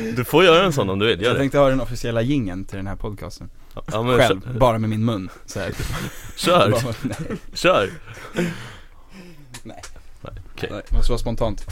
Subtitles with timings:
[0.16, 1.38] Du får göra en sån om du vill, gör Jag det.
[1.40, 3.50] tänkte ha den officiella gingen till den här podcasten.
[3.92, 5.72] Ja, men Själv, kör, bara med min mun så här.
[6.36, 7.90] kör, Bara, nej, kör.
[9.62, 9.82] Nej,
[10.54, 10.68] okej.
[10.72, 11.66] nej, måste vara spontant.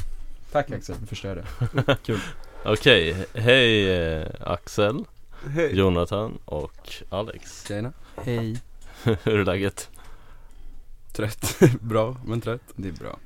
[0.53, 1.45] Tack Axel, du förstörde
[2.05, 2.21] Kul.
[2.65, 5.05] Okej, hej eh, Axel,
[5.49, 5.77] Hej!
[5.79, 7.67] Jonathan och Alex.
[7.69, 7.93] Tjena.
[8.25, 8.57] Hej.
[9.03, 9.89] Hur är läget?
[11.13, 12.63] Trött, bra men trött.
[12.77, 13.19] Det är bra.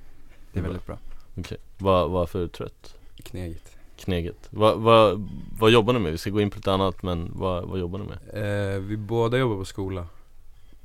[0.52, 0.98] Det är väldigt bra.
[1.38, 2.94] Okej, vad, varför knegigt?
[3.24, 5.28] Knegigt Kneget vad, vad,
[5.58, 6.12] vad jobbar ni med?
[6.12, 8.74] Vi ska gå in på lite annat men vad, vad jobbar ni med?
[8.74, 10.06] eh, Vi båda jobbar på skola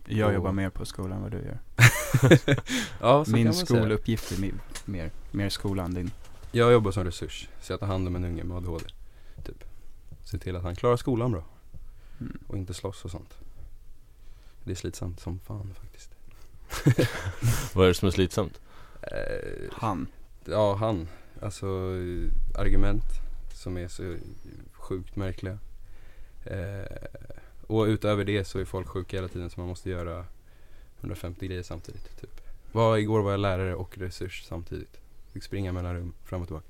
[0.05, 1.59] Jag jobbar mer på skolan än vad du gör
[3.01, 4.51] Ja så Min kan man skoluppgift är
[4.85, 6.11] mer, mer skola än din
[6.51, 8.85] Jag jobbar som resurs, så jag tar hand om en unge med ADHD
[9.45, 9.63] Typ
[10.23, 11.43] Se till att han klarar skolan bra
[12.19, 12.39] mm.
[12.47, 13.37] och inte slåss och sånt
[14.63, 16.11] Det är slitsamt som fan faktiskt
[17.75, 18.59] Vad är det som är slitsamt?
[19.01, 20.07] eh, Han
[20.45, 21.07] Ja, han.
[21.41, 21.67] Alltså
[22.55, 23.05] argument
[23.53, 24.15] som är så
[24.71, 25.57] sjukt märkliga.
[26.45, 26.85] Eh,
[27.67, 30.25] och utöver det så är folk sjuka hela tiden så man måste göra
[30.99, 32.21] 150 grejer samtidigt.
[32.21, 32.41] Typ.
[32.71, 34.99] Var, igår var jag lärare och resurs samtidigt.
[35.33, 36.67] Fick springa mellan rum fram och tillbaka.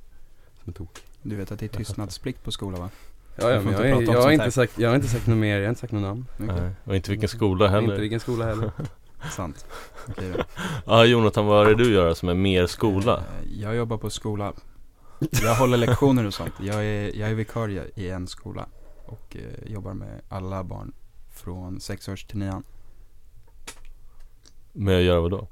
[0.58, 1.00] Som en tok.
[1.22, 2.90] Du vet att det är tystnadsplikt på skolan va?
[3.36, 5.56] Ja, ja men jag, om jag, har inte sagt, jag har inte sagt något mer,
[5.56, 6.26] jag har inte sagt något namn.
[6.36, 8.72] Okej, Nej, och inte vilken skola heller Inte vilken skola heller.
[9.32, 9.66] sant.
[10.06, 10.44] Då.
[10.86, 13.18] Ja Jonathan, vad är det du gör som är mer skola?
[13.18, 14.54] Eh, Jag jobbar på skola.
[15.44, 16.54] Jag håller lektioner och sånt.
[16.62, 18.66] Jag är, jag är vikarie i en skola
[19.06, 20.94] Och eh, jobbar med alla barn
[21.36, 22.64] Från sex års till nian.
[24.74, 25.48] Med att göra vad då?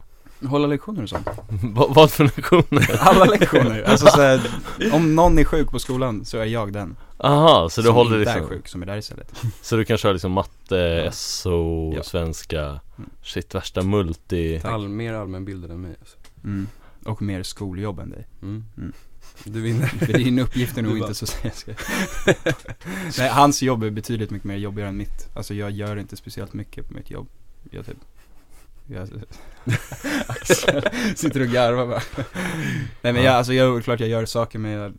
[0.45, 1.27] Hålla lektioner och sånt
[1.63, 2.97] vad, vad för lektioner?
[2.99, 4.41] Alla lektioner, alltså så här,
[4.93, 8.19] Om någon är sjuk på skolan så är jag den Aha, så du Som håller
[8.19, 11.11] inte är liksom, sjuk, som är där istället så du kan köra liksom matte, Ja.
[11.11, 12.03] SO, Ja.
[12.03, 12.61] svenska,
[12.97, 13.09] Mm.
[13.23, 16.17] shit värsta multi All, mer allmänbildad än mig alltså.
[16.43, 16.67] mm.
[17.05, 18.65] Och mer skoljobb än dig Mm.
[18.77, 18.93] Mm.
[19.43, 19.87] Du vinner.
[19.87, 21.71] För din uppgift är nog inte så jag ska.
[23.17, 26.53] Nej, hans jobb är betydligt mycket mer jobbigare än mitt Alltså jag gör inte speciellt
[26.53, 27.27] mycket på mitt jobb
[27.71, 27.97] Jag typ
[28.87, 29.07] jag,
[31.17, 32.01] sitter och garvar bara.
[33.01, 34.93] Nej men jag, alltså jag, klart jag gör saker men jag,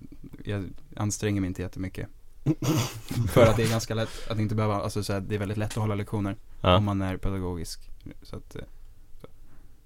[0.45, 0.65] jag
[0.97, 2.09] anstränger mig inte jättemycket.
[3.33, 5.59] För att det är ganska lätt att inte behöva, alltså så här, det är väldigt
[5.59, 7.91] lätt att hålla lektioner Ja, om man är pedagogisk.
[8.23, 8.63] Så att, eh,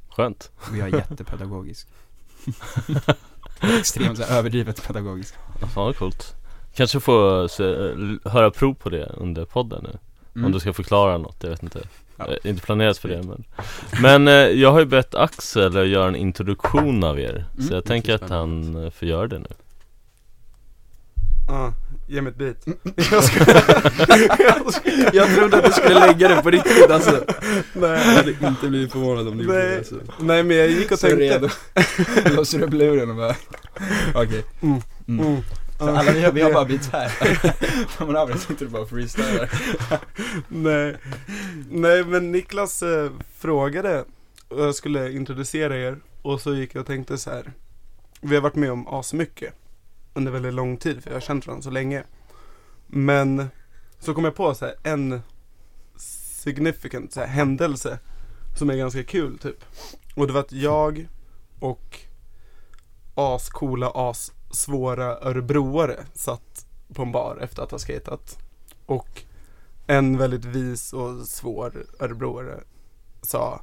[0.08, 0.50] skönt.
[0.70, 1.88] och jag är jättepedagogisk.
[3.60, 5.34] Extremt så här, överdrivet pedagogisk.
[5.60, 6.34] Ja, Fan vad coolt.
[6.74, 7.64] Kanske få se,
[8.24, 9.98] höra prov på det under podden nu.
[10.34, 10.46] Mm.
[10.46, 11.80] Om du ska förklara något, jag vet inte
[12.28, 12.36] Ja.
[12.44, 13.44] Eh, Inte planerat för det men
[14.02, 17.68] Men eh, jag har ju bett Axel att göra en introduktion av er Mm.
[17.68, 19.46] Så jag tänker att han eh, får göra det nu
[21.48, 21.72] Ja,
[22.08, 22.64] ge mig ett bit
[23.10, 23.44] Jag ska,
[25.12, 28.92] jag trodde att du skulle lägga det på riktigt alltså Jag Nej, hade inte blivit
[28.92, 29.94] förvånad om du gjorde det nej, alltså.
[30.20, 31.48] nej men jag gick och Så tänkte redo
[32.36, 33.34] Låser upp luren och bara
[34.14, 34.80] Okej Mm.
[35.08, 35.26] mm.
[35.26, 35.42] Mm.
[35.82, 37.12] Så alla vi har, vi har bara beats här
[38.06, 39.50] Man övrigt sitter bara och freestylar
[40.48, 40.96] Nej,
[41.70, 44.04] nej men Niklas eh, frågade
[44.48, 47.52] och jag skulle introducera er och så gick jag och tänkte så här.
[48.20, 49.54] Vi har varit med om asmycket
[50.14, 52.02] under väldigt lång tid för jag har känt varandra så länge.
[52.86, 53.48] Men
[53.98, 55.22] så kom jag på så här en
[55.96, 57.98] significant så här, händelse
[58.58, 59.64] som är ganska kul typ.
[60.14, 61.08] Och det var att jag
[61.60, 61.98] och
[63.14, 63.90] ascoola,
[64.52, 68.38] assvåra örebroare satt på en bar efter att ha skatat.
[68.86, 69.22] Och
[69.86, 72.60] en väldigt vis och svår örebroare
[73.22, 73.60] sa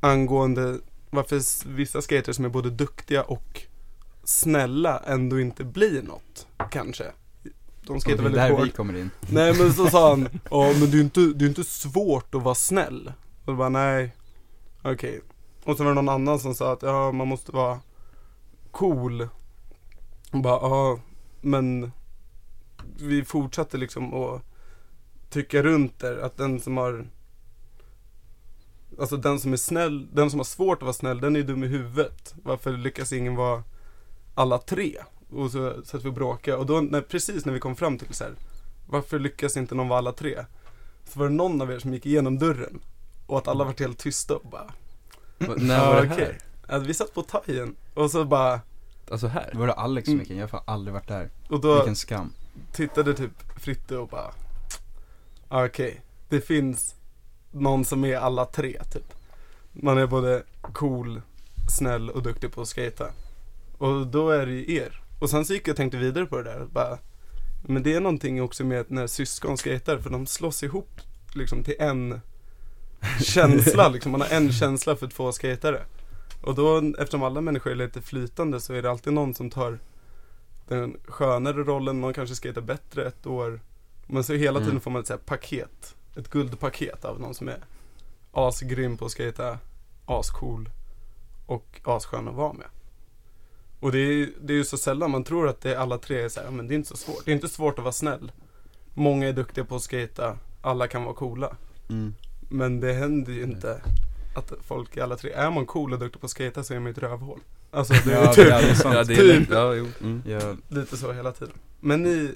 [0.00, 0.78] angående
[1.10, 3.62] varför vissa skaters som är både duktiga och
[4.24, 7.04] snälla ändå inte blir något, kanske.
[7.82, 8.66] De skater det är väldigt där hårt.
[8.66, 11.48] vi kommer in Nej men så sa han, ja men det är inte, det är
[11.48, 13.12] inte svårt att vara snäll.
[13.44, 14.14] Och då bara nej,
[14.82, 15.20] okej.
[15.64, 17.80] Och så var det någon annan som sa att ja man måste vara
[18.76, 19.28] cool.
[20.32, 21.00] Och bara ja,
[21.40, 21.92] men
[23.00, 24.42] vi fortsatte liksom att
[25.30, 27.06] trycka runt där, att den som har
[29.00, 31.64] Alltså den som är snäll, den som har svårt att vara snäll, den är dum
[31.64, 32.34] i huvudet.
[32.42, 33.62] Varför lyckas ingen vara
[34.34, 34.96] alla tre?
[35.30, 38.14] Och så satt vi och bråkade och då, när, precis när vi kom fram till
[38.14, 38.34] så här,
[38.86, 40.44] varför lyckas inte någon vara alla tre?
[41.04, 42.80] Så var det någon av er som gick igenom dörren
[43.26, 44.72] och att alla var helt tysta och bara
[45.38, 48.60] När var det "Ja, okej." Att vi satt på tajen och så bara,
[49.10, 49.50] Alltså här?
[49.54, 50.22] Var det Alex som Mm.
[50.22, 50.36] gick in?
[50.36, 51.30] Jag har fan aldrig varit där.
[51.48, 52.32] Och då Vilken skam.
[52.72, 53.30] tittade typ
[53.60, 54.30] Fritte och bara
[55.48, 56.94] "Ah, Okej, det finns
[57.50, 59.12] någon som är alla tre typ.
[59.72, 61.22] Man är både cool,
[61.78, 63.06] snäll och duktig på att skata.
[63.78, 65.00] Och då är det ju er.
[65.20, 66.98] Och sen så gick jag och tänkte vidare på det där bara
[67.62, 71.00] Men det är någonting också med att när syskon skater för de slås ihop
[71.34, 72.20] liksom till en
[73.22, 74.12] känsla liksom.
[74.12, 75.82] Man har en känsla för två skatare
[76.42, 79.78] Och då, eftersom alla människor är lite flytande så är det alltid någon som tar
[80.68, 83.60] den skönare rollen, någon kanske skejtar bättre ett år.
[84.06, 84.80] Men så hela tiden Mm.
[84.80, 87.58] får man ett så paket, ett guldpaket av någon som är
[88.32, 89.58] asgrym på att skejta,
[90.06, 90.68] ascool
[91.46, 92.66] och asskön att vara med.
[93.80, 96.20] Och det är, det är ju så sällan man tror att det är alla tre
[96.22, 97.24] är så här, "Ja, men det är inte så svårt.
[97.24, 98.32] Det är inte svårt att vara snäll.
[98.94, 101.56] Många är duktiga på att skejta, alla kan vara coola.
[101.88, 102.14] Mm.
[102.48, 103.82] Men det händer ju inte
[104.38, 106.78] att folk är alla tre, är man cool och duktig på att skejta så är
[106.78, 107.40] man ju ett rövhål.
[107.70, 108.94] Alltså det är Ja, typ det är sant.
[108.94, 109.48] Ja, det är Typ.
[109.50, 109.86] ja, jo.
[110.00, 110.22] Mm.
[110.26, 111.54] Jag, lite så hela tiden.
[111.80, 112.34] Men ni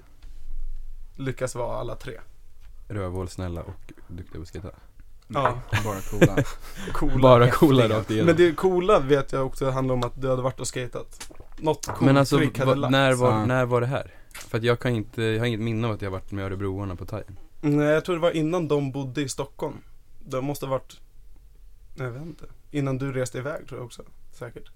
[1.17, 2.15] lyckas vara alla tre.
[2.89, 4.69] Rövhål, snälla och duktiga på att skejta.
[5.29, 5.59] Ja.
[5.85, 6.45] bara coola.
[6.93, 7.19] Coola.
[7.19, 8.27] Bara coola rakt igenom.
[8.27, 11.31] Men det coola vet jag också handlar om att du hade varit och skatat.
[11.59, 13.47] Något coolt Men alltså, trick hade va, när, var, Ja.
[13.47, 14.15] när var det här?
[14.33, 16.97] För att jag kan inte, jag har inget minne av att jag varit med örebroarna
[16.97, 17.23] på Thai.
[17.61, 19.77] Nej, jag tror det var innan de bodde i Stockholm.
[20.27, 21.01] Det måste ha varit,
[21.95, 22.45] jag vet inte.
[22.71, 24.03] Innan du reste iväg tror jag också.
[24.33, 24.71] Säkert.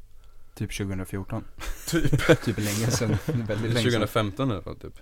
[0.54, 1.44] Typ 2014.
[1.88, 2.10] Typ.
[2.44, 3.16] Typ länge sedan.
[3.26, 3.82] Väldigt länge sedan.
[3.82, 4.94] 2015 i alla fall typ.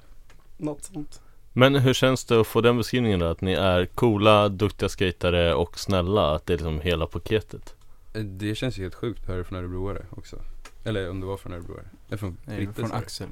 [0.56, 1.20] Något sånt.
[1.52, 3.26] Men hur känns det att få den beskrivningen då?
[3.26, 6.34] Att ni är coola, duktiga skatare och snälla?
[6.34, 7.74] Att det är liksom hela paketet?
[8.14, 10.36] Eh, Det känns ju helt sjukt det från örebroare också.
[10.84, 11.84] Eller om det var från örebroare.
[12.08, 12.92] Eller från Nej, Fritte, från?
[12.92, 13.28] Axel.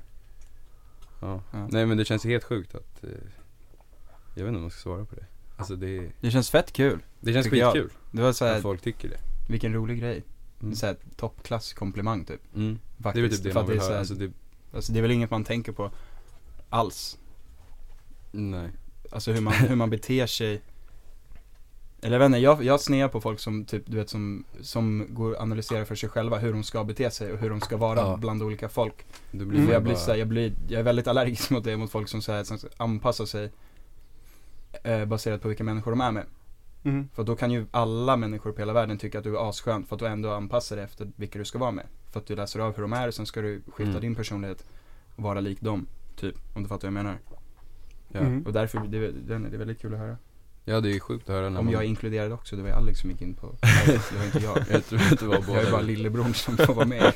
[1.21, 1.43] Ja.
[1.53, 1.69] Ja.
[1.71, 3.11] Nej men det känns ju helt sjukt att, eh,
[4.35, 5.25] jag vet inte om man ska svara på det.
[5.57, 6.99] Alltså det, Det känns fett kul.
[7.21, 7.73] Det känns Tycker jag.
[7.73, 9.19] skitkul Det var att såhär, folk tycker det.
[9.49, 10.23] vilken rolig grej.
[10.63, 10.75] Mm.
[10.75, 12.41] Såhär toppklass komplimang typ.
[12.55, 12.79] Mm.
[12.97, 13.25] Det är Faktiskt.
[13.25, 13.89] väl typ det man att det vill är höra.
[13.89, 14.33] såhär- Alltså det,
[14.77, 15.91] Alltså det är väl inget man tänker på
[16.71, 17.19] alls.
[18.33, 18.69] nej.
[19.13, 20.63] Alltså hur man, hur man beter sig
[22.03, 25.07] Eller jag vet inte, jag, jag snear på folk som typ, du vet som, som
[25.11, 27.77] går och analyserar för sig själva hur de ska bete sig och hur de ska
[27.77, 28.17] vara Ja.
[28.17, 28.95] bland olika folk.
[29.33, 29.49] Mm.
[29.49, 32.09] blir man jag blir såhär, jag blir, jag är väldigt allergisk mot det, mot folk
[32.09, 33.51] som som anpassar sig
[34.83, 36.27] eh, baserat på vilka människor de är med.
[36.83, 37.09] Mm.
[37.15, 39.97] För då kan ju alla människor på hela världen tycka att du är asskön för
[39.97, 41.87] att du ändå anpassar dig efter vilka du ska vara med.
[42.13, 44.01] För att du läser av hur de är och sen ska du skifta Mm.
[44.01, 44.65] din personlighet
[45.17, 45.87] och vara lik dem.
[46.17, 47.19] Typ, om du fattar vad jag menar.
[48.13, 48.21] ja.
[48.21, 48.43] Mm.
[48.47, 50.17] Och därför, det, är- det, är- det är väldigt kul att höra.
[50.65, 52.69] ja det är sjukt att höra när Om man, jag är inkluderad också, det var
[52.69, 53.47] ju Alex som gick in på,
[54.11, 54.59] det var inte jag.
[54.71, 55.59] jag tror att det var båda.
[55.59, 57.03] Jag är bara lillebror som får vara med.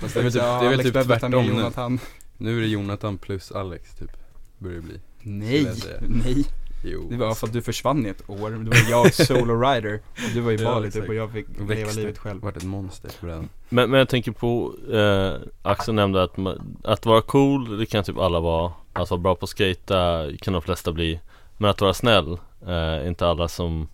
[0.00, 1.48] Fast det är väl typ, Ja, det är väl typ tvärtom nu.
[1.48, 1.98] Jonathan.
[2.36, 4.10] Nu är det Jonathan plus Alex typ,
[4.58, 5.00] börjar det bli.
[5.22, 5.66] Nej,
[6.08, 6.44] nej.
[6.84, 7.06] Jo.
[7.10, 8.50] Det var för att du försvann i ett år.
[8.50, 9.94] Det var jag solo rider.
[10.14, 12.00] Och du var i Bali typ och jag fick leva växte.
[12.00, 12.40] livet själv.
[12.42, 13.48] Vart ett monster på den.
[13.68, 15.32] Men, men jag tänker på, eh,
[15.62, 16.36] Axel nämnde att,
[16.84, 20.52] att vara cool, det kan typ alla vara Att vara bra på att skata kan
[20.52, 21.20] de flesta bli
[21.56, 23.88] Men att vara snäll, eh, inte alla som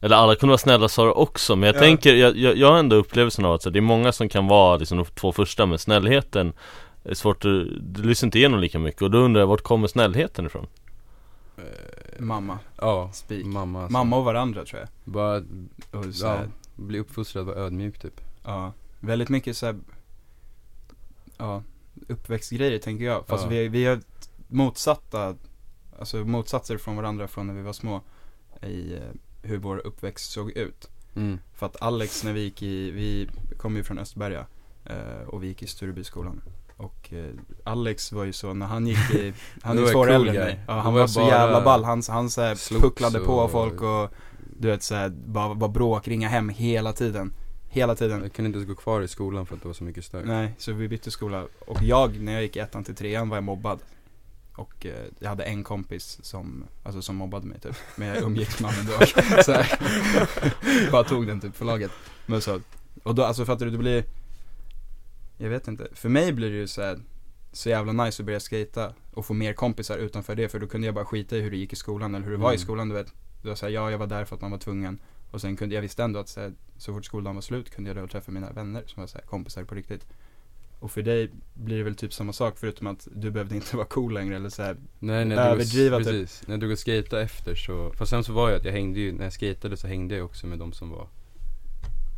[0.00, 1.80] Eller alla kunde vara snälla sa du också, men jag Ja.
[1.80, 4.46] tänker, jag, jag, jag har ändå upplevelsen av att så, det är många som kan
[4.46, 6.52] vara liksom de två första, men snällheten
[7.04, 7.50] är svårt att,
[7.80, 10.66] du lyssnar inte igenom lika mycket och då undrar jag, vart kommer snällheten ifrån?
[11.58, 13.46] Eh, Mamma, Ja, Spik.
[13.46, 13.92] mamma alltså.
[13.92, 14.88] mamma och varandra tror jag.
[15.04, 15.42] Bara,
[15.90, 16.40] Och så ja,
[16.76, 18.20] bli uppfostrad, vara ödmjuk typ.
[18.44, 18.72] ja.
[19.00, 19.76] Väldigt mycket så här,
[21.36, 21.62] ja,
[22.08, 23.26] uppväxtgrejer tänker jag.
[23.26, 23.50] Fast Ja.
[23.50, 24.00] vi, vi är
[24.48, 25.34] motsatta,
[25.98, 28.00] alltså motsatser från varandra från när vi var små.
[28.62, 29.00] I eh,
[29.42, 30.90] hur vår uppväxt såg ut.
[31.16, 31.38] Mm.
[31.54, 34.46] För att Alex när vi gick i, vi kom ju från Östberga
[34.84, 36.40] eh, och vi gick i Sturebyskolan.
[36.78, 37.24] Och eh,
[37.64, 39.32] Alex var ju så, när han gick i,
[39.62, 40.60] han är ju två år äldre än mig.
[40.66, 43.82] Ja, han var var så bara jävla ball, han, han så här pucklade på folk
[43.82, 44.10] och
[44.60, 47.32] du vet såhär, bara var bråk, ringa hem hela tiden.
[47.70, 48.22] Hela tiden.
[48.22, 50.26] Jag kunde inte ens gå kvar i skolan för att det var så mycket stök.
[50.26, 51.46] Nej, så vi bytte skola.
[51.66, 53.78] Och jag, när jag gick ettan till trean var jag mobbad.
[54.54, 57.76] Och eh, jag hade en kompis som, alltså som mobbade mig typ.
[57.96, 59.06] Men jag umgicks med honom ändå.
[59.42, 60.90] så här.
[60.92, 61.90] Bara tog den typ för laget.
[62.26, 62.60] Men så,
[63.02, 64.04] och då, alltså fattar du, det blir
[65.38, 66.98] Jag vet inte, för mig blir det ju så här,
[67.52, 70.48] så jävla nice att börja skata och få mer kompisar utanför det.
[70.48, 72.38] För då kunde jag bara skita i hur det gick i skolan eller hur det
[72.38, 72.58] var i Mm.
[72.58, 73.12] skolan du vet.
[73.42, 74.98] Det var så här, ja jag var där för att man var tvungen.
[75.30, 77.90] Och sen kunde jag visste ändå att så, här, så fort skoldagen var slut kunde
[77.90, 80.06] jag då träffa mina vänner som var så här, kompisar på riktigt.
[80.80, 83.86] Och för dig blir det väl typ samma sak förutom att du behövde inte vara
[83.86, 86.06] cool längre eller så här, Nej, när jag drog Överdriva typ.
[86.06, 88.72] Precis, när jag drog och skata efter så, fast sen så var jag att jag
[88.72, 91.08] hängde ju, när jag skatade så hängde jag också med de som var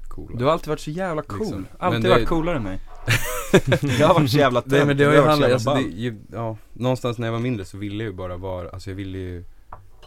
[0.08, 0.38] coola.
[0.38, 1.38] Du har alltid varit så jävla cool.
[1.40, 1.66] Liksom.
[1.78, 2.80] Alltid det- varit coolare än mig.
[3.98, 5.80] jag har varit så jävla Nej men det har jag ju så handlat, alltså, det,
[5.80, 8.96] ju, ja, någonstans när jag var mindre så ville jag ju bara vara, alltså jag
[8.96, 9.44] ville ju,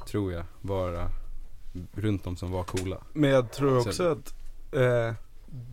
[0.08, 1.10] tror jag, vara
[1.94, 2.98] runt de som var coola.
[3.14, 4.34] Men jag tror Så- också att
[4.72, 5.14] eh,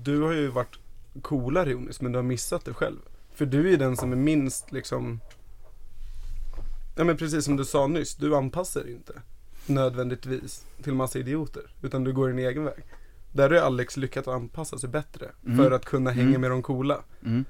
[0.03, 0.79] du har ju varit
[1.23, 2.99] coolare Jonas, men du har missat det själv.
[3.35, 5.21] För du är den som är minst liksom
[6.97, 9.13] Ja men precis som du sa nyss, du anpassar dig inte
[9.67, 11.63] nödvändigtvis till massa idioter.
[11.83, 12.85] Utan du går din egen väg.
[13.33, 15.57] Där har Alex lyckats anpassa sig bättre Mm.
[15.57, 16.41] för att kunna hänga Mm.
[16.41, 16.99] med de coola.
[17.25, 17.45] Mm.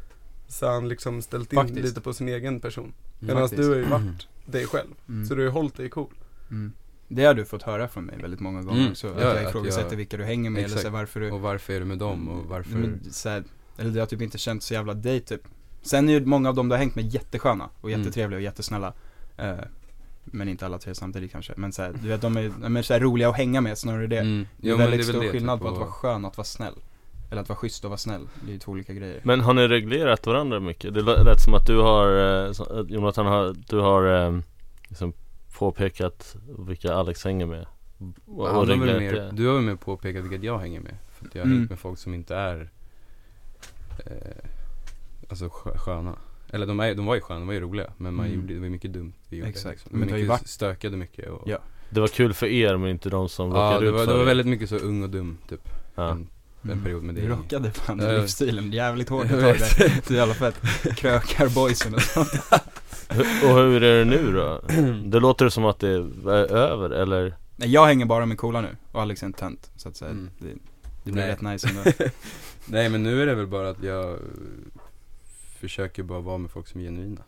[0.49, 1.81] Så han liksom ställt in Faktiskt.
[1.81, 2.85] lite på sin egen person.
[2.85, 2.95] Mm.
[3.37, 4.91] Medan du har ju varit dig själv.
[5.09, 5.27] Mm.
[5.27, 6.15] Så du har ju hållit dig cool.
[6.51, 6.73] Mm.
[7.09, 8.93] Det har du fått höra från mig väldigt många gånger Mm.
[8.93, 10.83] Att Ja, jag att ifrågasätter jag- vilka du hänger med eller Exakt.
[10.83, 12.79] så här, varför du Och varför är du med dem och varför?
[12.79, 13.45] men, så här,
[13.77, 15.41] Eller du har typ inte känt så jävla dig typ
[15.83, 18.01] Sen är ju många av dem du har hängt med jättesköna och Mm.
[18.01, 18.93] jättetrevliga och jättesnälla
[19.37, 19.55] eh,
[20.25, 22.83] Men inte alla tre samtidigt kanske, men så här, du vet de är, de är
[22.83, 24.47] så här roliga att hänga med snarare det Mm.
[24.57, 26.37] Det är Jo, väldigt väl stor det, skillnad typ, på att vara skön och att
[26.37, 26.75] vara snäll
[27.31, 29.55] Eller att vara schysst och vara snäll, det är ju två olika grejer Men har
[29.55, 30.95] ni reglerat varandra mycket?
[30.95, 32.07] Det lät som att du har,
[32.47, 34.39] eh, Jonathan har, du har eh,
[34.89, 35.13] liksom
[35.59, 37.67] påpekat vilka Alex hänger med
[38.27, 40.97] och, och har mer, det du har väl mer påpekat vilket jag hänger med.
[41.19, 41.59] För att jag har Mm.
[41.59, 42.71] hängt med folk som inte är
[44.07, 44.45] eh,
[45.29, 46.17] Alltså skö- sköna.
[46.53, 47.91] Eller de, är, de var ju sköna, de var ju roliga.
[47.97, 48.41] Men man Mm.
[48.41, 49.49] gjorde, det var ju mycket dumt vi gjorde.
[49.51, 49.71] Exakt.
[49.71, 49.99] Liksom.
[49.99, 51.59] Men det mycket varit- stökade mycket och Ja.
[51.91, 54.13] Det var kul för er men inte de som Ja, råkade det ut var, för
[54.13, 55.61] det var väldigt mycket så ung och dum typ.
[55.95, 56.11] ja.
[56.11, 56.29] En,
[56.71, 57.21] en period med det.
[57.21, 58.07] Du rockade fan Ja.
[58.07, 60.61] den livsstilen jävligt hårt ett tag där, det är jävla fett
[60.97, 62.29] Krökarboysen och sånt
[63.45, 64.61] Och hur är det nu då?
[65.05, 67.35] Det låter som att det är över eller?
[67.57, 70.11] Nej jag hänger bara med coola nu, och Alex är inte tönt, så att säga,
[70.11, 70.31] Mm.
[70.39, 70.47] det,
[71.05, 71.33] det blir Nej.
[71.33, 71.83] rätt nice ändå
[72.67, 74.19] Nej men nu är det väl bara att jag
[75.61, 77.25] försöker bara vara med folk som är genuina.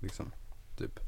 [0.00, 0.32] Liksom,
[0.76, 1.00] typ.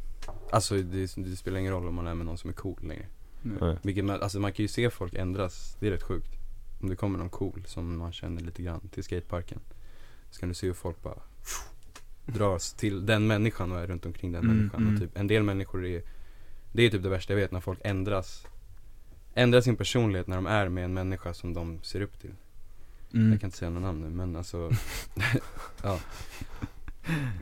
[0.50, 3.06] Alltså det, det spelar ingen roll om man är med någon som är cool längre.
[3.42, 3.76] Nej.
[3.82, 6.30] Vilket man, alltså man kan ju se folk ändras, det är rätt sjukt.
[6.80, 9.60] Om det kommer någon cool som man känner lite grann till skateparken.
[10.30, 11.18] Så kan du se hur folk bara
[12.26, 14.80] dras till den människan och är runt omkring den Mm, människan.
[14.82, 14.94] mm.
[14.94, 16.02] Och typ, en del människor är,
[16.72, 18.46] det är typ det värsta jag vet när folk ändras
[19.34, 22.34] Ändrar sin personlighet när de är med en människa som de ser upp till.
[23.14, 23.30] Mm.
[23.32, 24.70] Jag kan inte säga några namn nu men alltså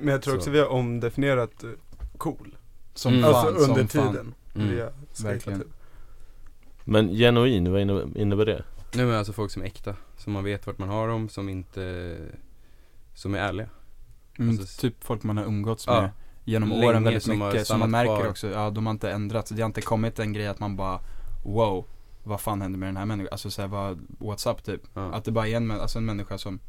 [0.00, 0.38] Men jag tror Så.
[0.38, 1.70] också vi har omdefinierat eh,
[2.18, 2.56] cool.
[2.94, 3.24] Som Mm.
[3.32, 4.12] fan, alltså under som fan.
[4.12, 4.34] tiden.
[4.54, 4.68] Mm.
[4.70, 5.60] Vi har skatat Verkligen.
[5.60, 5.68] typ.
[6.84, 8.64] Men genuin, vad inne- innebär det?
[8.94, 11.48] Nu är alltså folk som är äkta, som man vet vart man har dem, som
[11.48, 12.16] inte,
[13.14, 13.68] som är ärliga.
[14.38, 16.00] Mm, Alltså, typ folk man har umgåtts Ja.
[16.00, 16.10] med
[16.44, 18.30] genom Länge åren väldigt som har mycket, som man stannat märker kvar.
[18.30, 21.00] också, ja de har inte ändrats, det har inte kommit en grej att man bara
[21.44, 21.84] wow,
[22.26, 23.28] vad fan hände med den här människan?
[23.32, 24.82] Alltså såhär, vad, what's up typ?
[24.94, 25.12] Ja.
[25.12, 26.60] Att det bara är en, alltså en människa som,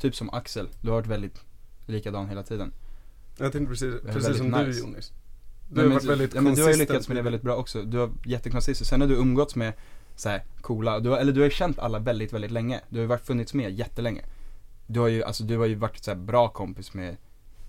[0.00, 1.44] typ som Axel, du har varit väldigt
[1.86, 2.72] likadan hela tiden
[3.38, 4.64] Jag tänkte precis, precis som nice.
[4.64, 5.12] du Jonis.
[5.68, 7.42] Du Nej, har men varit väldigt ja, men du har ju lyckats med det väldigt
[7.42, 9.72] bra också, du har jättekonsistent, sen har du umgåtts med
[10.16, 13.02] såhär coola, du har, eller du har ju känt alla väldigt, väldigt länge, du har
[13.02, 14.24] ju varit, funnits med jättelänge
[14.86, 17.16] Du har ju, alltså du har ju varit såhär bra kompis med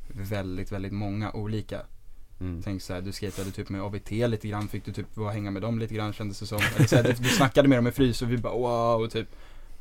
[0.07, 1.81] väldigt, väldigt många olika
[2.39, 2.61] Mm.
[2.63, 5.61] Tänk såhär, du skejtade typ med AVT lite grann, fick du typ vara hänga med
[5.61, 6.59] dem lite grann kändes det som.
[6.75, 9.27] Eller såhär, du, du snackade med dem i frys och vi bara wow typ.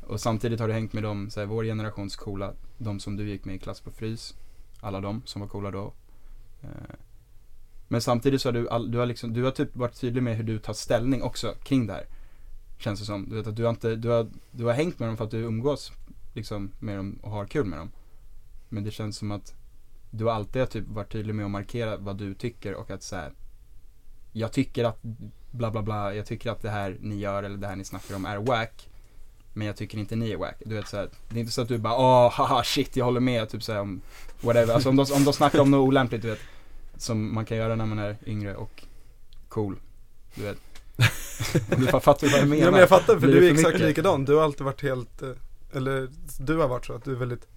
[0.01, 3.45] Och samtidigt har du hängt med dem, såhär, vår generations coola, de som du gick
[3.45, 4.35] med i klass på frys.
[4.79, 5.93] Alla de som var coola då.
[6.61, 6.95] Eh,
[7.87, 10.37] men samtidigt så har du, all, du har liksom, du har typ varit tydlig med
[10.37, 12.05] hur du tar ställning också kring det här
[12.79, 15.09] Känns det som, du vet att du har inte, du har, du har hängt med
[15.09, 15.91] dem för att du umgås
[16.33, 17.91] liksom med dem och har kul med dem.
[18.69, 19.53] Men det känns som att
[20.11, 23.15] du har alltid typ varit tydlig med att markera vad du tycker och att så
[23.15, 23.31] här,
[24.31, 24.99] Jag tycker att
[25.51, 28.15] bla bla bla, jag tycker att det här ni gör eller det här ni snackar
[28.15, 28.89] om är wack
[29.53, 30.55] Men jag tycker inte ni är wack.
[30.65, 33.05] Du vet så här, det är inte så att du bara åh haha shit jag
[33.05, 34.01] håller med typ såhär om
[34.41, 34.73] whatever.
[34.73, 36.39] Alltså om de, om de snackar om något olämpligt du vet.
[36.97, 38.83] Som man kan göra när man är yngre och
[39.49, 39.75] cool.
[40.35, 40.57] Du vet.
[41.69, 42.65] du fa- fattar vad jag menar.
[42.65, 43.87] Ja men jag fattar för Blir du är exakt mycket?
[43.87, 44.25] likadan.
[44.25, 45.29] Du har alltid varit helt, eh,
[45.73, 47.47] eller du har varit så att du är väldigt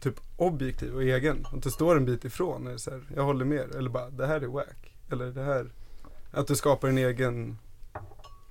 [0.00, 1.46] typ objektiv och egen.
[1.52, 2.66] Att du står en bit ifrån.
[2.66, 3.74] Är det så här, jag håller med.
[3.74, 4.94] Eller bara, det här är wack.
[5.12, 5.66] Eller det här.
[6.30, 7.58] Att du skapar en egen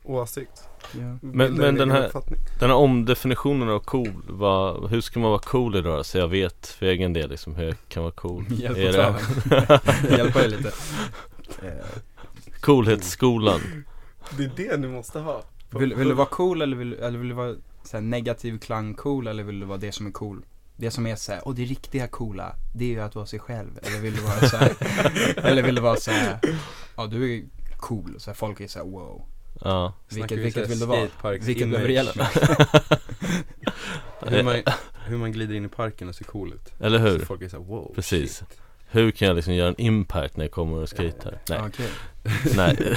[0.04, 0.64] åsikt.
[0.92, 1.18] Ja.
[1.22, 2.40] Bildar en men den här- uppfattning.
[2.60, 6.06] Den här omdefinitionen av cool, vad, hur ska man vara cool idag?
[6.06, 10.18] Så jag vet för egen del liksom hur jag kan vara cool Hjälp Är det-.
[10.18, 10.72] Hjälpa dig lite.
[11.62, 11.72] Eh,
[12.62, 13.60] Coolhetsskolan
[14.38, 15.44] Det är det ni måste ha.
[15.72, 18.94] Vill, vill du vara cool eller vill, eller vill du vara så här, negativ klang
[18.94, 20.46] cool eller vill du vara det som är cool?
[20.82, 23.80] Det som är såhär, och det riktiga coola, det är ju att vara sig själv.
[23.84, 24.72] Eller vill du vara så här,
[25.46, 26.40] eller vill du vara såhär,
[26.96, 27.44] ja du är
[27.78, 29.22] cool, så här, folk är såhär wow.
[29.62, 31.38] Ja, Snackar Vilket, vi vilket så här vill du vara?
[31.40, 32.12] Vilket behöver gälla?
[34.22, 34.56] hur, man,
[35.06, 36.74] hur man glider in i parken och ser cool ut.
[36.80, 37.20] eller hur?
[37.20, 38.38] Så folk är såhär wow, Precis.
[38.38, 38.58] shit.
[38.92, 41.32] Hur kan jag liksom göra en impact när jag kommer och skejtar?
[41.50, 41.90] Nej, Ja, okej.
[42.56, 42.76] nej,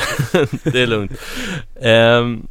[0.72, 1.12] det är lugnt
[1.80, 2.46] Ehm,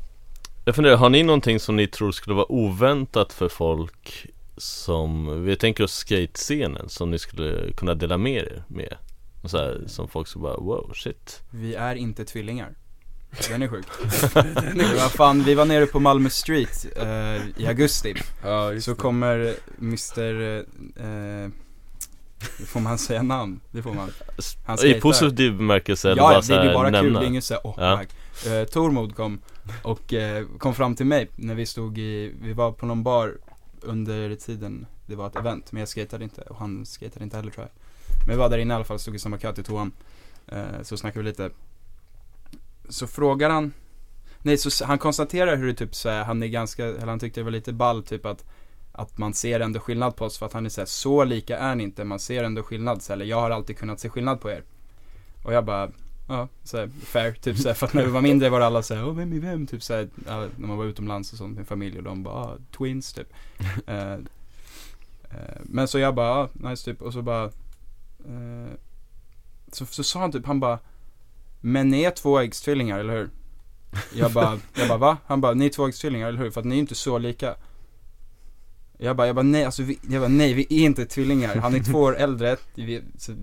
[0.66, 4.26] Jag funderar, har ni någonting som ni tror skulle vara oväntat för folk
[4.62, 8.98] som, vi tänker oss skatescenen som ni skulle kunna dela med er med?
[9.44, 12.70] Och så här, som folk skulle bara wow, shit Vi är inte tvillingar.
[13.50, 13.86] Den är sjuk.
[14.76, 18.14] Det var fan, vi var nere på Malmö Street eh, i augusti.
[18.44, 18.98] Ja, Så det.
[18.98, 20.42] kommer Mr,
[20.98, 21.50] eh,
[22.66, 23.60] får man säga namn?
[23.72, 24.12] Det får man.
[24.66, 27.20] Han I positiv bemärkelse eller Ja, bara det så är ju här, bara kul, nämna?
[27.20, 28.04] det är inget såhär, åh, Ja.
[28.46, 28.52] ja.
[28.56, 29.40] eh, Tormod kom
[29.82, 33.34] och eh, kom fram till mig när vi stod i, vi var på någon bar
[33.84, 37.52] under tiden det var ett event, men jag skatade inte och han skatade inte heller
[37.52, 37.72] tror jag.
[38.28, 39.92] Men vi var där inne i alla fall, stod i samma kö till toan.
[40.48, 41.50] Eh, så snackade vi lite.
[42.90, 43.74] så frågar han,
[44.42, 47.40] nej så han konstaterar hur det typ så här, han är ganska, eller han tyckte
[47.40, 48.46] det var lite ball typ att
[48.92, 51.76] att man ser ändå skillnad på oss för att han är såhär, så lika är
[51.76, 54.52] ni inte, man ser ändå skillnad så eller jag har alltid kunnat se skillnad på
[54.52, 54.64] er.
[55.44, 55.92] Och jag bara,
[56.32, 59.12] ja, så fair, typ så för att när vi var mindre var alla så här,
[59.12, 59.68] vem är vem?
[59.68, 59.94] Typ så
[60.26, 63.34] när man var utomlands och sånt med familj och de bara, ah, twins typ.
[63.88, 64.14] Eh,
[65.30, 67.44] eh, men så jag bara, ja, nice typ, och så bara,
[68.26, 68.72] eh,
[69.72, 70.80] så, så sa han typ, han bara,
[71.62, 73.30] men ni är tvåäggstvillingar, eller hur?
[74.14, 75.18] Jag bara, jag bara va?
[75.26, 76.52] Han bara, ni är tvåäggstvillingar, eller hur?
[76.52, 77.56] För att ni är inte så lika.
[78.98, 81.56] Jag bara, jag bara nej, alltså vi, jag bara nej, vi är inte tvillingar.
[81.56, 83.36] Han är två år äldre, vi, så,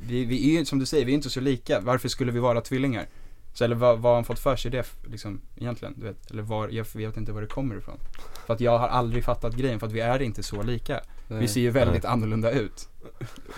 [0.00, 1.80] vi, vi är ju, som du säger, vi är inte så lika.
[1.80, 3.06] Varför skulle vi vara tvillingar?
[3.54, 5.94] Så eller vad, vad har han fått för sig det, liksom, egentligen?
[5.96, 7.98] Du vet, eller var, jag vet inte var det kommer ifrån.
[8.46, 11.00] För att jag har aldrig fattat grejen, för att vi är inte så lika.
[11.28, 12.88] Vi ser ju väldigt annorlunda ut.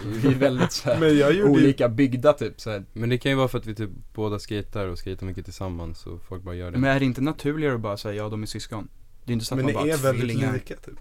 [0.04, 2.85] Vi är väldigt så här, Men jag gjorde ju, olika byggda typ så här.
[2.92, 6.06] Men det kan ju vara för att vi typ båda skater och skater mycket tillsammans
[6.06, 6.78] och folk bara gör det.
[6.78, 8.88] Men är det inte naturligare att bara säga ja, de är syskon?
[9.25, 10.52] Det är inte så att men man bara är väldigt tvillingar.
[10.52, 11.00] lika typ.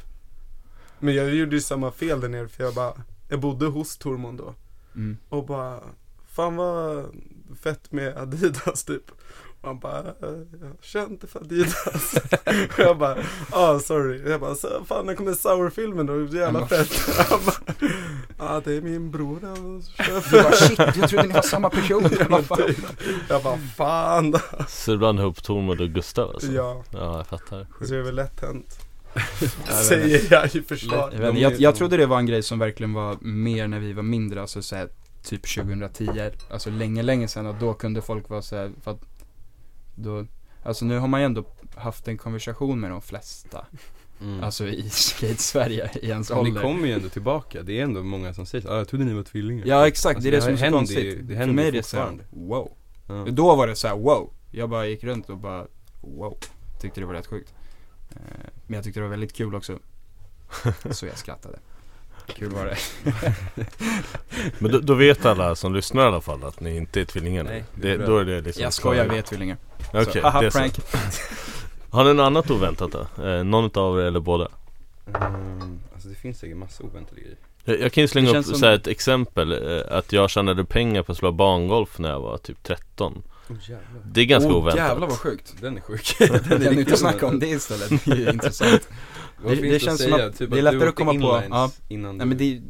[1.00, 2.94] Men jag gjorde ju samma fel där nere för jag bara,
[3.30, 4.56] jag bodde hos Tormod då.
[5.00, 5.18] Mm.
[5.30, 5.80] Och bara,
[6.36, 7.06] fan vad
[7.64, 9.12] fett med Adidas typ.
[9.62, 12.14] Och han bara, "Eh, jag kör inte för Adidas.
[12.74, 13.18] och jag bara,
[13.52, 14.30] ah sorry.
[14.32, 16.14] Jag bara, "Så, fan när kommer Sour-filmen då?
[16.18, 16.92] Det är jävla fett.
[17.30, 17.76] Han bara,
[18.56, 21.70] ah det är min bror han kör Du bara shit, jag trodde ni var samma
[21.70, 22.04] person.
[22.30, 22.58] Vad fan?
[22.58, 22.78] typ.
[23.30, 24.36] Jag bara, fan.
[24.68, 26.52] Så ibland ihop Tormod och Gustav alltså?
[26.52, 27.68] Ja, Ja, jag fattar.
[27.82, 28.80] så det är väl lätt hänt.
[29.88, 31.14] Säger jag i försvar.
[31.22, 34.04] Jag, jag, jag trodde det var en grej som verkligen var mer när vi var
[34.04, 34.90] mindre, alltså så här,
[35.24, 36.10] typ 2010,
[36.50, 39.02] alltså länge, länge sedan och då kunde folk vara så här, för att
[39.96, 40.26] då,
[40.64, 41.44] alltså nu har man ju ändå
[41.76, 43.66] haft en konversation med de flesta,
[44.22, 44.44] Mm.
[44.44, 46.62] alltså i skate-Sverige, i ens det ålder.
[46.62, 49.24] kommer ju ändå tillbaka, det är ändå många som säger ah, jag trodde ni var
[49.24, 51.04] tvillingar Ja exakt, Alltså, det är det, som är så konstigt.
[51.04, 52.24] ju- det För händer mig är det så här, fortfarande.
[52.48, 52.72] wow.
[53.08, 53.26] Ja.
[53.32, 54.34] Då var det så här, wow.
[54.52, 55.66] Jag bara gick runt och bara,
[56.02, 56.38] wow.
[56.82, 57.54] Tyckte det var rätt sjukt.
[58.10, 58.18] Eh,
[58.68, 59.80] Men jag tyckte det var väldigt kul också.
[60.92, 61.60] Så jag skrattade.
[62.28, 62.78] Kul var det.
[64.60, 67.44] Men då, då vet alla som lyssnar i alla fall att ni inte är tvillingar.
[67.44, 68.08] Nej, det är det, bra.
[68.08, 69.58] då är det liksom Jag skojar, vi är tvillingar.
[69.94, 70.74] Okej, haha, det är prank.
[71.90, 73.24] Har ni något annat oväntat då?
[73.26, 74.48] Eh, någon av er eller båda?
[75.16, 78.56] Mm, alltså det finns säkert massa oväntade grejer Jag, jag kan ju slänga upp som-
[78.56, 82.20] så här ett exempel, eh, att jag tjänade pengar på att slå bangolf när jag
[82.20, 83.58] var typ 13 oh.
[84.12, 85.56] Det är ganska oh, oväntat jävlar vad sjukt.
[85.62, 88.06] Den är sjuk Kan du inte snacka om det istället?
[88.06, 88.90] Det är intressant.
[89.44, 91.14] Vad Det- det att känns som att typ det är att lättare du att komma
[91.14, 91.72] på- ja.
[91.88, 92.62] innan Nej men det är,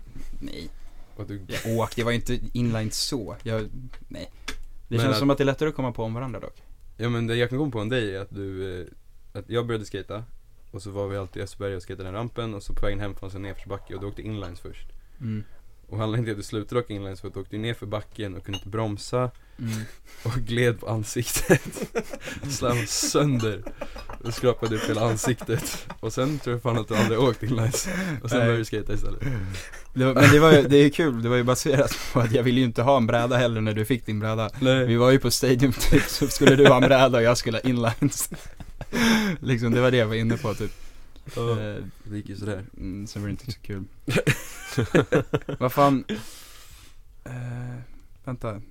[0.41, 0.69] nej.
[1.15, 3.35] och du, Jag åkte, det var ju inte inline så.
[3.43, 3.65] Jag,
[4.07, 4.31] nej.
[4.41, 4.49] Det
[4.87, 6.61] Men känns att- som att det är lättare att komma på om varandra dock.
[6.97, 8.87] Ja men det jag kan komma på om dig är att du, eh,
[9.33, 10.23] att jag började skata
[10.71, 12.99] och så var vi alltid i Österberg och skejtade den rampen och så på vägen
[12.99, 14.87] hem fanns en nedförsbacke och du åkte inlines först.
[15.21, 15.43] Mm.
[15.87, 18.35] Och anledningen till att du slutade åka inlines för att du åkte ner för backen
[18.35, 19.81] och kunde inte bromsa Mm.
[20.23, 21.91] och gled på ansiktet.
[22.49, 23.63] Slammade sönder
[24.23, 25.87] och skrapade upp hela ansiktet.
[25.99, 27.87] Och sen tror jag fan att du aldrig åkt inlines.
[28.23, 29.21] Och sen började du skata istället.
[29.93, 32.31] Det var, men det var ju, det är kul, det var ju baserat på att
[32.31, 34.49] jag ville ju inte ha en bräda heller när du fick din bräda.
[34.59, 34.85] Nej.
[34.85, 37.57] Vi var ju på Stadium typ, så skulle du ha en bräda och jag skulle
[37.57, 38.29] ha inlines.
[39.39, 40.71] liksom, det var det jag var inne på typ.
[41.37, 42.63] Eh, det gick ju sådär.
[42.77, 43.83] mm, sen var det inte så kul.
[45.59, 46.05] Vad fan.
[47.23, 47.31] Eh,
[48.23, 48.61] vänta.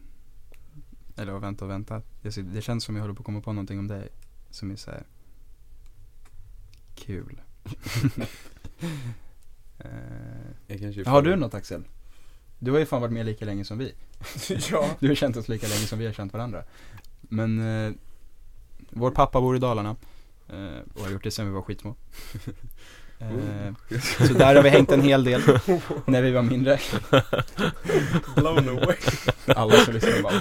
[1.18, 2.02] Eller och vänta.
[2.22, 4.08] Jag ser, det känns som jag håller på att komma på någonting om dig.
[4.50, 5.02] Som är såhär.
[6.94, 7.40] Kul.
[10.80, 11.84] kanske har du något Axel?
[12.58, 13.94] Du har ju fan varit med lika länge som vi.
[14.70, 14.90] ja.
[14.98, 16.64] Du har känt oss lika länge som vi har känt varandra.
[17.20, 17.92] Men eh,
[18.90, 19.96] vår pappa bor i Dalarna.
[20.48, 21.94] Eh, och har gjort det sen vi var skitsmå.
[23.20, 23.74] Eh,
[24.26, 25.42] så där har vi hängt en hel del.
[26.06, 26.78] När vi var mindre.
[28.36, 28.96] Blown away.
[29.56, 30.40] Alla som lyssnar bara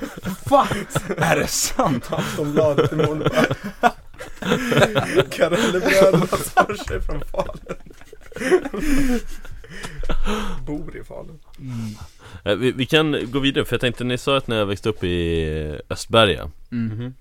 [0.50, 1.10] What?
[1.17, 2.08] Är det sant?
[2.12, 3.91] Aftonbladet imorgon bara.
[5.32, 7.78] Karellebröderna tar sig från Falun.
[10.65, 11.39] Bor i Falun.
[11.60, 11.96] Mm.
[12.43, 14.86] Eh, vi, vi kan gå vidare, för jag tänkte, ni sa att ni har växt
[14.86, 17.13] upp i Östberga Mm.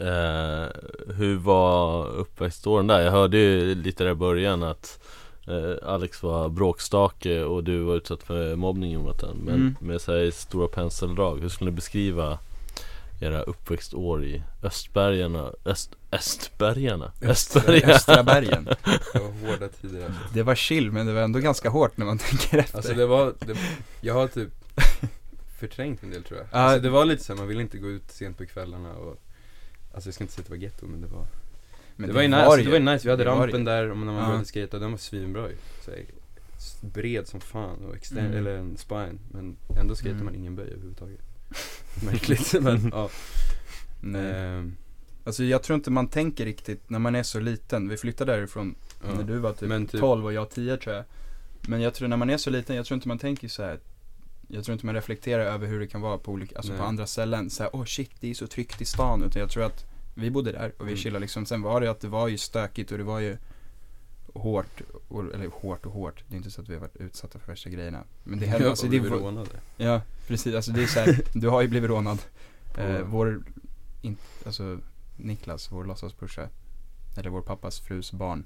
[0.00, 0.68] Eh,
[1.16, 3.00] Hur var uppväxtåren där?
[3.00, 4.98] Jag hörde ju lite där i början att
[5.48, 9.76] eh, Alex var bråkstake och du var utsatt för mobbning Jonathan Men Mm.
[9.80, 12.38] med så här i stora penseldrag, hur skulle ni beskriva
[13.20, 17.12] era uppväxtår i Östbergarna, Öst, Östbergarna?
[17.22, 17.94] Östberga?
[17.94, 18.64] Östra bergen.
[19.12, 20.20] Det var hårda tider alltså.
[20.34, 22.76] Det var chill men det var ändå ganska hårt när man tänker efter.
[22.76, 23.56] Alltså det var, det,
[24.00, 24.48] jag har typ
[25.58, 26.46] förträngt en del tror jag.
[26.52, 26.56] Ja.
[26.58, 29.20] Alltså det var lite så här, man ville inte gå ut sent på kvällarna och
[29.94, 31.26] Alltså jag ska inte säga att det var getto men det var
[31.96, 33.90] Men Det, var ju nice, alltså, det var ju nice, vi hade var rampen där
[33.90, 34.26] och när man Ja.
[34.26, 36.00] började skata, den var svinbra ju så här,
[36.80, 38.38] Bred som fan och extend, Mm.
[38.38, 40.24] eller en spine Men ändå skater Mm.
[40.24, 41.20] man ingen böj överhuvudtaget
[42.04, 43.08] Märkligt men ja
[44.00, 44.32] Nej.
[44.32, 44.76] Ehm,
[45.26, 47.88] Alltså jag tror inte man tänker riktigt när man är så liten.
[47.88, 49.14] Vi flyttade därifrån ja.
[49.14, 51.04] när du var typ, typ- 12 och jag 10 tror jag.
[51.68, 53.78] Men jag tror när man är så liten, jag tror inte man tänker så här.
[54.48, 56.80] Jag tror inte man reflekterar över hur det kan vara på olika, alltså Nej.
[56.80, 57.50] på andra ställen.
[57.50, 59.22] Så här, åh shit det är så tryggt i stan.
[59.22, 60.96] Utan jag tror att vi bodde där och vi Mm.
[60.96, 61.46] chillade liksom.
[61.46, 63.36] Sen var det att det var ju stökigt och det var ju
[64.34, 66.24] hårt, och, eller hårt och hårt.
[66.28, 68.04] Det är inte så att vi har varit utsatta för värsta grejerna.
[68.24, 69.50] Men det händer, Jag alltså det blivit rånade.
[69.76, 70.54] Ja, precis.
[70.54, 72.18] Alltså det är så här, du har ju blivit rånad.
[72.78, 73.42] Eh, vår,
[74.02, 74.78] in, alltså
[75.16, 76.48] Niklas, vår låtsasbrorsa,
[77.16, 78.44] eller vår pappas frus barn.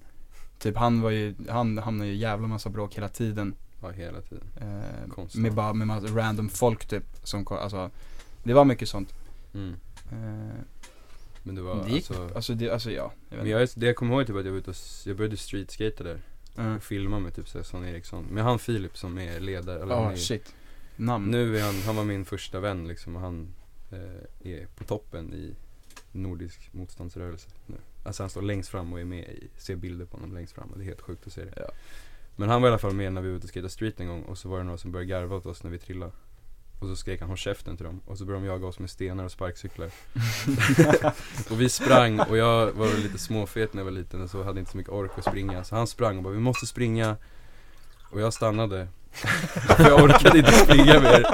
[0.58, 3.54] Typ han var ju, han hamnade ju i jävla massa bråk hela tiden.
[3.82, 4.44] Ja, hela tiden.
[4.60, 5.42] Eh, Konstant.
[5.42, 7.04] med bara, med massa random folk typ.
[7.22, 7.90] Som, alltså,
[8.42, 9.14] det var mycket sånt.
[9.54, 9.74] Mm.
[10.12, 10.54] Eh,
[11.42, 13.12] Men det var det gick, alltså, alltså, det, alltså ja.
[13.30, 15.02] Jag vet men jag, det jag kommer ihåg typ att jag var ute och, s-
[15.06, 16.20] jag började streetskata där
[16.76, 18.26] och filma med typ såhär Son Eriksson.
[18.30, 20.54] Men han Filip som är ledare, eller han Ja, är, shit.
[20.96, 21.30] Namn.
[21.30, 23.48] Nu är han, han var min första vän liksom och han
[23.90, 25.54] eh, är på toppen i
[26.12, 27.76] nordisk motståndsrörelse nu.
[28.04, 30.68] Alltså han står längst fram och är med i, ser bilder på honom längst fram
[30.70, 31.52] och det är helt sjukt att se det.
[31.56, 31.70] Ja.
[32.36, 34.06] Men han var i alla fall med när vi var ute och skejtade street en
[34.06, 36.12] gång och så var det några som började garva åt oss när vi trillade.
[36.78, 38.90] Och så skrek han håll käften till dem och så började de jaga oss med
[38.90, 39.90] stenar och sparkcyklar.
[41.50, 44.42] och vi sprang och jag var väl lite småfet när jag var liten och så
[44.42, 45.64] hade inte så mycket ork att springa.
[45.64, 47.16] Så han sprang och bara vi måste springa.
[48.10, 48.88] Och jag stannade.
[49.76, 51.26] För jag orkade inte springa mer.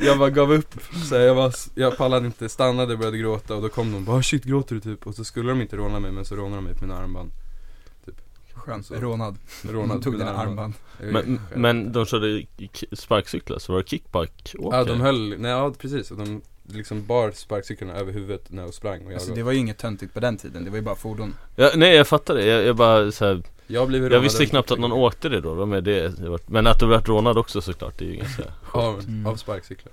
[0.00, 0.74] Jag bara gav upp.
[1.08, 4.22] Så jag, var, jag pallade inte, stannade och började gråta och då kom de bara
[4.22, 5.06] shit gråter du typ?
[5.06, 7.30] Och så skulle de inte råna mig men så rånade de mig på mina armband.
[8.68, 8.86] Skönt.
[8.86, 9.36] Så- Rånad.
[9.70, 10.74] Rånade Tog dina armband.
[11.00, 12.42] Men, men de körde
[12.92, 14.78] sparkcyklar, så var det kickback-åkare?
[14.80, 16.08] Ja de höll, nej ja precis.
[16.08, 16.40] De
[16.72, 19.78] liksom bar sparkcyklarna över huvudet när jag sprang och jag, Alltså det var ju inget
[19.78, 20.64] töntigt på den tiden.
[20.64, 21.34] Det var ju bara fordon.
[21.56, 24.46] ja, Nej jag fattar det, jag, jag bara så här, jag, blev Jag rånad visste
[24.46, 26.12] knappt att någon åkte det då, då med det,
[26.46, 29.26] men att du varit rånad också såklart, det är ju ganska Av, Mm.
[29.26, 29.92] av sparkcyklar.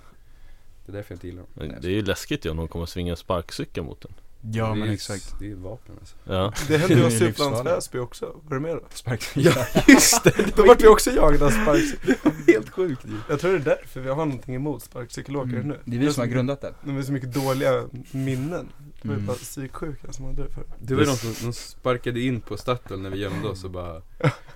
[0.86, 1.76] Det är därför jag inte gillar dem.
[1.82, 4.12] Det är ju läskigt ju om någon kommer svinga en sparkcykel mot en
[4.54, 5.36] Ja det men är, exakt.
[5.40, 6.16] Det är ju vapen alltså.
[6.24, 7.30] Ja, Det hände ju Det oss är i.
[7.30, 8.82] Upplands Väsby också, var du med då?
[8.90, 9.68] Sparkcyklar.
[9.88, 10.56] just det!
[10.56, 12.16] Då vart vi också jagade av sparkcykel.
[12.48, 13.10] Helt sjukt ju.
[13.30, 15.68] Jag tror det är därför vi har någonting emot sparkcykelåkare Mm.
[15.68, 15.80] nu.
[15.86, 16.74] Det är vi som har grundat det.
[16.84, 18.70] De har så mycket dåliga minnen.
[19.02, 19.26] Det var ju Mm.
[19.28, 20.64] bara psyksjuka som hade det för.
[20.80, 23.72] Det var ju de som de sparkade in på Statoil när vi gömde oss och
[23.72, 24.02] bara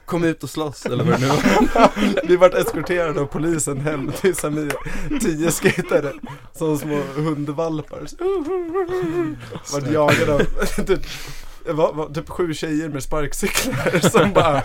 [0.05, 1.91] Kom ut och slåss eller vad det nu var.
[2.27, 4.73] Vi vart eskorterade av polisen hem till Samir.
[5.19, 6.13] Tio skatare.
[6.53, 7.99] Som små hundvalpar.
[9.73, 10.39] Vart jagade av
[10.85, 11.01] typ,
[11.73, 14.63] var, var typ sju tjejer med sparkcyklar som bara!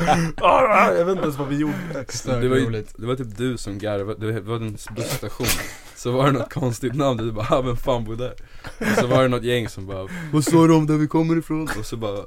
[0.95, 2.05] Jag vet inte ens vad vi gjorde.
[2.25, 5.47] Det var, ju, det var typ du som garvade, det var en busstation
[5.95, 8.35] Så var det något konstigt namn, du bara ah, vem fan bor där?
[8.79, 11.69] Och så var det något gäng som bara Vad sa om där vi kommer ifrån?
[11.79, 12.25] Och så bara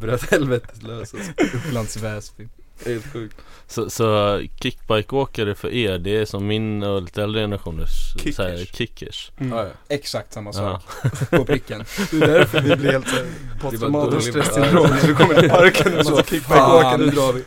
[0.00, 1.32] bröt helvetet lös alltså.
[1.56, 2.48] Upplands Väsby.
[2.86, 3.36] Helt sjukt
[3.70, 8.36] så, så kickbike-åkare för er, det är som min och lite äldre generationers Kickers.
[8.36, 9.58] så här, kickers Mm.
[9.58, 9.66] ja.
[9.88, 10.80] Exakt samma Ja.
[11.02, 11.30] sak.
[11.30, 11.84] På pricken.
[12.10, 13.24] Det är därför vi blir helt Det
[13.60, 17.00] posttraumatiskt stressyndrom när vi kommer till parken och Så, så kickbackåkare, fan.
[17.00, 17.44] nu drar vi.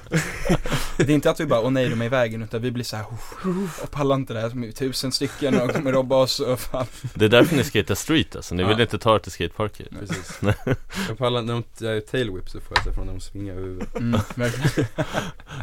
[0.97, 2.83] Det är inte att vi bara, åh nej de är i vägen, utan vi blir
[2.83, 3.05] så här,
[3.45, 6.59] "Uff, jag pallar inte det här, som är tusen stycken och kommer robba oss och
[6.59, 6.85] fan.
[7.13, 8.69] Det är därför ni skater street alltså, ni Ja.
[8.69, 10.39] vill inte ta er till skateparker Precis
[11.07, 13.63] Jag pallar, när de gör tailwhip så får jag se från när de svingar över
[13.63, 14.87] huvudet Mm, verkligen.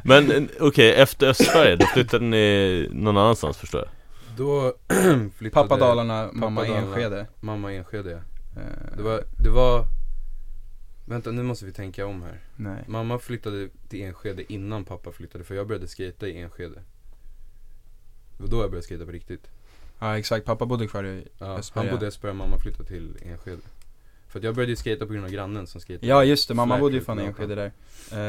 [0.04, 3.90] Men okej, efter Östsverige, då flyttade ni någon annanstans förstår jag?
[4.36, 4.72] Då
[5.36, 6.86] flyttade Pappa Dalarna, mamma Dalarna.
[6.86, 7.26] Enskede.
[7.40, 8.16] Mamma Enskede ja.
[8.60, 9.84] Eh, Det var, det var
[11.04, 12.84] Vänta nu måste vi tänka om här Nej.
[12.86, 16.74] Mamma flyttade till Enskede innan pappa flyttade för jag började skata i Enskede
[18.36, 19.50] Det var då jag började skata på riktigt
[19.98, 21.90] Ja exakt, pappa bodde kvar i ja, Han Östberga.
[21.92, 23.62] bodde i Östberga, mamma flyttade till Enskede
[24.28, 26.78] För att jag började skata på grund av grannen som skatade Ja just det, mamma
[26.78, 27.24] bodde ju fan i.
[27.24, 27.72] Enskede där.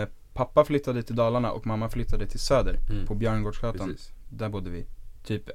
[0.02, 3.06] Eh, pappa flyttade till Dalarna och mamma flyttade till Söder, Mm.
[3.08, 3.88] på Björngårdsgatan.
[3.90, 4.86] Precis Där bodde vi.
[5.24, 5.50] Typ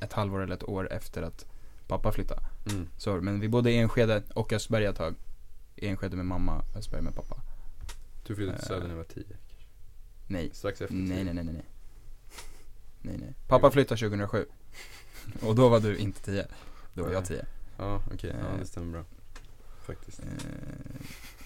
[0.00, 1.46] ett halvår eller ett år efter att
[1.88, 2.40] pappa flyttade.
[2.70, 2.88] mm.
[2.96, 5.14] Så, men vi bodde i Enskede och Östberga ett tag.
[5.76, 7.36] Enskede med mamma, Östberga med pappa.
[8.26, 8.68] Du flyttade till Eh.
[8.68, 9.24] Söder när jag var 10
[10.26, 10.50] Nej.
[10.52, 11.24] Strax efter Nej, 10.
[11.24, 11.64] nej, nej, nej, nej.
[13.02, 13.34] Nej, nej.
[13.48, 14.46] Pappa flyttade 2007.
[15.42, 16.46] Och då var du inte 10.
[16.94, 17.44] Då var jag 10.
[17.78, 18.58] Ja okej, ja Eh.
[18.60, 19.04] det stämmer bra
[19.86, 20.26] Faktiskt Eh,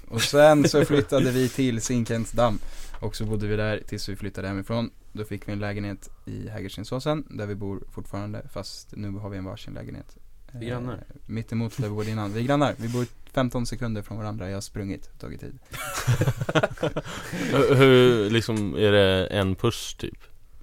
[0.09, 2.59] och sen så flyttade vi till Zinkensdamm.
[3.01, 4.91] Och så bodde vi där tills vi flyttade hemifrån.
[5.13, 8.49] Då fick vi en lägenhet i Hägerstensåsen, där vi bor fortfarande.
[8.53, 10.17] Fast nu har vi en varsin lägenhet.
[10.53, 10.93] Vi är grannar.
[10.95, 12.33] Eh, mitt emot där vi bodde innan.
[12.33, 12.75] Vi är grannar.
[12.77, 14.49] Vi bor 15 sekunder från varandra.
[14.49, 15.59] Jag har sprungit, tagit tid.
[17.33, 20.19] Hur- Hur, liksom, är det en push typ?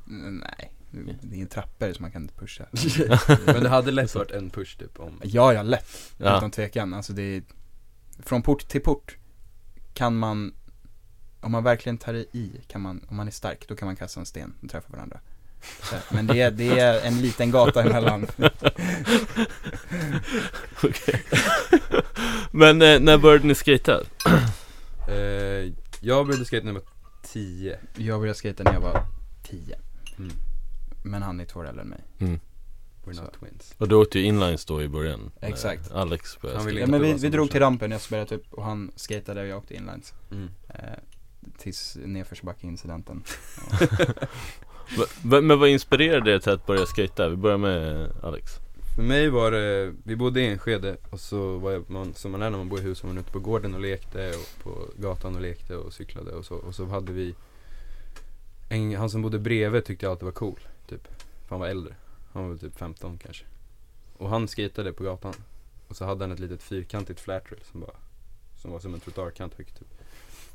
[0.08, 0.72] Mm, Nej,
[1.22, 2.66] det är en trappor så man kan inte pusha.
[3.46, 6.14] Men det hade lätt varit en push typ om Ja, ja, lätt.
[6.18, 6.38] Ja.
[6.38, 6.94] Utan tvekan.
[6.94, 7.44] Alltså det är,
[8.24, 9.18] från port till port
[9.94, 10.54] kan man,
[11.40, 13.96] om man verkligen tar det i, kan man, om man är stark, då kan man
[13.96, 15.20] kasta en sten och träffa varandra.
[15.82, 18.28] Så, Men det är, det är en liten gata emellan.
[22.52, 24.02] Men eh, när började ni skata?
[25.08, 26.84] Eh, jag började skate när jag var
[27.24, 27.80] 10.
[27.96, 29.06] Jag började skata när jag var
[29.44, 29.80] 10.
[30.18, 30.32] Mm.
[31.04, 32.04] Men han är två år äldre än mig.
[32.20, 32.40] Mm.
[33.06, 33.22] We're Så.
[33.22, 33.76] not twins.
[33.78, 35.92] Och du åkte ju inlines då i början Exakt.
[35.92, 38.64] Alex började Han ville Ja, men vi, vi drog till rampen, jag spelade typ och
[38.64, 40.14] han skatade och jag åkte inlines.
[40.32, 40.50] Mm.
[40.70, 40.76] Eh,
[41.58, 43.24] tills nedförsbacke-incidenten.
[45.24, 47.30] Men vad inspirerade dig till att börja skata?
[47.30, 48.52] Vi börjar med Alex
[48.96, 52.42] För mig var det, vi bodde i Enskede och så var jag, man, som man
[52.42, 55.02] är när man bor i hus, var man ute på gården och lekte och på
[55.02, 56.56] gatan och lekte och cyklade och så.
[56.56, 57.36] Och så hade vi,
[58.70, 60.60] en, han som bodde bredvid tyckte jag alltid var cool,
[60.90, 61.08] typ.
[61.48, 61.96] För han var äldre.
[62.34, 63.46] Han var väl typ 15 kanske.
[64.18, 65.34] Och han skatade på gatan.
[65.88, 67.96] Och så hade han ett litet fyrkantigt flat rail som bara,
[68.58, 69.88] som var som en trottoarkant högt typ.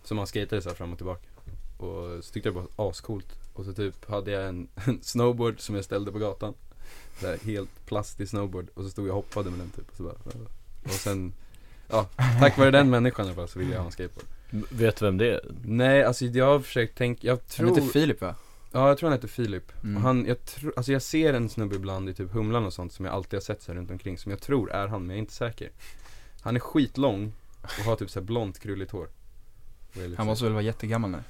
[0.04, 1.28] Som han skatade så här fram och tillbaka.
[1.76, 3.38] Och så tyckte jag det var ascoolt.
[3.52, 6.54] Och så typ hade jag en, en snowboard som jag ställde på gatan.
[7.20, 9.96] Så här, helt plastig snowboard och så stod jag och hoppade med den typ och
[9.96, 10.14] så bara,
[10.84, 11.32] Och sen,
[11.88, 12.08] ja,
[12.40, 15.04] tack vare den människan i alla fall så ville jag ha en skateboard Vet du
[15.04, 15.40] vem det är?
[15.64, 18.34] Nej, alltså jag har försökt tänka, jag Han tror heter Filip va?
[18.76, 19.96] Ja, jag tror han heter Filip Mm.
[19.96, 22.92] och han, jag tror, alltså jag ser en snubbe ibland i typ Humlan och sånt
[22.92, 25.08] som jag alltid har sett så här runt omkring som jag tror är han men
[25.10, 25.70] jag är inte säker
[26.42, 29.08] Han är skitlång och har typ så här blont krulligt hår
[30.16, 31.18] Han måste väl vara jättegammal nu?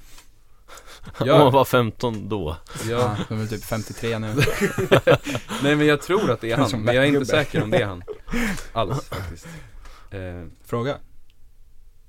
[1.19, 1.37] Om Ja.
[1.43, 2.57] han var 15 då
[2.89, 4.27] Ja, Han är typ 53 nu.
[5.63, 7.77] nej men jag tror att det är han, men jag är inte säker om det
[7.81, 8.03] är han
[8.73, 9.47] Alls faktiskt
[10.11, 10.97] eh, Fråga.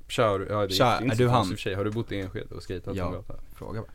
[0.08, 1.56] Tja, har du- ja, det Tja, är du han?
[1.76, 3.06] Har du bott i Enskede och skejtat Ja.
[3.06, 3.36] på gatan?
[3.54, 3.90] Fråga bara.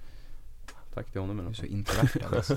[0.94, 2.54] Tack till honom i Du är alla så introvert alltså.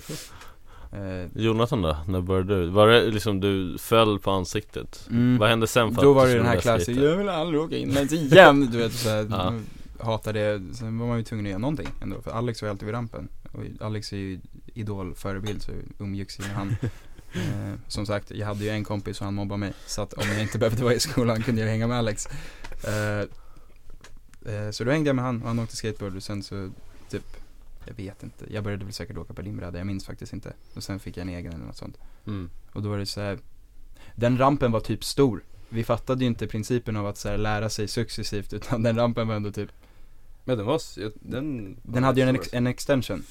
[0.93, 1.97] eh, Jonathan då?
[2.09, 2.67] När började du?
[2.71, 5.07] Var det liksom du föll på ansiktet?
[5.11, 7.61] mm, Vad hände sen för Då var du det den här klassen, jag vill aldrig
[7.61, 9.53] åka in men igen, du vet såhär, Ja.
[10.05, 12.71] hatar det, sen var man ju tvungen att göra någonting ändå, för Alex var ju
[12.71, 13.29] alltid vid rampen.
[13.53, 14.41] Och Alex är ju
[14.75, 16.77] idolförebild så umgicks ju med han.
[17.35, 20.29] Eh, som sagt, jag hade ju en kompis och han mobbade mig, så att om
[20.29, 22.27] jag inte behövde vara i skolan kunde jag hänga med Alex.
[22.85, 23.21] Eh,
[24.55, 26.71] eh, så då hängde jag med han och han åkte skateboard och sen så,
[27.11, 27.23] typ,
[27.87, 30.53] jag vet inte, jag började väl säkert åka på limbräda, jag minns faktiskt inte.
[30.75, 31.99] Och sen fick jag en egen eller något sånt.
[32.27, 32.51] Mm.
[32.73, 33.39] Och då var det så här.
[34.15, 35.45] Den rampen var typ stor.
[35.69, 39.29] Vi fattade ju inte principen av att så här, lära sig successivt utan den rampen
[39.29, 39.71] var ändå typ
[40.45, 40.81] Men den var,
[41.31, 43.25] den Den hade ju en, ex- en extension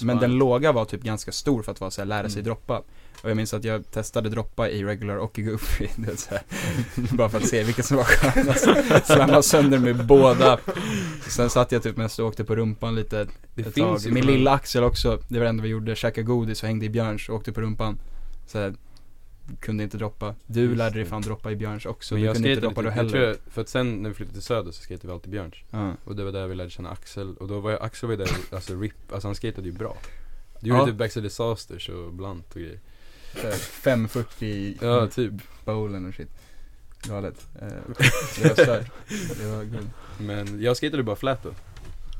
[0.00, 2.44] Men den låga var typ ganska stor för att vara så här, lära sig Mm.
[2.44, 2.82] droppa.
[3.22, 5.86] Och jag minns att jag testade droppa i regular och i goofy.
[5.96, 6.42] Det så här,
[7.16, 8.66] Bara för att se vilket som var skönast
[9.06, 10.58] Slamma sönder med båda.
[11.28, 14.26] Sen satt jag typ mest och åkte på rumpan lite Det ett finns tag Min
[14.26, 17.28] lilla Axel också, det var det enda vi gjorde, käkade godis och hängde i Björns
[17.28, 17.98] och åkte på rumpan.
[18.46, 18.74] Så här,
[19.60, 20.34] kunde inte droppa.
[20.46, 22.82] Du Just lärde dig fan droppa i Björns också, Men du jag kunde inte droppa
[22.82, 23.26] då jag tror heller.
[23.26, 25.54] jag, för att sen när vi flyttade till Söder så skatade vi alltid Björns.
[25.70, 25.92] Ja.
[26.04, 27.36] Och det var där vi lärde känna Axel.
[27.36, 29.96] Och då var jag, Axel var ju där, alltså RIP, alltså han skatade ju bra.
[30.60, 30.78] Du Ja.
[30.78, 32.80] gjorde typ Backside Disasters och Blunt och grejer.
[33.34, 35.32] Så här, 540 i Ja, typ.
[35.64, 36.28] bowlen och shit.
[37.02, 37.66] Galet, eh,
[38.42, 38.90] det var stört,
[39.38, 41.50] det var guld Men jag skatade bara flat då.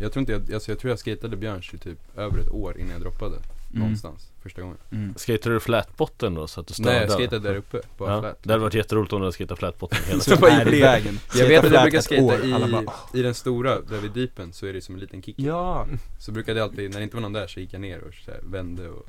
[0.01, 2.79] Jag tror inte jag, alltså jag tror jag skatade Björns i typ över ett år
[2.79, 3.37] innan jag droppade
[3.70, 4.76] Någonstans, första gången.
[4.90, 5.14] Mm.
[5.16, 6.90] Skatade du flatbotten då så att du störde?
[6.90, 9.33] Nej jag skatade där uppe, bara ja, flat Det hade varit jätteroligt om du hade
[9.33, 11.18] skatat flatbotten hela Så tiden bara i vägen.
[11.35, 14.72] Jag vet att jag brukar alla i, i den stora, där vid deepen så är
[14.72, 15.87] det som en liten kick Ja,
[16.18, 18.14] Så brukade jag alltid, när det inte var någon där så gick jag ner och
[18.14, 19.07] så här, vände och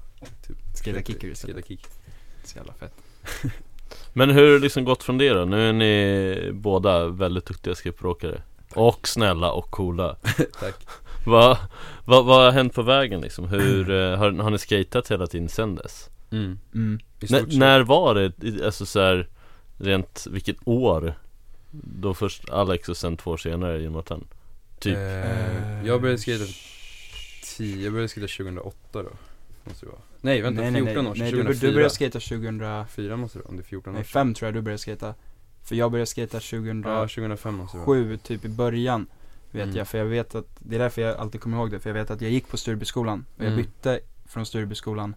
[0.48, 1.88] typ skata kicker istället, kick.
[2.44, 2.94] Så jävla fett.
[4.14, 5.46] Men hur har det liksom gått från det då?
[5.46, 8.42] Nu är ni båda väldigt duktiga skateboardåkare
[8.74, 10.16] Och snälla och coola.
[10.60, 10.76] Tack
[11.30, 11.58] Vad
[12.06, 13.48] vad vad har hänt på vägen liksom?
[13.48, 16.10] Hur, eh, har, har ni skatat hela tiden sen dess?
[16.32, 16.60] mm.
[16.74, 17.00] mm.
[17.60, 19.28] När var det, alltså så här,
[19.78, 21.14] rent, vilket år?
[21.72, 24.28] Då först Alex och sen två år senare Jonathan
[24.80, 26.44] Typ Eh, jag började skata
[27.58, 29.10] 10, jag började skata 2008 då
[29.64, 31.74] Måste det vara Nej vänta, nej, nej, 14 år nej, sedan, nej du, 2004 du
[31.74, 34.34] började skata 2000, 4 måste det vara, om det är 14 år nej sedan 5
[34.34, 35.16] tror jag du började skata
[35.64, 39.08] För jag började skata 2007 Ja 2005 måste det vara typ i början
[39.52, 39.76] Vet Mm.
[39.76, 41.94] jag, för jag vet att, det är därför jag alltid kommer ihåg det, för jag
[41.94, 43.58] vet att jag gick på Sturebyskolan och jag Mm.
[43.58, 45.16] bytte från Sturebyskolan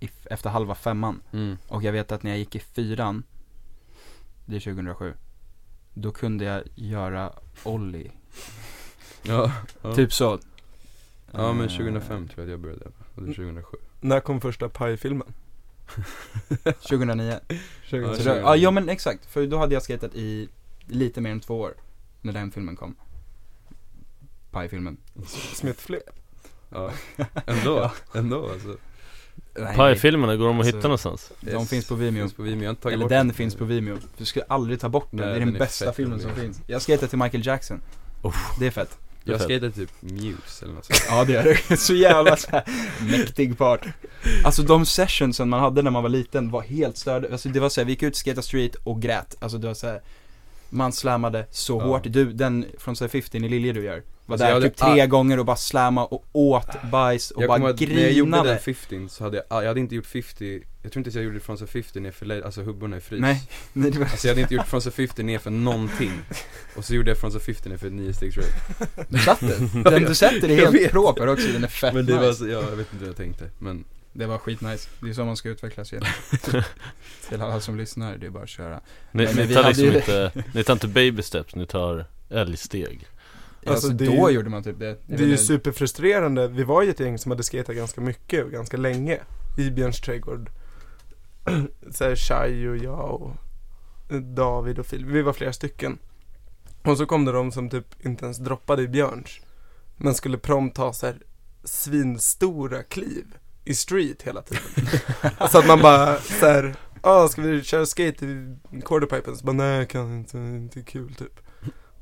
[0.00, 1.56] i, efter halva femman mm.
[1.68, 3.22] Och jag vet att när jag gick i fyran,
[4.46, 5.14] det är 2007
[5.94, 7.32] Då kunde jag göra
[7.64, 8.10] Ollie,
[9.22, 9.52] Ja,
[9.82, 9.94] ja.
[9.94, 10.38] typ så
[11.32, 14.40] ja men Eh, 2005 tror jag att jag började och det är 2007 När kom
[14.40, 15.32] första pajfilmen?
[16.64, 17.56] 2009 Ja,
[17.90, 18.40] Så då, 2009.
[18.44, 20.48] ja, ja men exakt, för då hade jag skatat i
[20.86, 21.74] lite mer än två år
[22.20, 22.94] När den filmen kom
[24.54, 24.96] Pie-filmen
[25.54, 26.02] Smithflip?
[26.70, 26.90] Ja,
[27.46, 28.76] ändå, ändå alltså.
[29.76, 31.32] Pie-filmerna, går de att hitta Alltså, någonstans?
[31.40, 31.70] De Yes.
[31.70, 32.22] finns på Vimeo.
[32.22, 35.08] Finns på Vimeo, jag Eller bort den finns på Vimeo, du skulle aldrig ta bort
[35.10, 36.60] den, Nej, det är den den är bästa filmen som finns.
[36.66, 37.80] Jag skejtade till Michael Jackson.
[38.22, 38.36] Uff.
[38.58, 38.98] Det är fett.
[39.24, 41.04] Jag skejtade typ Muse eller något sånt.
[41.08, 42.64] Ja det är det, så jävla så här,
[43.10, 43.86] mäktig part.
[44.44, 47.68] Alltså de sessionsen man hade när man var liten var helt störda, alltså det var
[47.68, 50.02] såhär, vi gick ut skata street och grät, alltså det var såhär
[50.74, 54.52] Man slammade så hårt, du, den från 15 i Lilje du gör Var Alltså, där
[54.52, 57.80] jag typ tre all- gånger och bara slamma och åt bajs och jag bara att
[57.80, 58.48] när jag gjorde grinade.
[58.48, 61.24] den 15 så hade jag, jag hade inte gjort 50 Jag tror inte ens jag
[61.24, 63.20] gjorde från så 50 ner för, le- alltså hubborna i frys.
[63.20, 66.12] Nej, nej det var Alltså jag hade inte gjort från så 50 ner för någonting.
[66.76, 69.40] Och så gjorde jag från så 50 ner för ett 9 stegs rate Du satt
[69.40, 72.26] den, den du sätter är helt proper också, den är fett Men det nice.
[72.26, 73.84] var så, ja, jag vet inte vad jag tänkte men
[74.16, 76.04] Det var skitnice, det är så man ska utvecklas igen
[77.28, 78.80] Till alla som lyssnar, det är bara att köra.
[79.12, 83.06] Ni, men ni tar liksom ju- inte, ni tar inte baby steps, ni tar älgsteg
[83.66, 84.98] Alltså, Alltså, det är då ju- gjorde man typ det.
[85.06, 88.50] Det är ju superfrustrerande, vi var ju ett gäng som hade skatat ganska mycket och
[88.50, 89.20] ganska länge
[89.58, 90.50] i Björns trädgård.
[91.90, 93.32] Såhär Shai och jag och
[94.22, 95.98] David och Filip, vi var flera stycken.
[96.82, 99.40] Och så kom det de som typ inte ens droppade i Björns
[99.96, 101.16] Men skulle prompt ta såhär
[101.64, 103.24] svinstora kliv
[103.64, 104.62] i street hela tiden.
[105.50, 109.36] Så att man bara såhär, ah ska vi köra skate i quarterpipen?
[109.36, 111.40] Så bara nej jag kan inte, det är inte kul typ.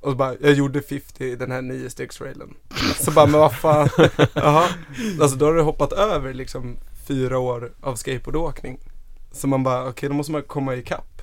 [0.01, 1.89] Och så bara, jag gjorde 50 i den här 9
[2.21, 2.55] railen
[3.01, 3.89] Så bara, men vad fan,
[4.35, 4.69] jaha.
[5.21, 6.77] Alltså då har du hoppat över liksom
[7.09, 8.79] fyra år av skateboardåkning.
[9.33, 11.23] Så man bara, okej då måste man komma ikapp.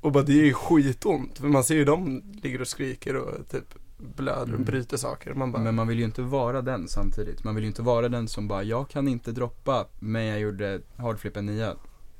[0.00, 3.48] Och bara, det är ju skitont För man ser ju de ligger och skriker och
[3.48, 3.74] typ
[4.16, 4.64] blöder och Mm.
[4.64, 7.44] bryter saker Man bara, Men man vill ju inte vara den samtidigt.
[7.44, 10.80] Man vill ju inte vara den som bara, jag kan inte droppa, men jag gjorde
[10.96, 11.72] hardflippen 9.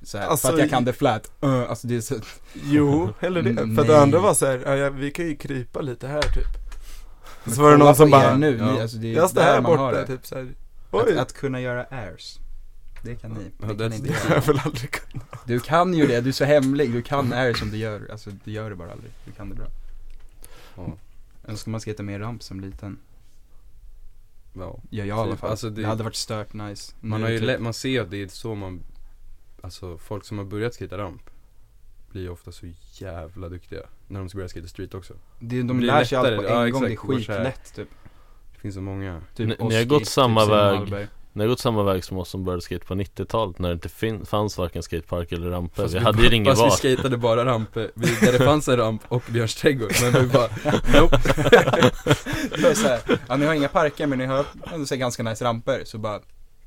[0.02, 1.32] Så här, Alltså, för att jag kan det flat.
[1.44, 2.14] Uh, alltså det är så,
[2.64, 5.36] jo, eller det Mm, För att det andra var så här, ja, vi kan ju
[5.36, 6.46] krypa lite här typ
[7.44, 8.72] Men Så var det någon som bara, nu, ja.
[8.72, 10.06] ni, alltså det är jag står där här borta det.
[10.06, 10.42] typ så här.
[10.90, 12.38] Att, Oj, att kunna göra airs.
[13.02, 13.40] Det kan ni.
[13.60, 14.28] Ja, Det det- kan inte det jag.
[14.28, 16.92] har jag väl aldrig kunnat Du kan ju det, du är så hemlig.
[16.92, 18.08] Du kan airs som du gör.
[18.12, 19.10] Alltså du gör det bara aldrig.
[19.24, 19.66] Du kan det bra.
[20.76, 20.92] ja,
[21.50, 22.98] Önskar man skata mer ramp som liten.
[24.54, 24.78] ja.
[24.90, 25.50] Gör jag i alla Typ, fall.
[25.50, 25.80] alltså det...
[25.82, 26.92] det- hade varit stört nice.
[27.00, 28.80] Man Nu har ju typ- lä- man ser ju att det är så man
[29.62, 31.22] Alltså folk som har börjat skata ramp
[32.10, 35.76] Blir ju ofta så jävla duktiga När de ska börja skata street också det, de
[35.76, 37.06] blir lär sig allt på en Ja, gång, är exakt.
[37.08, 37.18] Det här.
[37.18, 37.88] skitlätt typ.
[38.54, 41.08] Det finns så många typ Ni- ni har gått typ samma Simon väg.
[41.32, 44.26] Ni har gått samma väg som oss som började skate på 90-talet när det inte
[44.26, 45.86] fanns varken skatepark eller ramper.
[45.86, 48.44] Vi vi hade bara- ju ingen Fast vi var skatade bara ramper, vi, där det
[48.44, 50.48] fanns en ramp och Björns trädgård Men vi bara,
[51.00, 51.16] nope.
[52.60, 55.44] Det här, ja ni har inga parker men ni har ändå så här ganska nice
[55.44, 56.20] ramper, så bara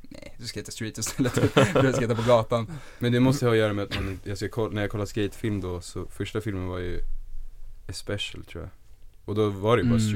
[0.10, 1.34] Nej, du skejtar street istället,
[1.82, 2.72] du skejtar på gatan.
[3.00, 5.10] Men det måste ha att göra med att man, jag ska kolla, när jag kollade
[5.10, 7.00] skatefilm då så första filmen var ju
[7.90, 8.70] A Special tror jag.
[9.26, 10.14] Och då var det ju bara Mm.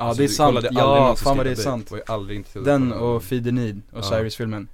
[0.00, 1.90] Ja Alltså, det är sant, ja fan vad det är sant.
[1.90, 4.02] Var ju aldrig intresserad av Den och Feed the Need och Ja.
[4.02, 4.68] Cyrus-filmen.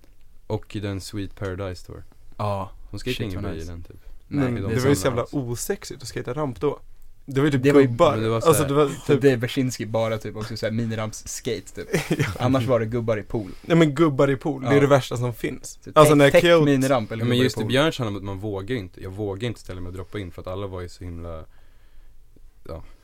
[0.47, 2.05] Och i den Sweet Paradise Tour.
[2.37, 3.71] Ja, Hon skejtade ingen böj i nice.
[3.73, 3.97] den typ.
[4.29, 6.79] Nej de Det det, var ju så jävla osexigt att skata ramp då.
[7.27, 9.21] Det var ju typ Det var gubbar, men det var så alltså det var typ,
[9.23, 11.89] det är Bersinski bara typ också såhär miniramps-skate typ.
[12.41, 13.51] Annars var det gubbar i pool.
[13.63, 14.81] Nej men gubbar i pool, det är Ja.
[14.81, 15.79] det värsta som finns.
[15.85, 18.39] Så Alltså när Kyoto, miniramp eller Ja, men just i Björns handlar om att man
[18.39, 20.89] vågar inte, jag vågar inte ställa mig och droppa in för att alla var ju
[20.89, 21.45] så himla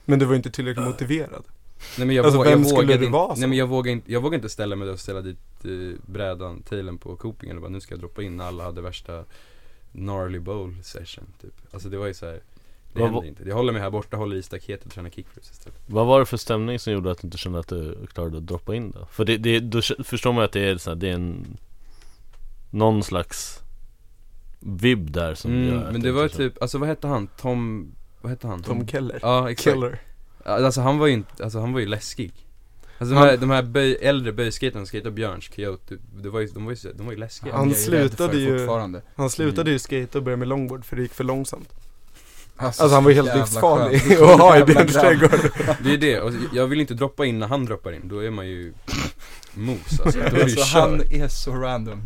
[0.04, 1.44] men du var ju inte tillräckligt motiverad
[1.98, 3.40] Nej men jag, Alltså, vem jag skulle vågade du inte, vara så?
[3.40, 5.70] nej men jag vågade inte, jag vågade inte ställa mig där och ställa dit eh,
[6.06, 9.24] brädan, tailen på Coopingen och bara nu ska jag droppa in när alla hade värsta
[9.92, 12.32] gnarly bowl session typ Alltså det var ju så här.
[12.92, 13.48] det Vad hände inte.
[13.48, 16.26] Jag håller mig här borta, håller i staketet och tränar kickflips istället Vad var det
[16.26, 19.06] för stämning som gjorde att du inte kände att du klarade att droppa in då?
[19.06, 21.56] För det, det, då förstår man att det är så här, det är en
[22.70, 23.58] Någon slags
[24.60, 27.26] Vibb där som gör mm, att Men det var typ, alltså vad hette han?
[27.26, 28.62] Tom, vad hette han?
[28.62, 30.00] Tom Keller Ja exakt Killer
[30.44, 32.32] Alltså han var ju inte, alltså han var ju läskig.
[32.98, 36.40] Alltså de Han- här, de här böj, äldre böjskaterna som skejtade Björns, Kyoto, det var
[36.40, 37.54] ju, de var ju, de var ju läskiga.
[37.56, 39.02] Han slutade ju- fortfarande.
[39.16, 39.72] Han slutade Mm.
[39.72, 41.68] ju skate och började med longboard för det gick för långsamt.
[42.56, 45.30] Alltså, Alltså han var ju helt livsfarlig att ha i Björns trädgård.
[45.84, 48.30] Det är det, och jag vill inte droppa in när han droppar in, då är
[48.30, 48.72] man ju
[49.54, 52.02] mos alltså, då är det Alltså han är så random.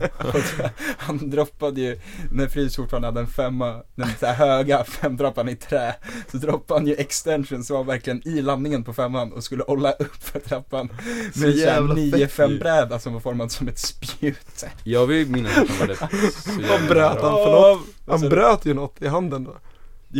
[0.99, 2.01] Han droppade ju,
[2.33, 5.95] när Frys fortfarande hade en femma, den så här höga femdroppan i trä
[6.31, 9.93] Så droppade han ju extension som var verkligen i landningen på femman och skulle hålla
[9.93, 10.89] upp för trappan
[11.35, 12.59] Med en jävla sån här fett 9 5 ju.
[12.59, 15.95] bräda som var formad som ett spjut Jag vill minnas att han var
[16.31, 17.81] så jävla bröt han för något?
[18.07, 19.57] Han Alltså, bröt ju något i handen då.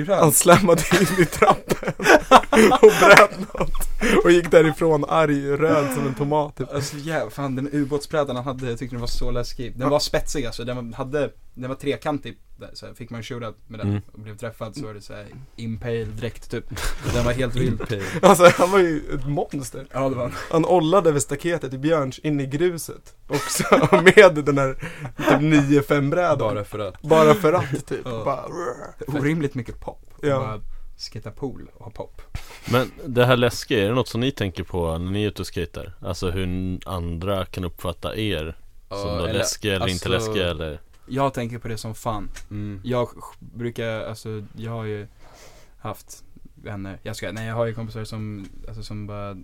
[0.07, 0.19] Han?
[0.19, 0.33] Han?
[0.33, 1.66] slammade in i trappen
[2.83, 3.89] och bröt något
[4.25, 6.75] och gick därifrån arg, röd som en tomat typ.
[6.75, 9.99] Alltså jävlar, fan den ubåtsbrädan han hade, jag tyckte den var så läskig Den var
[9.99, 12.39] spetsig alltså, den var, hade, den var trekantig
[12.73, 14.03] så här, Fick man shootout med den Mm.
[14.13, 15.27] och blev träffad så var det såhär
[15.57, 16.65] impale direkt typ
[17.15, 19.87] Den var helt vild Alltså han var ju ett monster.
[19.93, 23.65] Ja det var han Han ollade över staketet i Björns in i gruset också
[24.03, 24.75] med den här
[25.17, 25.41] typ
[25.89, 26.39] 9-5 brädan.
[26.39, 28.01] Bara för att Bara för att typ.
[28.05, 28.23] Ja.
[28.25, 28.45] Bara,
[29.19, 30.15] Orimligt mycket pop.
[30.23, 30.39] Ja.
[30.39, 30.61] bara
[30.97, 32.23] skata pool och ha pop.
[32.73, 35.43] Men det här läskiga, är det något som ni tänker på när ni är ute
[35.43, 35.93] och skejtar?
[36.01, 38.57] Alltså hur andra kan uppfatta er?
[38.89, 40.81] som då eller- läskiga eller inte alltså- läskiga eller?
[41.09, 42.31] Jag tänker på det som fan.
[42.51, 42.81] Mm.
[42.85, 45.07] Jag brukar, alltså jag har ju
[45.79, 46.25] haft
[46.55, 49.37] vänner, jag ska, nej jag har ju kompisar som, alltså som bara,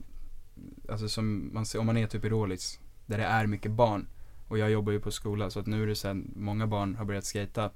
[0.88, 4.06] alltså som man ser, om man är typ i Rålis, där det är mycket barn.
[4.48, 7.04] Och jag jobbar ju på skola så att nu är det sen, många barn har
[7.04, 7.70] börjat skata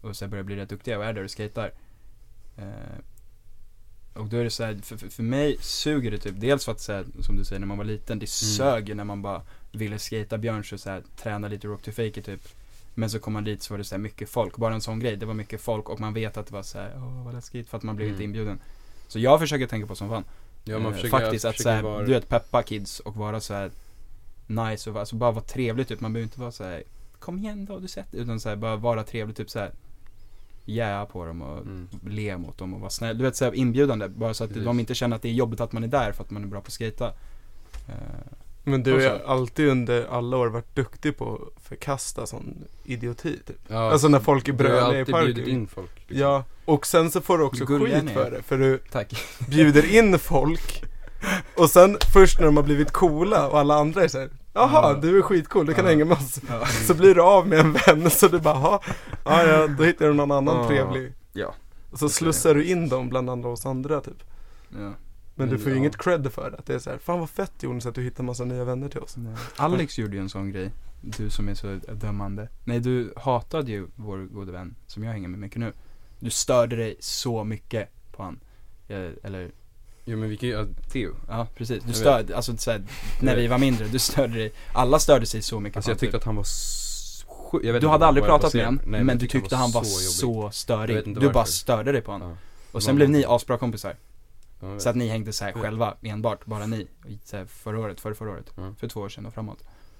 [0.00, 1.72] och så börjar bli rätt duktiga och är där och skater.
[2.56, 2.64] Eh,
[4.14, 6.80] och då är det så här, för, för, mig suger det typ, dels för att
[6.80, 9.42] så här, som du säger när man var liten, det sög ju när man bara
[9.72, 12.48] ville skata Björns och så här, träna lite rock to fake typ.
[12.94, 15.00] Men så kom man dit så var det så här mycket folk, bara en sån
[15.00, 17.34] grej, det var mycket folk och man vet att det var så här, åh vad
[17.34, 18.24] läskigt för att man blev inte Mm.
[18.24, 18.60] inbjuden.
[19.08, 20.24] Så jag försöker tänka på som fan.
[20.64, 23.54] Ja man Eh, försöker Faktiskt att såhär, vara- du vet peppa kids och vara så
[23.54, 23.70] här
[24.46, 26.00] nice och alltså bara vara trevlig typ.
[26.00, 26.82] Man behöver inte vara så här
[27.18, 29.70] kom igen då, du sett Utan så här, bara vara trevlig typ så här
[30.70, 31.88] jäa på dem och Mm.
[32.06, 33.18] le mot dem och vara snäll.
[33.18, 34.64] Du vet såhär inbjudande, bara så att Precis.
[34.64, 36.46] de inte känner att det är jobbigt att man är där för att man är
[36.46, 37.06] bra på att skata.
[37.88, 37.94] Eh,
[38.64, 43.56] Men du har alltid under alla år varit duktig på att förkasta sån idioti typ.
[43.68, 45.34] Ja, Alltså när folk är du har ju bröliga i alltid parken.
[45.34, 46.18] bjudit in folk liksom.
[46.18, 48.42] Ja, och sen så får du också Gulliga skit för det.
[48.42, 49.14] För du tack.
[49.48, 50.84] bjuder in folk
[51.56, 54.98] och sen först när de har blivit coola och alla andra är såhär Jaha, Ja.
[55.02, 55.90] du är skitcool, du kan Ja.
[55.90, 56.40] hänga med oss.
[56.48, 56.66] Ja.
[56.86, 58.80] Så blir du av med en vän så du bara, "Jaha,
[59.24, 60.68] ja ja, då hittar du någon annan Ja.
[60.68, 61.12] trevlig.
[61.32, 61.54] Ja.
[61.90, 64.22] Och så slussar du in dem bland andra oss andra typ.
[64.78, 64.92] Ja.
[65.34, 66.56] Men du får ju inget cred för det.
[66.56, 68.88] Att det är så här, fan vad fett Jonas att du hittar massa nya vänner
[68.88, 69.16] till oss.
[69.16, 69.34] Nej.
[69.56, 70.70] Alex gjorde ju en sån grej,
[71.00, 72.48] du som är så dömande.
[72.64, 75.72] Nej, du hatade ju vår gode vän, som jag hänger med mycket nu.
[76.18, 78.40] Du störde dig så mycket på han.
[78.88, 79.50] Eh, Eller,
[80.10, 81.82] Jo men vi kan ju, ja, Theo ja precis.
[81.82, 82.82] Du Jag störde, alltså såhär,
[83.20, 84.52] när vi var mindre, du störde dig.
[84.74, 87.82] Alla störde sig så mycket Alltså jag tyckte att han var s- sju- jag vet
[87.82, 90.30] Du hade aldrig jag pratat med honom, men jag du tyckte han var så.
[90.42, 91.14] Jag störig.
[91.20, 92.30] Du bara störde dig på honom.
[92.30, 92.36] Ja.
[92.72, 93.96] Och sen blev ni asbra kompisar.
[94.60, 94.82] Ja, jag.
[94.82, 95.62] Så att ni hängde så här Ja.
[95.62, 96.86] själva, enbart, bara ni.
[97.24, 98.54] Så här, förra året, förra, förra året.
[98.78, 99.58] För två år sedan och framåt.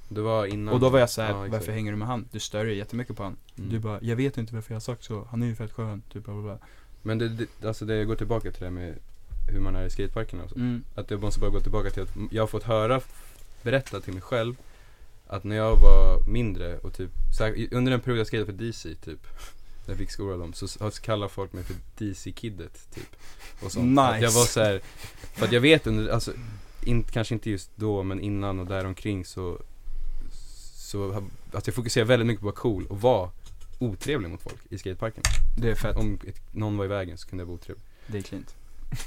[0.08, 2.28] Det var innan Och då var jag så här, Ja, varför hänger du med han?
[2.32, 3.36] Du stör dig jättemycket på han.
[3.58, 3.70] Mm.
[3.70, 6.02] Du bara, jag vet inte varför jag har sagt så, han är ju fett skön,
[6.12, 6.58] typ bla bla bla.
[7.02, 8.94] Men det, det, alltså det går tillbaka till det med
[9.50, 10.56] hur man är i skateparkerna och så.
[10.56, 10.84] Mm.
[10.94, 13.00] Att jag måste bara gå tillbaka till att jag har fått höra,
[13.62, 14.54] berätta till mig själv
[15.26, 17.10] Att när jag var mindre och typ,
[17.70, 19.26] under en period jag skejtade för DC typ
[19.86, 23.16] När jag fick skola dem, så, kallar folk mig för DC-kiddet typ
[23.62, 23.86] och sånt.
[23.86, 24.02] Nice.
[24.02, 24.80] Att jag var så här,
[25.34, 26.32] för att jag vet under, alltså
[26.84, 29.58] in, kanske inte just då men innan och däromkring så
[30.74, 33.30] Så, har- alltså jag fokuserar väldigt mycket på att vara cool och vara
[33.78, 35.22] otrevlig mot folk i skateparken
[35.58, 38.18] Det är fett, Om ett, någon var i vägen så kunde jag vara otrevlig det
[38.18, 38.54] är cleant.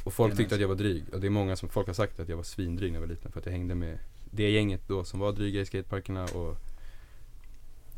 [0.03, 1.03] Och folk tyckte att jag var dryg.
[1.13, 3.13] Och det är många som, folk har sagt att jag var svindryg när jag var
[3.13, 3.97] liten för att jag hängde med
[4.31, 6.57] det gänget då som var dryga i skateparkerna och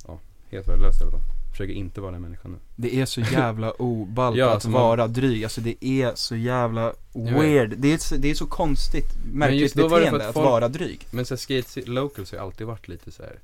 [0.08, 0.20] Ja,
[0.50, 1.22] helt värdelöst i alla fall.
[1.52, 2.58] Försöker inte vara den människan nu.
[2.76, 6.36] Det är så jävla oballt Ja, att alltså man- vara dryg, alltså det är så
[6.36, 7.74] jävla weird.
[7.78, 10.68] Det är, så, det är så konstigt, märkligt då var beteende att att, folk- vara
[10.68, 11.08] dryg.
[11.12, 13.40] Men så här, skate locals har alltid varit lite så här.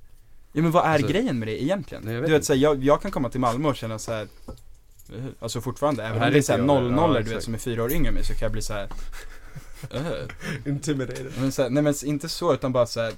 [0.54, 2.04] Ja men vad är Alltså- grejen med det egentligen?
[2.04, 2.46] Nej, jag du vet inte.
[2.46, 4.28] såhär, jag, jag kan komma till Malmö och känna såhär
[5.40, 7.44] Alltså fortfarande, även om det är är såhär inte jag, 0 ja, 0 du vet
[7.44, 8.90] som är fyra år yngre än mig så kan jag bli såhär
[9.96, 10.12] uh.
[10.66, 11.32] Intimidated.
[11.40, 13.14] men så här, Nej men inte så utan bara såhär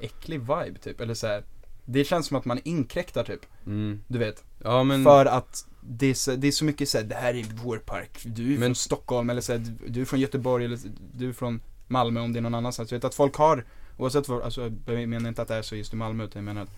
[0.00, 1.44] Äcklig vibe typ, eller såhär
[1.84, 4.00] Det känns som att man inkräktar typ, Mm.
[4.08, 7.14] du vet Ja men, För att det är, så, det är så mycket såhär, det
[7.14, 10.64] här är vår park, du är Men- från Stockholm eller såhär, du är från Göteborg
[10.64, 10.78] eller
[11.14, 12.90] du är från Malmö om det är någon annanstans.
[12.92, 13.64] Jag vet att folk har,
[13.96, 16.54] oavsett var, alltså jag menar inte att det är så just i Malmö utan jag
[16.54, 16.70] menar att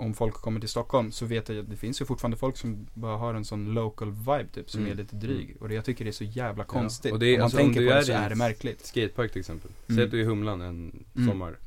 [0.00, 2.86] om folk kommer till Stockholm så vet jag att det finns ju fortfarande folk som
[2.94, 4.92] bara har en sån local vibe typ som Mm.
[4.92, 5.56] är lite dryg.
[5.60, 7.12] Och det, jag tycker det är så jävla konstigt.
[7.12, 8.86] och det är- om man alltså, om tänker du på det så är det märkligt.
[8.86, 9.70] skatepark till exempel.
[9.88, 9.96] Mm.
[9.96, 11.28] Säg att du är i Humlan en Mm.
[11.28, 11.58] sommar.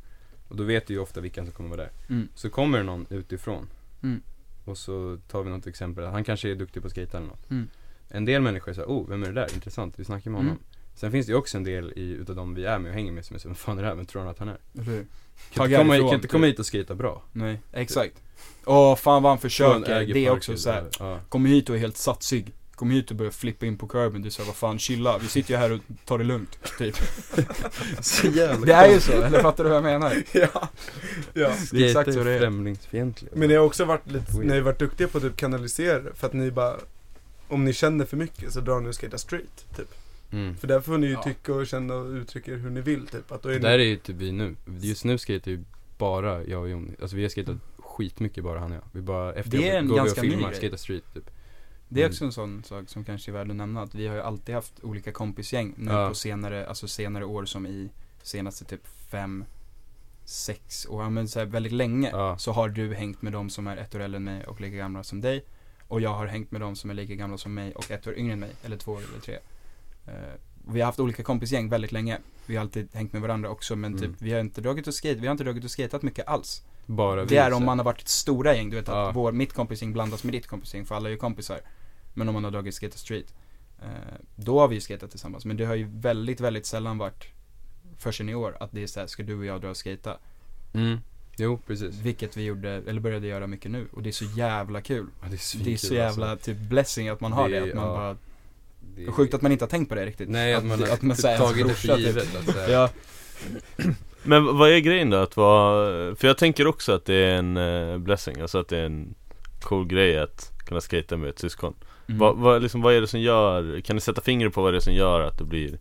[0.48, 1.92] Och då vet du ju ofta vilka som kommer vara där.
[2.10, 2.28] Mm.
[2.36, 3.68] Så kommer det någon utifrån.
[4.04, 4.22] Mm.
[4.66, 7.52] Och så tar vi något exempel, han kanske är duktig på att skata eller något.
[7.52, 7.68] Mm.
[8.10, 9.54] En del människor såhär, oh vem är det där?
[9.54, 10.48] Intressant, vi snackar med Mm.
[10.50, 10.64] honom.
[10.96, 13.12] Sen finns det ju också en del i, utav de vi är med och hänger
[13.12, 13.96] med som är så, vem fan är det här?
[13.96, 14.58] Vem tror han att han är?
[14.74, 15.06] Eller hur?
[15.54, 16.32] Kan inte komma, härifrån, kan inte typ.
[16.32, 17.24] komma hit och skata bra.
[17.32, 18.22] Nej, exakt.
[18.66, 20.14] Åh, fan vad han försöker.
[20.14, 20.90] Det är också så här.
[21.00, 21.20] Ja.
[21.30, 22.54] Kommer hit och är helt satsig.
[22.76, 24.22] Kommer hit och börjar flippa in på curben.
[24.22, 25.18] Du säger vad fan chilla.
[25.18, 26.60] Vi sitter ju här och tar det lugnt.
[26.78, 26.96] Typ.
[28.02, 30.14] Så jävla Det är ju så, eller fattar du vad jag menar?
[30.32, 30.70] Ja.
[31.34, 31.52] ja.
[31.72, 32.40] Det är exakt så det är.
[32.40, 33.32] främlingsfientliga.
[33.36, 36.28] Men ni har också varit lite, ni har varit duktiga på att typ kanalisera för
[36.28, 36.76] att ni bara
[37.48, 39.96] Om ni känner för mycket så drar ni och skejtar street, typ.
[40.34, 40.56] Mm.
[40.58, 41.24] För där får ni ju Ja.
[41.24, 43.32] tycka och känna och uttrycka er hur ni vill, typ.
[43.32, 44.56] Att då är Det ni, där är ju typ vi nu.
[44.82, 45.64] Just nu skater ju
[45.98, 46.96] bara jag och Jon.
[47.02, 48.84] Alltså vi har skatat skitmycket bara han och jag.
[48.92, 50.58] Vi bara, efter Det är en går vi och ganska ny filmar, grej.
[50.58, 51.30] skatar street typ.
[51.90, 52.12] Det är Mm.
[52.14, 53.82] också en sån sak som kanske är värd att nämna.
[53.82, 56.10] Att vi har ju alltid haft olika kompisgäng nu Ja.
[56.10, 57.90] på senare, alltså senare år som i
[58.24, 59.46] senaste typ fem,
[60.26, 61.10] sex år.
[61.10, 62.38] Men så här, väldigt länge Ja.
[62.38, 64.76] så har du hängt med de som är ett år äldre än mig och lika
[64.78, 65.44] gamla som dig.
[65.88, 68.18] Och jag har hängt med de som är lika gamla som mig och ett år
[68.18, 68.52] yngre än mig.
[68.64, 69.38] Eller två eller tre.
[70.08, 70.14] Eh,
[70.68, 72.18] vi har haft olika kompisgäng väldigt länge.
[72.46, 74.02] Vi har alltid hängt med varandra också men Mm.
[74.14, 76.64] typ vi har inte dragit och skate, vi har inte dragit och skatat mycket alls.
[76.86, 79.12] Bara Det är om man har varit ett stora gäng, du vet att Ja.
[79.12, 81.60] vår, mitt kompisgäng blandas med ditt kompisgäng för alla är ju kompisar.
[82.14, 83.34] Men om man har dragit skate street.
[83.82, 83.88] Eh,
[84.36, 87.24] då har vi ju skatat tillsammans men det har ju väldigt, väldigt sällan varit
[87.98, 90.18] förrän i år att det är såhär, ska du och jag dra och skata?
[90.74, 90.98] Mm.
[91.38, 91.96] Jo, precis.
[91.96, 95.08] Vilket vi gjorde, eller började göra mycket nu och det är så jävla kul.
[95.22, 96.46] Ja, det är, Det är så jävla alltså.
[96.46, 97.94] typ blessing att man har det, Det att man ja.
[97.96, 98.18] bara,
[98.96, 100.30] Det sjukt att man inte har tänkt på det riktigt.
[100.30, 102.00] Nej, att man har att man typ tagit det för typ.
[102.00, 102.36] givet.
[102.36, 102.90] Att, så här, Ja,
[104.24, 105.18] Men vad är grejen då?
[105.18, 108.78] Att vara, för jag tänker också att det är en eh, blessing, alltså att det
[108.78, 109.16] är en
[109.62, 111.74] cool grej att kunna skata med ett syskon.
[112.08, 112.20] mm.
[112.20, 114.78] Vad, vad, liksom, vad är det som gör, kan ni sätta fingret på vad det
[114.78, 115.78] är som gör att det blir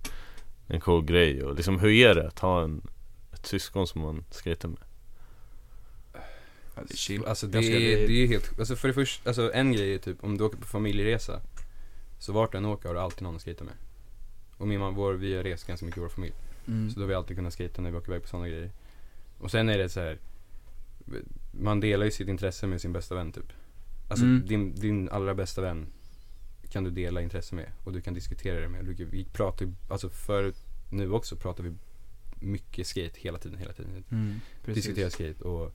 [0.68, 1.42] en cool grej?
[1.44, 2.82] Och liksom, hur är det att ha en,
[3.32, 4.78] ett syskon som man skater med?
[6.74, 7.24] Ja, det är chill.
[7.24, 10.24] Alltså det är, det är helt, alltså för det första, alltså en grej är typ
[10.24, 11.40] om du åker på familjeresa
[12.22, 13.74] Så vart du än åker har du alltid någon att skejta med
[14.56, 16.34] Och min mamma, vår, vi har rest ganska mycket i vår familj
[16.66, 16.90] Mm.
[16.90, 18.70] Så då har vi alltid kunnat skejta när vi åker iväg på sådana grejer
[19.38, 20.18] Och sen är det så här.
[21.50, 23.52] Man delar ju sitt intresse med sin bästa vän typ
[24.08, 24.46] Alltså Mm.
[24.46, 25.86] din, din allra bästa vän
[26.70, 28.84] Kan du dela intresse med och du kan diskutera det med.
[28.84, 30.56] Du, vi pratar ju, alltså förut,
[30.90, 31.72] nu också pratar vi
[32.40, 34.40] mycket skate hela tiden, hela tiden Mm.
[34.64, 35.72] Diskutera skate och,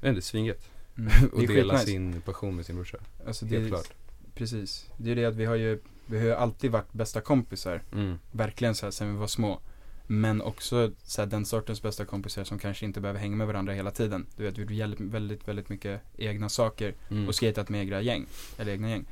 [0.00, 1.12] jag vet inte, svingött Mm.
[1.32, 2.98] och Det dela sin passion med sin brorsa.
[3.26, 3.92] Alltså det Helt är, klart.
[4.36, 4.90] Precis.
[4.96, 7.82] Det är det att vi har ju, vi har ju alltid varit bästa kompisar.
[7.92, 8.18] Mm.
[8.32, 9.60] Verkligen så här sen vi var små.
[10.06, 13.72] Men också så här, den sortens bästa kompisar som kanske inte behöver hänga med varandra
[13.72, 14.26] hela tiden.
[14.36, 17.28] Du vet, vi har väldigt, väldigt, väldigt mycket egna saker Mm.
[17.28, 18.26] och skatat med egna gäng.
[18.58, 19.06] Eller egna gäng.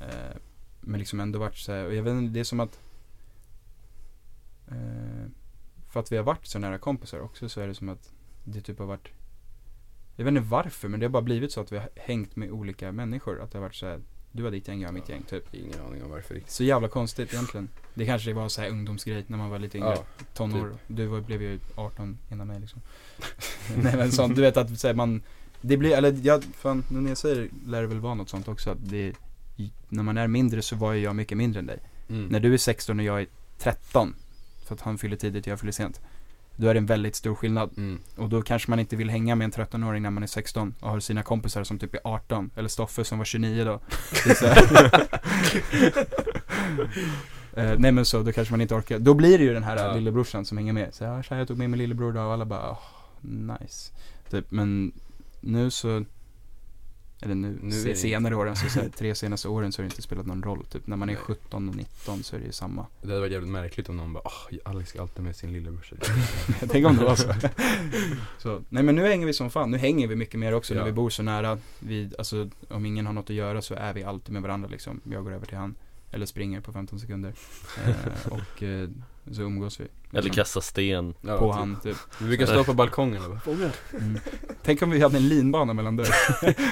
[0.00, 0.36] Eh,
[0.80, 2.80] men liksom ändå varit så här, och jag vet inte, det är som att
[4.68, 5.26] eh,
[5.88, 8.12] för att vi har varit så nära kompisar också så är det som att
[8.44, 9.08] det typ har varit
[10.16, 12.50] jag vet inte varför men det har bara blivit så att vi har hängt med
[12.50, 13.40] olika människor.
[13.40, 14.00] Att det har varit så här,
[14.36, 15.54] du har ditt gäng, jag har mitt gäng typ.
[15.54, 16.40] Ingen aning om varför.
[16.46, 17.68] Så jävla konstigt egentligen.
[17.94, 19.88] Det kanske var så här ungdomsgrej när man var lite yngre.
[19.96, 20.70] Ja, tonår.
[20.70, 20.78] typ.
[20.86, 22.80] Du var, blev ju 18 innan mig liksom.
[23.76, 25.22] Nej men sånt, du vet att så här, man
[25.60, 28.48] Det blir, eller jag, fan nu när jag säger lär det väl vara något sånt
[28.48, 29.12] också att det
[29.88, 31.78] När man är mindre så var ju jag mycket mindre än dig.
[32.08, 32.26] mm.
[32.26, 33.26] När du är 16 och jag är
[33.58, 34.14] 13
[34.66, 36.00] För att han fyller tidigt och jag fyller sent
[36.56, 37.98] Då är det en väldigt stor skillnad Mm.
[38.16, 40.90] och då kanske man inte vill hänga med en 13-åring när man är 16 och
[40.90, 43.80] har sina kompisar som typ är 18 Eller Stoffe som var 29 då
[44.40, 45.06] här.
[47.56, 49.76] Eh, Nej men så, då kanske man inte orkar Då blir det ju den här
[49.76, 49.94] Ja.
[49.94, 52.44] lillebrorsan som hänger med Så ja, tja, jag tog med min lillebror då och alla
[52.44, 52.78] bara oh,
[53.20, 53.92] Nice
[54.30, 54.92] Typ, men
[55.40, 56.04] nu så
[57.20, 59.92] Eller nu, Nu se, senare åren, så, så här, tre senaste åren så har det
[59.92, 61.22] inte spelat någon roll Typ när man är Nej.
[61.22, 64.12] 17 och 19 så är det ju samma Det hade varit jävligt märkligt om någon
[64.12, 65.96] bara åh, Alex ska alltid med sin lillebrorsa.
[66.70, 67.34] Tänk om det var så.
[68.38, 68.62] så.
[68.68, 70.80] Nej men nu hänger vi som fan, nu hänger vi mycket mer också Ja.
[70.80, 71.58] när vi bor så nära.
[71.78, 75.00] Vi, alltså om ingen har något att göra så är vi alltid med varandra liksom.
[75.04, 75.74] Jag går över till han,
[76.10, 77.32] eller springer på 15 sekunder.
[77.86, 78.88] Eh, och eh,
[79.32, 79.86] så umgås vi.
[80.18, 81.56] Eller Liksom, kasta sten Ja, På typ.
[81.58, 81.96] han typ.
[82.18, 84.18] Vi brukar stå på balkongen och bara Mm.
[84.62, 86.06] Tänk om vi hade en linbana mellan dörr.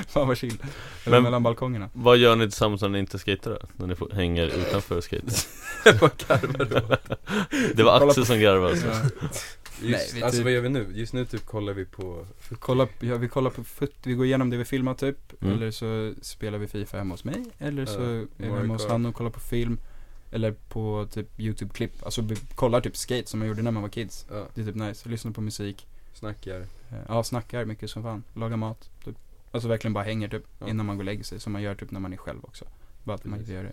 [0.08, 0.56] fan vad chill.
[1.04, 1.90] Eller Men- mellan balkongerna.
[1.92, 3.58] Vad gör ni tillsammans när ni inte skater då?
[3.76, 5.26] När ni får, hänger utanför skate?
[6.00, 7.18] Vad garvar du åt?
[7.76, 8.86] Det var Axel på- som garvade alltså.
[8.86, 9.28] Ja.
[9.82, 10.86] Just, Nej, alltså typ- vad gör vi nu?
[10.94, 12.26] Just nu typ kollar vi på
[12.58, 15.42] Kolla, ja, vi kollar på fut, vi går igenom det vi filmar typ.
[15.42, 15.54] Mm.
[15.54, 17.44] Eller så spelar vi Fifa hemma hos mig.
[17.58, 19.78] Eller så Ja, är vi hemma hos han och kollar på film.
[20.34, 21.92] Eller på typ YouTube-klipp.
[22.04, 24.26] Alltså vi kollar typ skate som man gjorde när man var kids.
[24.30, 25.08] ja, Det är typ nice.
[25.08, 25.86] Lyssnar på musik.
[26.14, 26.60] snackar.
[26.60, 28.22] Eh, Ja, snackar mycket som fan.
[28.34, 28.90] Lagar mat.
[29.04, 29.14] Typ.
[29.50, 30.44] Alltså verkligen bara hänger typ.
[30.58, 30.68] Ja.
[30.68, 31.40] Innan man går och lägger sig.
[31.40, 32.64] Som man gör typ när man är själv också.
[33.04, 33.72] Bara att man inte gör det.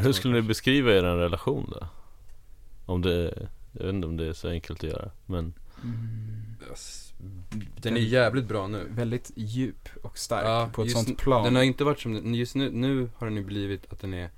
[0.00, 1.86] Hur skulle ni beskriva er relation då?
[2.86, 6.56] Om det, jag vet inte om det är så enkelt att göra men Mm.
[6.70, 7.12] Yes.
[7.76, 8.86] Den är jävligt bra nu.
[8.90, 11.44] Väldigt djup och stark Ja, på ett sånt plan.
[11.44, 14.30] Den har inte varit som just nu, nu har den ju blivit att den är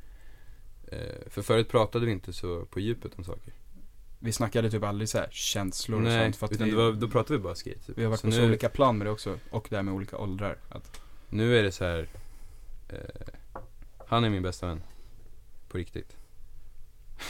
[1.27, 3.53] För förut pratade vi inte så på djupet om saker
[4.19, 6.37] Vi snackade typ aldrig så här känslor och Nej, sånt.
[6.37, 7.99] För att utan det var, då pratade vi bara skate typ.
[7.99, 9.39] vi har varit så på så nu, olika plan med det också.
[9.51, 10.59] Och där med olika åldrar.
[10.69, 12.09] Att, nu är det så här.
[12.89, 12.99] Eh,
[14.07, 14.83] Han är min bästa vän
[15.69, 16.17] På riktigt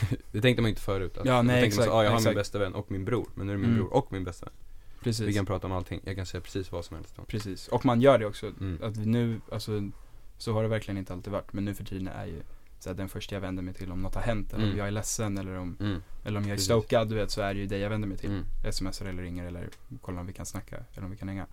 [0.33, 2.11] Det tänkte man inte förut att, Ja, då nej, tänkte man exakt, så, ah, jag
[2.11, 2.31] har exakt.
[2.35, 3.83] min bästa vän och min bror Men nu är det min Mm.
[3.85, 4.55] bror och min bästa vän
[5.03, 5.27] precis.
[5.29, 7.85] Vi kan prata om allting, jag kan säga precis vad som helst om Precis, och
[7.85, 8.47] man gör det också.
[8.47, 8.79] mm.
[8.83, 9.91] Att nu, alltså,
[10.39, 11.53] så har det verkligen inte alltid varit.
[11.53, 12.43] Men nu för tiden är ju
[12.83, 14.53] så här, den första jag vänder mig till om något har hänt.
[14.53, 14.79] Eller om Mm.
[14.79, 16.03] jag är ledsen eller om, Mm.
[16.25, 16.65] eller om jag är Precis.
[16.65, 18.31] stokad, du vet, så är det ju dig jag vänder mig till.
[18.31, 18.73] Mm.
[18.73, 19.69] Smsar eller ringer eller
[20.01, 21.47] kollar om vi kan snacka eller om vi kan hänga.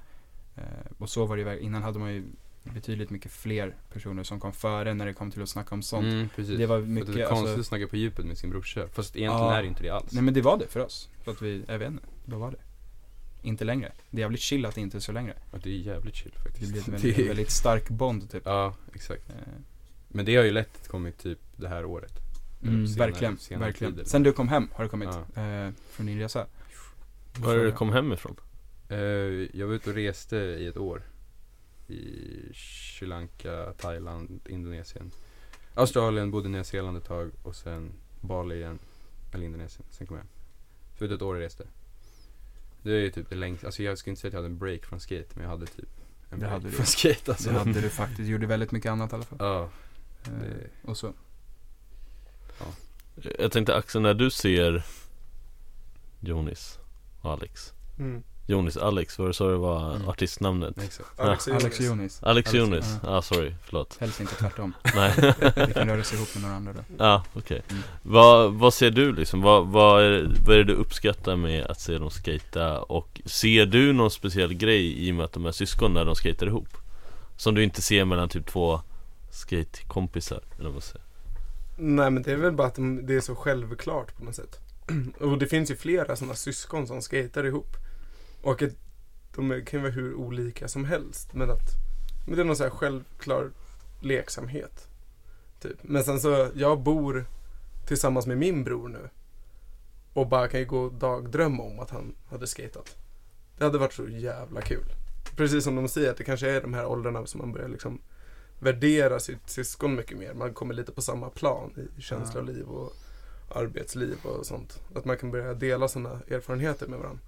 [0.56, 0.64] Eh,
[0.98, 2.24] och så var det ju, innan hade man ju
[2.64, 6.06] betydligt mycket fler personer som kom före när det kom till att snacka om sånt.
[6.06, 6.28] Mm.
[6.58, 9.16] Det var mycket, det är konstigt alltså, att snacka på djupet med sin brorsa Fast
[9.16, 9.58] egentligen Ja.
[9.58, 11.10] är det inte det alls nej men det var det för oss.
[11.24, 12.58] För att vi, jag vet inte, vad var det?
[13.42, 13.92] Inte längre.
[14.10, 15.34] Det är jävligt chill att det inte är så längre.
[15.52, 18.44] Att det är jävligt chill Det faktiskt blir en väldigt, Det väldigt stark bond typ.
[18.46, 19.36] Ja, exakt Eh,
[20.10, 22.14] Men det har ju lätt kommit typ det här året
[22.64, 23.94] Mm, senare- verkligen, senare verkligen.
[23.94, 24.06] tider.
[24.06, 25.42] Sen du kom hem har du kommit, Ja.
[25.42, 26.46] eh, från din resa.
[27.38, 28.36] Var är det du kom hem ifrån?
[28.90, 28.98] Eh,
[29.60, 31.02] jag var ute och reste i ett år.
[31.88, 35.12] I Sri Lanka, Thailand, Indonesien.
[35.76, 37.92] Australien, bodde i Nya Zeeland ett tag och sen
[38.22, 38.80] Bali igen.
[39.34, 40.30] Eller Indonesien, sen kom jag hem.
[40.98, 41.64] Så ut ett år och reste.
[42.84, 44.58] Det är ju typ det längsta, alltså jag skulle inte säga att jag hade en
[44.60, 45.90] break från skate men jag hade typ
[46.30, 46.72] en Det break hade du.
[46.72, 47.50] från skate alltså.
[47.52, 49.38] Det hade du faktiskt, du gjorde väldigt mycket annat i alla fall.
[49.42, 49.89] Ja, det-
[50.86, 51.14] och så.
[53.40, 54.84] Jag tänkte Axel, när du ser
[56.20, 56.80] Jonis
[57.22, 58.24] och Alex Mm.
[58.48, 60.08] Jonis Alex, var det så det var Mm.
[60.10, 60.78] artistnamnet?
[60.84, 61.20] exakt.
[61.20, 61.80] Alex Jonas.
[61.80, 62.24] Jonis.
[62.24, 63.10] Alex Alex, Jonis, ja.
[63.18, 64.74] ah sorry, förlåt Helst inte tvärtom.
[64.96, 65.14] Nej,
[65.68, 66.80] Vi kan röra sig ihop med några andra då.
[66.98, 67.84] ja okej Mm.
[68.04, 69.42] vad, vad ser du liksom?
[69.42, 73.66] Vad, vad, är, vad är det du uppskattar med att se dem skata Och ser
[73.66, 76.78] du någon speciell grej i och med att de är syskon när de skater ihop?
[77.38, 78.82] Som du inte ser mellan typ två
[79.30, 81.06] skatekompisar, eller vad man säger
[81.78, 84.60] Nej men det är väl bara att de, det är så självklart på något sätt.
[85.20, 87.78] Och det finns ju flera sådana syskon som skater ihop.
[88.42, 88.72] Och att
[89.36, 91.34] de kan ju vara hur olika som helst.
[91.34, 91.90] Men att
[92.28, 93.52] men det är någon så här självklar
[94.02, 94.88] leksamhet.
[95.62, 95.78] Typ.
[95.82, 97.26] Men sen så, jag bor
[97.88, 99.10] tillsammans med min bror nu.
[100.14, 102.98] Och bara kan ju gå och dagdrömma om att han hade skatat.
[103.58, 104.86] Det hade varit så jävla kul.
[105.36, 108.02] Precis som de säger att det kanske är de här åldrarna som man börjar liksom
[108.60, 110.34] värdera sitt syskon mycket mer.
[110.34, 112.94] Man kommer lite på samma plan i känsloliv och
[113.56, 114.82] arbetsliv och sånt.
[114.96, 117.24] Att man kan börja dela sådana erfarenheter med varandra.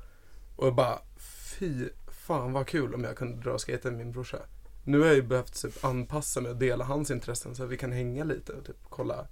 [0.56, 4.38] Och bara, fy fan vad kul om jag kunde dra och skejta med min brorsa.
[4.84, 7.78] Nu har jag ju behövt typ anpassa mig och dela hans intressen så att vi
[7.78, 9.28] kan hänga lite och typ kolla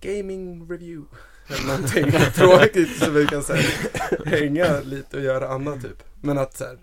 [0.00, 1.16] Gaming review
[1.46, 6.02] eller någonting tråkigt så vi kan så här, hänga lite och göra annat typ.
[6.20, 6.78] Men att så här,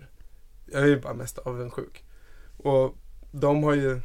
[0.66, 2.04] jag är ju bara mest avundsjuk.
[2.58, 2.96] Och
[3.32, 4.02] de har ju,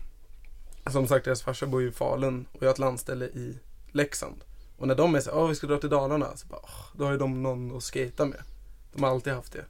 [0.90, 3.58] som sagt deras farsa bor ju i Falun och jag har ett landställe i
[3.92, 4.44] Leksand.
[4.76, 6.84] Och när de är så här, åh vi ska dra till Dalarna, så bara, åh,
[6.96, 8.40] då har ju de någon att skata med.
[8.92, 9.64] De har alltid haft det.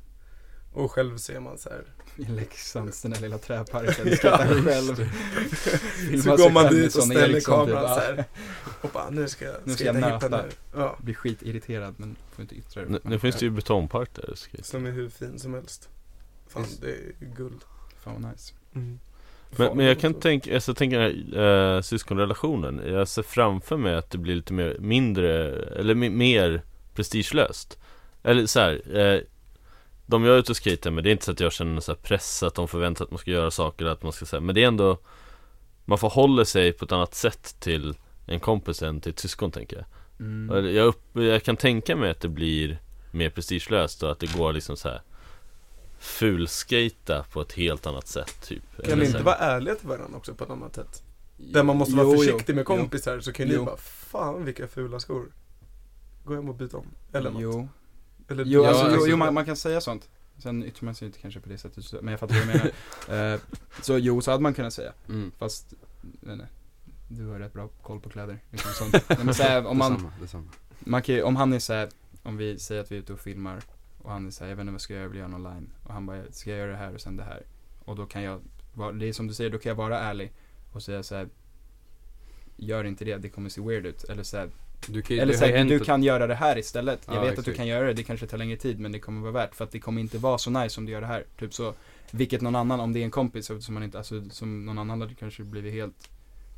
[0.72, 1.84] Och själv ser man så här,
[2.16, 4.16] I Leksands, den där lilla träparken.
[4.16, 4.96] Skrattar själv.
[6.22, 7.74] Så går man dit och ställer Eriksson, typ.
[7.74, 8.14] kameran så Ja.
[8.16, 8.24] här.
[8.82, 10.28] Och bara, nu ska jag Nu ska jag nöta.
[10.28, 10.50] nu.
[10.74, 12.88] Ja, Blir skitirriterad men får inte yttra det.
[12.88, 14.62] Nu, nu finns det ju betongpark där skate.
[14.64, 15.88] som är hur fin som helst.
[16.48, 17.60] Fan, det är guld.
[17.98, 18.54] Fan vad nice.
[19.56, 22.80] Men, men jag kan tänka, alltså, jag tänker den här, eh, syskonrelationen.
[22.86, 26.62] Jag ser framför mig att det blir lite mer, mindre, eller mer
[26.94, 27.78] prestigelöst.
[28.22, 29.20] Eller så här, eh,
[30.06, 31.94] De jag är ute och skejtar med, det är inte så att jag känner så
[31.94, 34.54] press att de förväntar sig att man ska göra saker, att man ska säga Men
[34.54, 34.98] det är ändå
[35.84, 37.94] Man förhåller sig på ett annat sätt till
[38.26, 39.86] en kompis än till ett syskon tänker jag.
[40.26, 40.74] Mm.
[40.74, 42.78] Jag, upp, jag kan tänka mig att det blir
[43.12, 45.00] mer prestigelöst och att det går liksom så här
[46.04, 50.16] fulskata på ett helt annat sätt typ Kan Eller ni inte vara ärliga till varandra
[50.18, 51.02] också på ett annat sätt?
[51.36, 52.76] Där man måste vara Jo, jo, försiktig med jo.
[52.76, 53.64] kompisar så kan ni Jo.
[53.64, 55.26] bara, fan vilka fula skor.
[56.24, 56.86] Gå hem och byta om.
[57.12, 57.42] Eller något.
[57.42, 57.68] Jo,
[58.28, 60.08] Eller jo, alltså, alltså- jo, jo man, man kan säga sånt.
[60.38, 62.46] Sen yttrar man sig inte kanske på det sättet, så- men jag fattar vad du
[62.52, 62.70] menar.
[63.34, 63.40] Eh,
[63.82, 64.92] så jo, så hade man kunnat säga.
[65.08, 65.32] Mm.
[65.38, 65.74] Fast,
[66.20, 66.46] nej, nej.
[67.08, 68.38] Du har rätt bra koll på kläder.
[68.50, 69.04] Liksom sånt.
[69.24, 70.44] Men så här, om man, Detsamma, detsamma.
[70.78, 71.88] man kan om han är såhär,
[72.22, 73.62] om vi säger att vi är ute och filmar
[74.04, 75.46] och han är såhär, jag vet inte vad ska jag göra, jag vill göra någon
[75.46, 75.70] online.
[75.82, 77.42] Och han bara, ska jag göra det här och sen det här?
[77.84, 78.40] Och då kan jag,
[78.94, 80.32] det är som du säger, då kan jag vara ärlig
[80.72, 81.28] och säga såhär,
[82.56, 84.04] gör inte det, det kommer se weird ut.
[84.04, 84.50] Eller såhär,
[84.88, 87.00] Du kan, eller såhär, hänt du kan göra det här istället.
[87.06, 87.56] Jag Ja, vet att du exakt.
[87.56, 89.54] kan göra det, det kanske tar längre tid men det kommer vara värt.
[89.54, 91.24] För att det kommer inte vara så nice om du gör det här.
[91.38, 91.74] Typ så,
[92.10, 95.00] vilket någon annan, om det är en kompis som man inte, alltså som någon annan
[95.00, 96.10] hade kanske blivit helt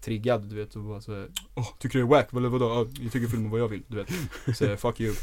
[0.04, 2.32] triggad, du vet, och bara såhär, åh, tycker du är wack?
[2.32, 2.64] Eller vadå?
[2.64, 4.08] Ja, jag tycker filma vad jag vill, du vet.
[4.56, 5.14] Så fuck you,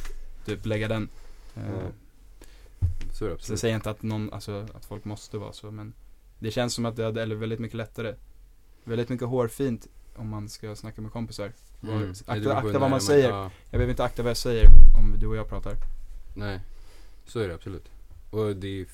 [0.45, 1.09] typ lägga den.
[1.53, 1.61] Ja.
[3.13, 3.59] Så det Så absolut.
[3.59, 5.93] säger jag inte att någon, alltså att folk måste vara så men
[6.39, 8.15] Det känns som att det hade, eller väldigt mycket lättare
[8.83, 11.51] Väldigt mycket hårfint om man ska snacka med kompisar
[11.83, 12.09] Mm.
[12.25, 13.43] Akta, akta när vad man säger ja.
[13.43, 14.65] Jag behöver inte akta vad jag säger
[14.97, 15.75] om du och jag pratar
[16.35, 16.59] Nej,
[17.25, 17.91] så är det absolut.
[18.31, 18.87] Och det är,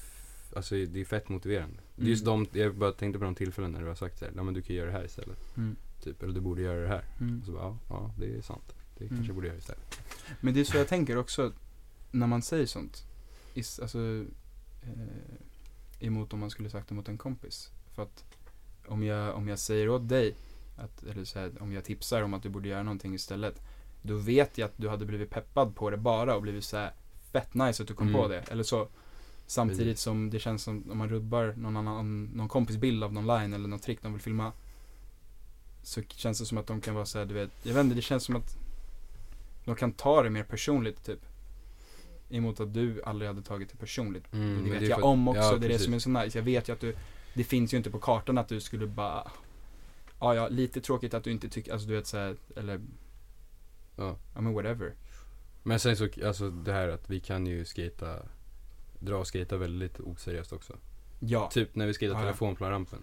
[0.56, 1.76] alltså, det är fett motiverande.
[1.96, 2.10] Det är Mm.
[2.12, 4.54] just de, jag bara tänkte på de tillfällen när du har sagt såhär, ja men
[4.54, 5.58] du kan göra det här istället.
[5.58, 5.76] mm.
[6.04, 7.04] Typ, eller du borde göra det här.
[7.20, 7.40] Mm.
[7.40, 8.76] Och så bara, ja, ja det är sant.
[8.98, 9.16] Det Mm.
[9.18, 10.00] kanske jag borde göra istället.
[10.42, 11.52] Men det är så jag tänker också
[12.12, 13.06] När man säger sånt
[13.60, 13.99] is, Alltså
[14.82, 18.24] eh, Emot om man skulle sagt det mot en kompis För att
[18.88, 20.36] Om jag, om jag säger åt dig
[20.78, 23.62] att, Eller så här, om jag tipsar om att du borde göra någonting istället
[24.01, 26.93] Då vet jag att du hade blivit peppad på det bara och blivit så här
[27.32, 28.22] Fett nice att du kom Mm.
[28.22, 28.88] på det Eller så
[29.47, 33.28] Samtidigt som det känns som om man rubbar någon annan, någon kompis bild av någon
[33.28, 34.51] line eller någon trick de vill filma
[35.84, 37.95] Så känns det som att de kan vara så här, du vet, jag vet inte,
[37.95, 38.57] det känns som att
[39.66, 41.20] de kan ta det mer personligt typ.
[42.30, 44.34] Emot att du aldrig hade tagit det personligt.
[44.34, 46.10] Mm, det vet är jag för- om också, ja, det är det som är så
[46.10, 46.38] nice.
[46.38, 46.96] Jag vet ju att du,
[47.34, 49.32] det finns ju inte på kartan att du skulle bara
[50.20, 52.82] Ja, ja, lite tråkigt att du inte tycker, alltså du vet såhär, eller,
[53.96, 54.18] Ja.
[54.36, 54.94] ja men whatever.
[55.64, 58.20] Men sen så, alltså det här att vi kan ju skata
[59.00, 60.74] dra och skata väldigt oseriöst också.
[61.20, 61.50] Ja.
[61.54, 63.00] Typ när vi skejtade Ja, telefonplanrampen.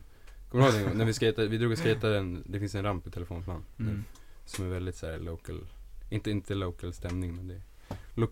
[0.51, 0.99] Kommer du ihåg det en gång?
[0.99, 3.65] När vi skejtade, vi drog och skejtade en, det finns en ramp i telefonplan.
[3.79, 4.05] Mm.
[4.45, 5.67] Som är väldigt så här local,
[6.11, 7.61] inte, inte local stämning men det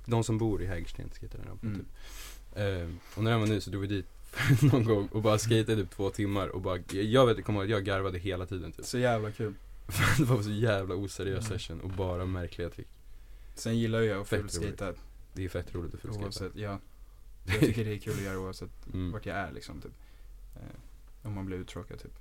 [0.04, 1.80] de som bor i Hägersten skejtar den rampen Mm.
[1.80, 1.88] typ.
[2.56, 4.06] Ehm, och när den var ny så drog vi dit
[4.72, 7.84] någon gång och bara skejtade typ två timmar och bara, jag vet, kommer ihåg jag
[7.84, 8.84] garvade hela tiden typ.
[8.86, 9.54] Så jävla kul.
[10.18, 11.58] det var så jävla oseriös Mm.
[11.58, 12.88] session och bara märkliga trick.
[13.54, 14.92] Sen gillar jag att Fett fulskata
[15.34, 16.24] Det är fett roligt att fullskejta.
[16.26, 16.78] oavsett, ja.
[17.46, 19.12] Jag tycker det är kul att göra oavsett Mm.
[19.12, 19.92] vart jag är liksom typ.
[20.56, 22.12] Eh, om man blir uttråkad typ.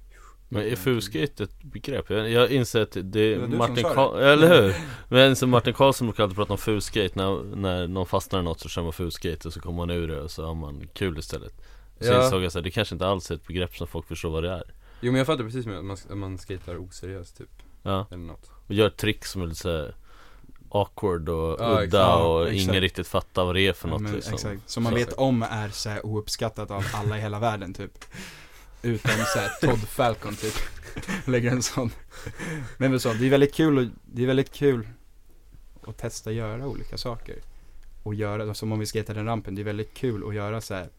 [0.54, 2.10] Men är fuskate ett begrepp?
[2.10, 4.32] Jag, inser att det Det är du Martin som sa Karl, det.
[4.34, 4.76] eller hur?
[5.10, 8.60] Men så Martin Karlsson brukar alltid prata om fuskate när, när någon fastnar i något
[8.60, 11.18] så kör man fuskate och så kommer man ur det och så har man kul
[11.20, 11.54] istället
[12.00, 12.26] Så Ja.
[12.26, 14.50] insåg jag här, det kanske inte alls är ett begrepp som folk förstår vad det
[14.52, 14.64] är
[15.02, 17.50] Jo men jag fattar precis med att man, att man skejtar oseriöst typ,
[17.84, 18.52] Ja, eller något.
[18.68, 19.96] och gör ett trick som är lite så här
[20.70, 22.26] awkward och Ja, udda exakt.
[22.26, 22.62] och exakt.
[22.70, 24.34] ingen riktigt fattar vad det är för Ja, något men, liksom.
[24.34, 24.70] Exakt.
[24.70, 28.06] Som man Så- vet om är så här ouppskattat av alla i hela världen typ.
[28.84, 30.54] Utom så här Todd Falcon typ.
[31.26, 31.92] Lägger en sån.
[32.78, 34.88] Men men så, det är väldigt kul och, det är väldigt kul
[35.88, 37.36] att testa göra olika saker.
[38.04, 40.74] Och göra, som om vi skejtar den rampen, det är väldigt kul att göra så
[40.74, 40.90] här.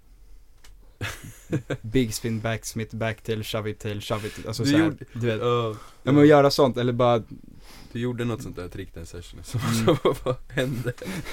[1.83, 4.47] Big spin back, smith back till, shove it till, shove it.
[4.47, 5.41] Alltså Du så här, gjorde- du vet.
[5.41, 7.23] Ja, Ja men att göra sånt, eller bara,
[7.93, 9.75] du gjorde något sånt där trick den sessionen, så, Mm.
[9.85, 10.93] så vad hände?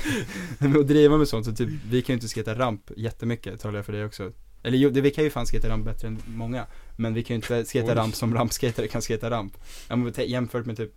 [0.58, 3.76] men att driva med sånt, så typ, vi kan ju inte skejta ramp jättemycket, talar
[3.80, 4.32] jag för dig också.
[4.64, 6.66] Eller jo, det, vi kan ju fan skejta ramp bättre än många.
[6.96, 9.58] Men vi kan ju inte skejta ramp som rampskejtare kan skejta ramp.
[9.90, 10.94] Ja, men te- jämfört med typ,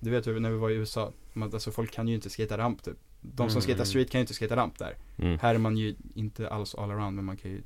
[0.00, 2.58] du vet ju när vi var i USA, man, alltså folk kan ju inte skejta
[2.58, 2.96] ramp typ.
[3.20, 3.66] De som Mm.
[3.66, 4.96] skejtar street kan ju inte skejta ramp där.
[5.18, 5.38] Mm.
[5.38, 7.62] Här är man ju inte alls all around, men man kan ju,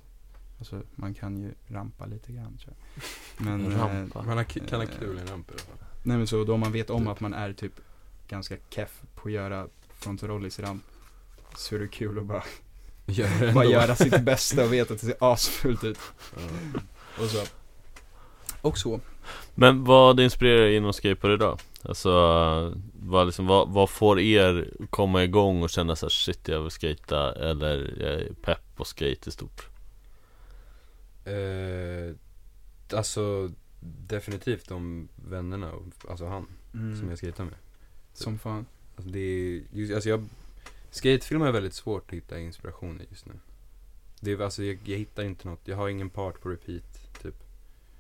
[0.59, 3.05] alltså man kan ju rampa lite grann tror jag.
[3.47, 4.23] Men, eh, Rampa.
[4.23, 5.89] Man har, k- kan ha kul i en ramp i alla fall.
[6.03, 7.73] nej men så då man vet om att man är typ
[8.29, 10.83] ganska keff på att göra frontrollis i ramp.
[11.57, 12.45] Så är det kul att bara
[13.07, 15.99] Gör det bara göra sitt bästa och veta att det ser asfult ut.
[16.37, 16.43] Ja.
[17.25, 17.43] Och så.
[18.61, 19.01] Och så.
[19.55, 21.59] Men vad inspirerar er inom skateboard idag?
[21.83, 22.11] Alltså,
[23.01, 26.71] vad, liksom, vad, vad får er komma igång och känna så här, shit jag vill
[26.71, 29.69] skata eller jag är pepp på skate i stort?
[31.25, 32.15] Eh,
[32.99, 33.51] alltså
[34.07, 35.73] definitivt de vännerna,
[36.11, 36.99] alltså han Mm.
[36.99, 37.55] som jag skejtar med.
[38.15, 38.67] Som fan.
[38.97, 40.29] Alltså det är, just, alltså jag,
[40.95, 43.33] skatefilmer är väldigt svårt att hitta inspiration i just nu.
[44.21, 47.35] Det är, alltså jag, jag hittar inte något, jag har ingen part på repeat, typ.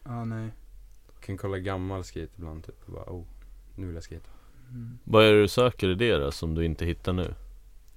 [0.04, 0.48] Ja, nej.
[1.20, 3.24] Kan kolla gammal skate ibland, typ, och bara oh,
[3.76, 4.30] nu vill jag skata.
[4.70, 4.98] Mm.
[5.04, 7.34] Vad är det du söker i det då, som du inte hittar nu?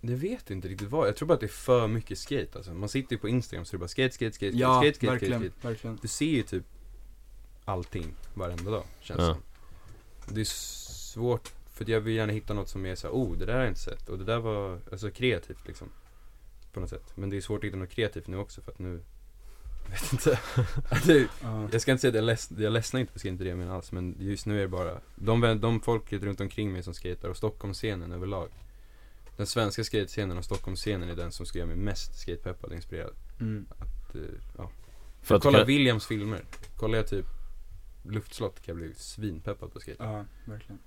[0.01, 2.73] Det vet inte riktigt vad, jag tror bara att det är för mycket skate alltså.
[2.73, 5.11] Man sitter ju på Instagram så det är bara skate, skate, skate, Ja, skate, skate,
[5.11, 5.67] verkligen, skate, skate.
[5.67, 5.97] verkligen.
[6.01, 6.63] Du ser ju typ
[7.65, 9.33] allting varenda dag, känns Ja.
[9.33, 9.41] som.
[10.35, 13.37] Det är svårt, för att jag vill gärna hitta något som är så här, oh
[13.37, 15.89] det där har jag inte sett och det där var, alltså kreativt liksom.
[16.73, 17.11] På något sätt.
[17.15, 19.01] Men det är svårt att hitta något kreativt nu också för att nu,
[19.83, 20.39] jag vet inte.
[21.05, 21.69] det, Ja.
[21.71, 23.57] jag ska inte säga att jag, leds, jag ledsnar inte på skate, inte det jag
[23.57, 23.91] menar alls.
[23.91, 27.37] Men just nu är det bara, de, de folket runt omkring mig som skater och
[27.37, 28.49] Stockholmsscenen överlag.
[29.37, 33.13] Den svenska skatescenen och Stockholmsscenen är den som ska göra mig mest skatepeppad och inspirerad.
[33.39, 33.65] Mm.
[33.69, 34.21] Att, eh,
[34.57, 34.71] ja.
[35.21, 36.41] För att Kolla kan- Williams filmer.
[36.77, 37.25] Kollar jag typ
[38.03, 40.03] Luftslott kan jag bli svinpeppad på skate.
[40.03, 40.79] Ja, verkligen.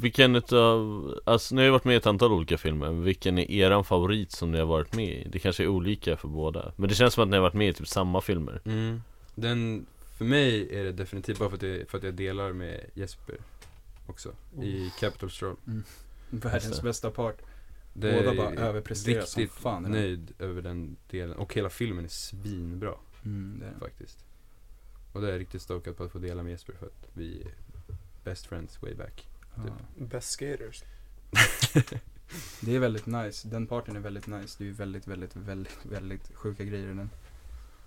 [0.00, 3.50] Vilken utav, alltså ni har ju varit med i ett antal olika filmer, vilken är
[3.50, 5.28] eran favorit som ni har varit med i?
[5.28, 7.68] Det kanske är olika för båda, men det känns som att ni har varit med
[7.68, 9.02] i typ samma filmer Mm.
[9.34, 9.86] Den,
[10.18, 13.36] för mig är det definitivt bara för att, det, för att jag delar med Jesper
[14.06, 14.32] också.
[14.62, 15.56] I Capital Stroll.
[16.30, 16.82] Världens Just det.
[16.88, 17.36] bästa part.
[17.92, 19.92] Det Båda bara överpresterar som riktigt fan den.
[19.92, 21.36] nöjd över den delen.
[21.36, 22.94] Och hela filmen är svinbra
[23.24, 24.24] Mm, det är faktiskt.
[25.12, 27.42] Och det är jag riktigt stokad på att få dela med Jesper för att vi
[27.42, 27.50] är
[28.24, 29.26] best friends way back.
[29.64, 30.08] Typ.
[30.10, 30.82] Best skaters.
[32.60, 33.48] Det är väldigt nice.
[33.48, 34.54] Den parten är väldigt nice.
[34.58, 37.10] Det är ju väldigt, väldigt, väldigt, väldigt sjuka grejer i den.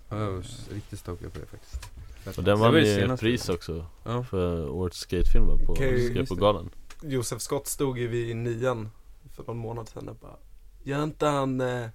[0.08, 0.44] Ja, jag var
[0.74, 1.84] riktigt stokad på det faktiskt.
[2.24, 4.24] Fett Och den vann ju pris också Ja.
[4.24, 6.10] för årets skatefilm på det.
[6.10, 6.70] Skateboardgalan
[7.02, 8.90] Josef Scott stod ju vid nian
[9.36, 10.36] för någon månad sedan och bara
[10.82, 11.88] Gör inte han, eh,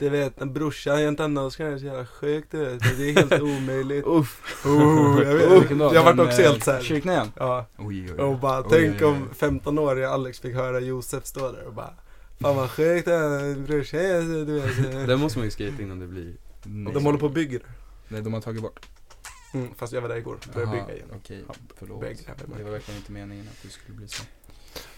[0.00, 2.80] du vet en brorsa, något så är det så jävla sjukt du vet.
[2.98, 4.06] Det är helt omöjligt.
[4.06, 4.64] Uff.
[4.66, 6.82] oh, jag vet, Vilken jag vart också helt såhär.
[6.82, 7.32] Kyrknäan?
[7.36, 8.20] Ja, Oj, oj, oj.
[8.20, 9.04] och bara Oj, tänk oj, oj.
[9.04, 11.94] om 15-åriga Alex fick höra Josef stå där och bara
[12.40, 15.06] Fan vad sjukt det är, brorsa, du vet.
[15.08, 16.34] Den måste man ju skata innan det blir.
[16.62, 16.94] Nej.
[16.94, 17.60] De håller på och bygger.
[18.08, 18.86] Nej, de har tagit bort.
[19.54, 21.08] Mm, fast jag var där igår, började Jaha, bygga igen.
[21.16, 22.00] Okej, Ja, förlåt.
[22.56, 24.22] Det var verkligen inte meningen att du skulle bli så.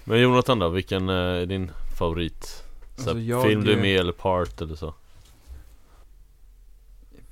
[0.04, 2.64] Men Jonathan då, vilken eh, är din favorit?
[2.96, 4.94] Så Alltså, jag- film du med eller part eller så?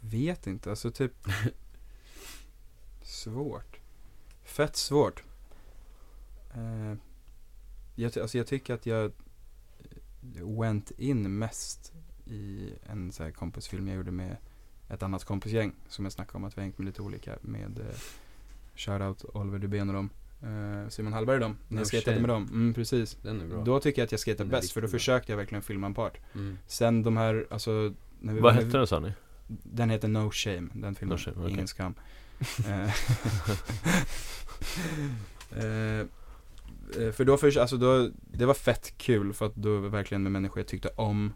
[0.00, 1.12] Vet inte, alltså typ
[3.02, 3.76] svårt.
[4.44, 5.22] Fett svårt.
[6.54, 6.94] Eh,
[7.94, 9.12] jag, alltså jag tycker att jag
[10.58, 11.92] went in mest
[12.26, 14.36] i en så här kompisfilm jag gjorde med
[14.88, 17.96] ett annat kompisgäng som jag snackade om att vi hängt med lite olika med eh,
[18.74, 20.10] Shoutout Oliver Dubén och dem.
[20.42, 21.56] Eh, Simon Hallberg och dem.
[21.68, 22.20] När No jag shame.
[22.20, 22.48] med dem.
[22.50, 23.16] Mm, precis.
[23.22, 23.64] Den är bra.
[23.64, 26.18] Då tycker jag att jag är bäst för då försökte jag verkligen filma en part.
[26.34, 26.58] Mm.
[26.66, 29.12] Sen de här, alltså när vi Vad hette den sa ni?
[29.46, 31.14] Den heter No Shame, den filmen.
[31.14, 31.52] No Shame, okej.
[31.52, 31.94] Ingen skam.
[36.98, 40.32] Eh, för då, för, alltså då, det var fett kul för att då verkligen med
[40.32, 41.32] människor jag tyckte om.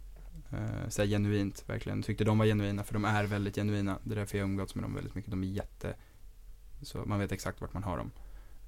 [0.53, 2.03] Eh, såhär genuint, verkligen.
[2.03, 3.99] Tyckte de var genuina, för de är väldigt genuina.
[4.05, 5.31] Det är därför jag umgåtts med dem väldigt mycket.
[5.31, 5.95] De är jätte,
[6.83, 8.11] så man vet exakt vart man har dem.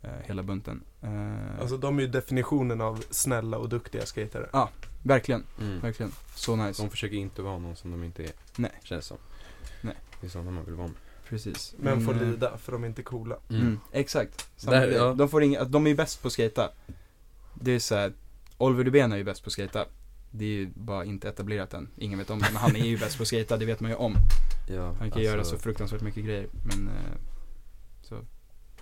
[0.07, 0.83] Eh, hela bunten.
[1.03, 4.69] Eh, Alltså de är ju definitionen av snälla och duktiga skatare.
[5.03, 5.81] verkligen, Mm.
[5.81, 6.13] verkligen.
[6.35, 6.83] Så nice.
[6.83, 8.31] De försöker inte vara någon som de inte är.
[8.57, 8.73] Nej.
[8.83, 9.17] Känns som.
[9.81, 9.95] Nej.
[10.21, 10.97] Det är sådana man vill vara med.
[11.29, 11.75] Precis.
[11.79, 13.37] Men får eh, lida för de är inte coola.
[13.51, 14.49] Mm, exakt.
[14.57, 15.15] Samma Där, ja.
[15.15, 16.71] De får inga, de är ju bäst på att skata.
[17.55, 18.13] Det är såhär,
[18.59, 19.85] Oliver Dubén är ju bäst på att skata.
[20.31, 21.89] Det är ju bara inte etablerat än.
[21.97, 23.91] Ingen vet om det, men han är ju bäst på att skata, det vet man
[23.91, 24.15] ju om.
[24.69, 26.95] Ja, Han kan göra så fruktansvärt mycket grejer, men eh.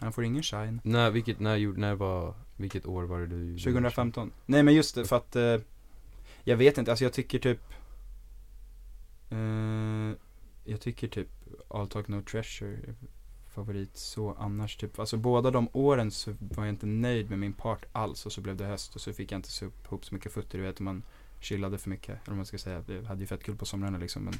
[0.04, 0.80] Han får ingen shine.
[0.84, 4.32] När, vilket, när, gjorde- när var, vilket år var det du gjorde 2015.
[4.46, 5.56] Nej men just det, för att eh,
[6.44, 7.60] jag vet inte, alltså jag tycker typ
[9.30, 10.16] eh,
[10.64, 11.28] Jag tycker typ
[11.68, 12.94] All Talk No Treasure är
[13.54, 17.52] favorit så annars typ, alltså båda de åren så var jag inte nöjd med min
[17.52, 20.14] part alls och så blev det höst och så fick jag inte upp- ihop så
[20.14, 21.02] mycket fötter, du vet man
[21.40, 23.98] chillade för mycket, eller vad man ska säga, jag hade ju fett kul på somrarna
[23.98, 24.34] liksom men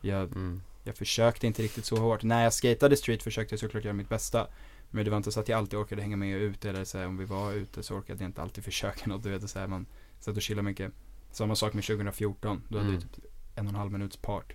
[0.00, 0.62] jag, Mm.
[0.84, 2.22] jag försökte inte riktigt så hårt.
[2.22, 4.46] När jag skatade street försökte jag såklart göra mitt bästa.
[4.90, 7.06] Men det var inte så att jag alltid orkade hänga med ut eller så här,
[7.06, 9.22] om vi var ute så orkade jag inte alltid försöka något.
[9.22, 9.86] Du vet, så här, man
[10.20, 10.92] satt och chillade mycket.
[11.32, 12.62] Samma sak med 2014.
[12.68, 13.08] Då hade vi Mm.
[13.08, 13.24] typ
[13.54, 14.52] en och en halv minuts part.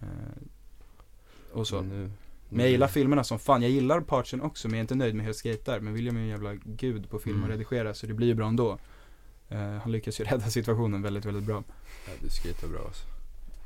[0.00, 0.06] Eh,
[1.52, 1.76] och så.
[1.82, 2.10] Men nu,
[2.48, 3.62] Men jag gillar filmerna som fan.
[3.62, 5.80] Jag gillar partsen också men jag är inte nöjd med hur jag skatar.
[5.80, 7.58] Men William är en jävla gud på att filma och Mm.
[7.58, 8.78] redigera så det blir ju bra ändå.
[9.48, 11.64] Eh, han lyckas ju rädda situationen väldigt, väldigt bra.
[12.06, 13.06] Ja, du skater bra alltså.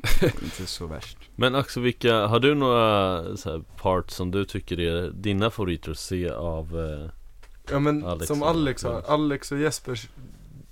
[0.22, 1.18] inte så värst.
[1.36, 5.90] Men Axel, vilka, har du några så här, parts som du tycker är dina favoriter
[5.90, 7.10] att se av eh,
[7.70, 9.02] Ja men Alex som Alex har.
[9.06, 10.08] Alex och Jespers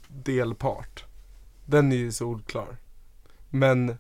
[0.09, 1.05] delpart.
[1.67, 2.77] Den är ju solklar.
[3.51, 3.97] Men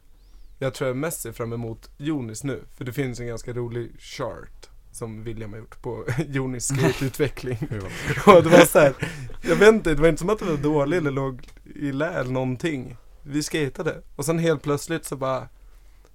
[0.58, 2.64] jag tror jag mest ser fram emot Jonis nu.
[2.76, 7.58] För det finns en ganska rolig chart som William har gjort på Jonis skateutveckling.
[8.26, 8.94] Och det var så här,
[9.42, 12.10] jag vet inte, det var inte som att det var dåligt eller låg i lä
[12.10, 12.96] eller någonting.
[13.30, 15.48] Vi skatade och sen helt plötsligt så bara,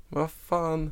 [0.09, 0.91] vad fan,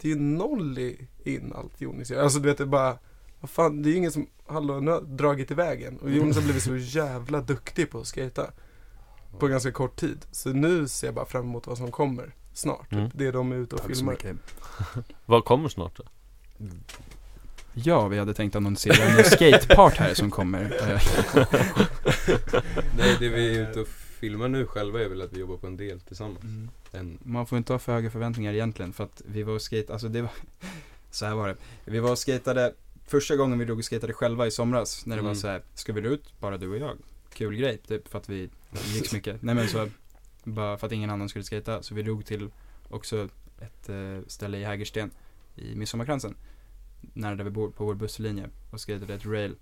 [0.00, 2.22] det är ju noll i in allt Jonis gör.
[2.22, 2.98] Alltså du vet det är bara,
[3.40, 5.98] vad fan, det är ju ingen som, hallå nu har jag dragit i vägen.
[5.98, 8.46] Och Jonas har blivit så jävla duktig på att skata
[9.38, 10.26] på ganska kort tid.
[10.30, 12.92] Så nu ser jag bara fram emot vad som kommer snart.
[12.92, 13.10] Mm.
[13.14, 14.16] Det de är ute och Tack filmar.
[15.26, 16.04] Vad kommer snart då?
[17.72, 20.80] Ja, vi hade tänkt annonsera en skatepart här som kommer.
[20.84, 21.02] Eh,
[22.98, 23.88] Nej, det vi är ute och
[24.24, 26.42] filmar nu själva är väl att vi jobbar på en del tillsammans.
[26.44, 26.68] Mm.
[26.92, 29.92] En, Man får inte ha för höga förväntningar egentligen för att vi var och skate,
[29.92, 30.30] alltså det var,
[31.10, 31.56] så här var det.
[31.84, 32.74] Vi var och skatade,
[33.06, 35.40] första gången vi drog och skatade själva i somras när det var Mm.
[35.40, 36.96] så här, ska vi ut bara du och jag?
[37.32, 38.50] Kul grej, typ för att vi
[38.94, 39.42] gick så mycket.
[39.42, 39.88] Nej men så,
[40.44, 42.50] bara för att ingen annan skulle skata Så vi drog till
[42.90, 43.28] också
[43.60, 45.10] ett eh, ställe i Hägersten
[45.56, 46.34] i Midsommarkransen.
[47.00, 49.56] Nära där vi bor, på vår busslinje och skatade ett rail.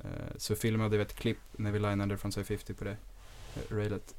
[0.00, 2.96] Eh, så filmade vi ett klipp när vi linade från 50 på det
[3.70, 4.14] railet.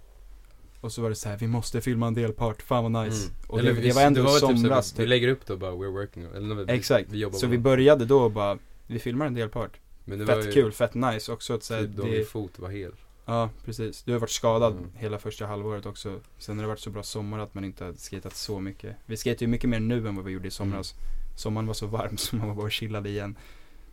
[0.81, 3.23] Och så var det så här, vi måste filma en delpart, fan vad nice.
[3.25, 3.35] Mm.
[3.47, 5.07] Och Eller det, vi- det var ändå typ så här, somras Vi typ.
[5.09, 7.09] lägger upp då bara, we're working eller vi, Exakt.
[7.11, 8.57] vi Så vi började då och bara,
[8.87, 9.71] vi filmar en delpart.
[10.05, 12.23] Men det var Fett ju kul, fett nice också att säga typ då min det,
[12.25, 12.91] fot var hel.
[13.25, 14.03] Ja, precis.
[14.03, 14.89] Du har varit skadad Mm.
[14.95, 16.19] hela första halvåret också.
[16.37, 18.95] Sen har det varit så bra sommar att man inte har skatat så mycket.
[19.05, 20.95] Vi skatar ju mycket mer nu än vad vi gjorde i somras.
[21.35, 23.35] Sommaren var så varm så man var bara och chillade igen.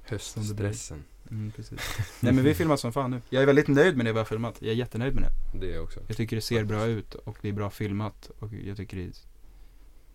[0.05, 1.05] Höststressen.
[1.31, 1.81] Mm, precis.
[2.20, 3.20] Nej men vi filmar som fan nu.
[3.31, 4.57] Jag är väldigt nöjd med det vi har filmat.
[4.61, 5.59] Jag är jättenöjd med det.
[5.59, 6.01] Det är jag också.
[6.09, 8.31] Jag tycker det ser bra ut och det är bra filmat.
[8.39, 9.07] Och jag tycker det är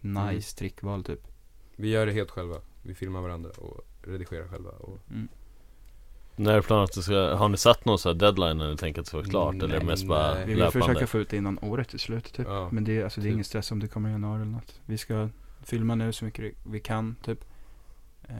[0.01, 0.41] nice Mm.
[0.41, 1.19] trickval typ.
[1.75, 2.55] Vi gör det helt själva.
[2.83, 4.69] Vi filmar varandra och redigerar själva.
[4.69, 5.27] Och Mm.
[6.35, 9.05] När är planen att ska, har ni satt någon så här deadline eller tänker att
[9.05, 9.55] det ska vara klart?
[9.55, 10.45] eller Nej, mest bara nej.
[10.45, 10.87] Vi vill löpande?
[10.87, 12.47] försöka få ut det innan året är slut typ.
[12.47, 13.33] Ja, Men det, är- alltså, det är typ.
[13.33, 14.79] ingen stress om det kommer i januari eller något.
[14.85, 15.29] Vi ska
[15.63, 17.45] filma nu så mycket vi kan typ.
[18.29, 18.35] Eh,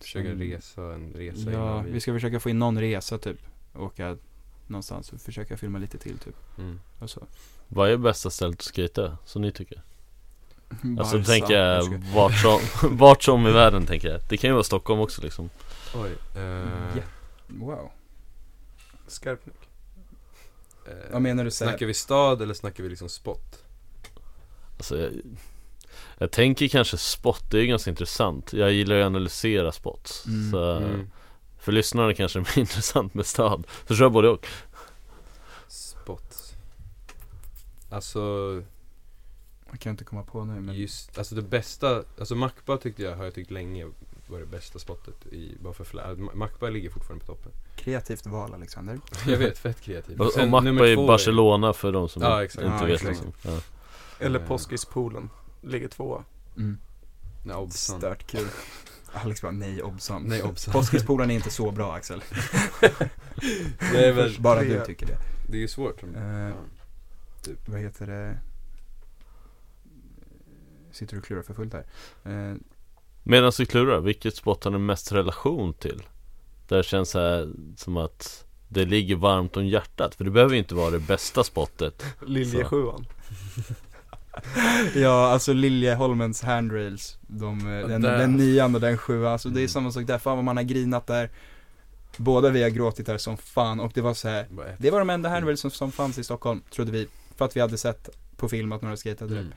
[0.00, 0.40] försöka Mm.
[0.50, 3.38] resa en resa ja, vi ska försöka få in någon resa typ.
[3.74, 4.16] Åka
[4.66, 6.34] någonstans och försöka filma lite till typ.
[6.58, 6.80] Mm.
[6.98, 7.26] Och så.
[7.68, 9.82] Vad är bästa stället att skata, som ni tycker?
[10.98, 12.60] Alltså Barca, tänker jag vart som,
[12.96, 15.50] vart som i världen tänker jag Det kan ju vara Stockholm också liksom
[15.94, 16.10] Oj.
[16.36, 16.42] eh,
[16.96, 17.02] Ja.
[17.46, 17.90] Wow.
[19.06, 19.68] Skarpnäck.
[20.86, 21.50] eh, Vad menar du?
[21.50, 23.62] Snackar vi stad eller snackar vi liksom spot?
[24.76, 25.12] Alltså jag,
[26.18, 30.50] Jag tänker kanske spot, det är ganska intressant Jag gillar ju att analysera spots Mm.
[30.50, 31.10] så, Mm.
[31.60, 34.46] För lyssnarna kanske det är mer intressant med stad Så kör både och
[35.68, 36.54] Spots.
[37.90, 38.20] Alltså,
[39.70, 43.16] Jag kan inte komma på nu men just, alltså det bästa, alltså Macba tyckte jag,
[43.16, 43.86] har jag tyckt länge
[44.26, 47.52] var det bästa spottet i, bara för flä, Ma- Macba ligger fortfarande på toppen.
[47.76, 49.00] kreativt val Alexander.
[49.26, 50.20] Jag vet, fett kreativ.
[50.20, 52.64] Och, och Macba två Barcelona för de som Ja, exakt.
[52.66, 53.08] inte Ja, vet exakt.
[53.24, 53.32] liksom.
[53.52, 53.60] ja.
[54.18, 54.46] Eller Eh.
[54.46, 55.30] Påskispoolen,
[55.62, 56.24] ligger tvåa.
[56.56, 56.78] Mm.
[57.44, 57.70] Nej.
[57.70, 58.48] Stört kul.
[59.12, 60.22] Alex bara nej Obsan.
[60.22, 60.72] Nej, Obsan.
[60.72, 62.22] Påskispolen är inte så bra Axel.
[63.92, 65.18] Det är väl, Bara du tycker det.
[65.48, 66.00] det är ju svårt.
[66.00, 66.54] Som, Eh, ja.
[67.66, 68.38] Vad heter det?
[70.92, 71.86] Sitter du och klurar för fullt här?
[72.24, 72.56] Eh,
[73.22, 76.02] Medan du klurar, vilket spot har ni mest relation till?
[76.68, 80.58] Där det känns här, som att det ligger varmt om hjärtat För det behöver ju
[80.58, 83.06] inte vara det bästa spottet Liljesjuan.
[84.94, 87.18] ja, alltså Liljeholmens handrails.
[87.26, 88.18] De, eh, den, där.
[88.18, 89.32] den nian och den sjuan.
[89.32, 89.68] Alltså det är Mm.
[89.68, 90.18] samma sak där.
[90.18, 91.30] Fan vad man har grinat där.
[92.16, 94.46] Båda vi har gråtit där som fan och det var så här.
[94.78, 97.08] Det var de enda handrails som, som fanns i Stockholm, trodde vi.
[97.36, 99.40] För att vi hade sett på film att några skatade det.
[99.40, 99.52] Mm.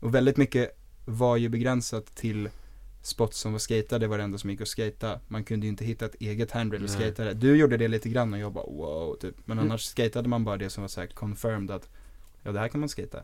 [0.00, 2.48] Och väldigt mycket var ju begränsat till
[3.02, 5.20] spots som var skatade, det var det enda som gick att skata.
[5.28, 7.34] Man kunde ju inte hitta ett eget handrail och skata det.
[7.34, 9.34] Du gjorde det lite grann och jag bara wow, typ.
[9.44, 9.70] Men Mm.
[9.70, 11.88] annars skatade man bara det som var så här confirmed att
[12.42, 13.18] ja, det här kan man skata.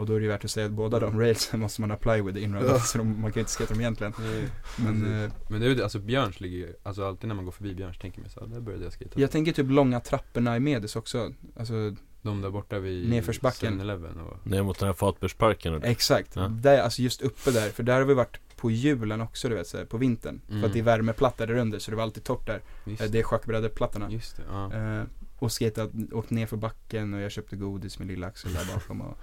[0.00, 2.20] Och då är det ju värt att säga att båda de railsen måste man apply
[2.22, 2.78] with inrun, Ja.
[2.78, 4.12] så de, man kan ju inte skata dem egentligen.
[4.20, 4.44] Nej.
[4.76, 7.44] Men eh, Men det är ju det, alltså Björns ligger ju, alltså alltid när man
[7.44, 9.20] går förbi Björns tänker man så här, där började jag skata.
[9.20, 11.32] jag tänker typ långa trapporna i Medis också.
[11.58, 11.74] Alltså,
[12.22, 13.80] De där borta vid Nedförsbacken.
[13.80, 16.36] 7-Eleven och Ner mot den här Fatbergsparken och exakt.
[16.36, 16.48] Ja.
[16.48, 19.66] Där, alltså just uppe där, för där har vi varit på julen också du vet,
[19.66, 20.40] så här, på vintern.
[20.46, 20.64] För Mm.
[20.64, 22.60] att det är värmeplatta där under, så det var alltid torrt där.
[22.86, 24.10] Just, Eh, Det är schackbrädeplattorna.
[24.10, 24.72] just det, ja.
[24.74, 25.02] Eh,
[25.40, 29.00] och skatat, åkt ner för backen och jag köpte godis med lilla Axel där bakom
[29.00, 29.18] och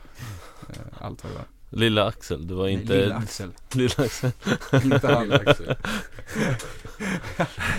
[0.70, 1.46] eh, allt vad det var.
[1.70, 4.32] Lilla Axel, det var Nej, inte Lilla Axel, Lilla Axel
[4.84, 5.32] inte han.
[5.48, 5.76] Axel.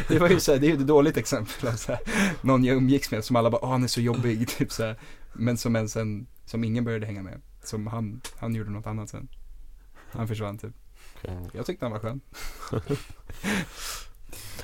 [0.09, 2.01] det var ju såhär, det är ju ett dåligt exempel av så här,
[2.41, 4.97] någon jag umgicks med som alla bara, åh han är så jobbig, typ så här.
[5.33, 7.41] Men som en sen, som ingen började hänga med.
[7.65, 9.29] Som han, han gjorde något annat sen.
[10.11, 10.75] Han försvann typ.
[11.53, 12.21] Jag tyckte han var skön.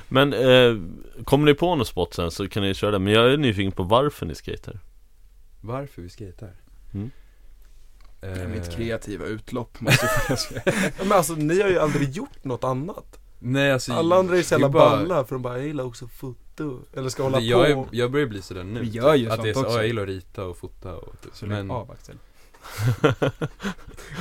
[0.08, 0.76] Men eh,
[1.24, 3.72] kommer ni på något spot sen så kan ni köra det Men jag är nyfiken
[3.72, 4.78] på varför ni skater
[5.60, 6.52] Varför vi skater?
[6.94, 7.10] Mm.
[8.22, 10.62] Eh, Mitt kreativa utlopp måste jag säga.
[10.98, 13.18] Men alltså ni har ju aldrig gjort något annat.
[13.38, 16.08] Nej alltså Alla andra är så jävla bara- balla för de bara, jag gillar också
[16.08, 16.80] foto.
[16.92, 17.80] Eller ska hålla jag, på.
[17.80, 19.72] är, jag börjar bli sådär nu Vi gör ju Att det är så, också.
[19.72, 21.36] ja, jag gillar att rita och fota och typ.
[21.36, 22.16] Så Men, av Axel.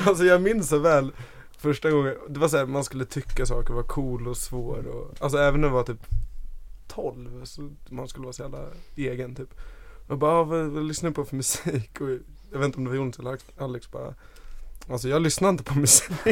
[0.05, 1.11] Alltså jag minns så väl
[1.63, 5.37] första gången, det var såhär man skulle tycka saker var cool och svår och Alltså
[5.37, 6.05] även när man var typ
[6.87, 9.49] 12 så man skulle vara så jävla egen typ
[10.07, 12.01] Och bara, ah, vad, vad lyssnar du på för musik?
[12.01, 12.09] Och
[12.51, 14.13] jag vet inte om det var Jonas eller Alex- bara
[14.89, 16.09] Alltså jag lyssnar inte på musik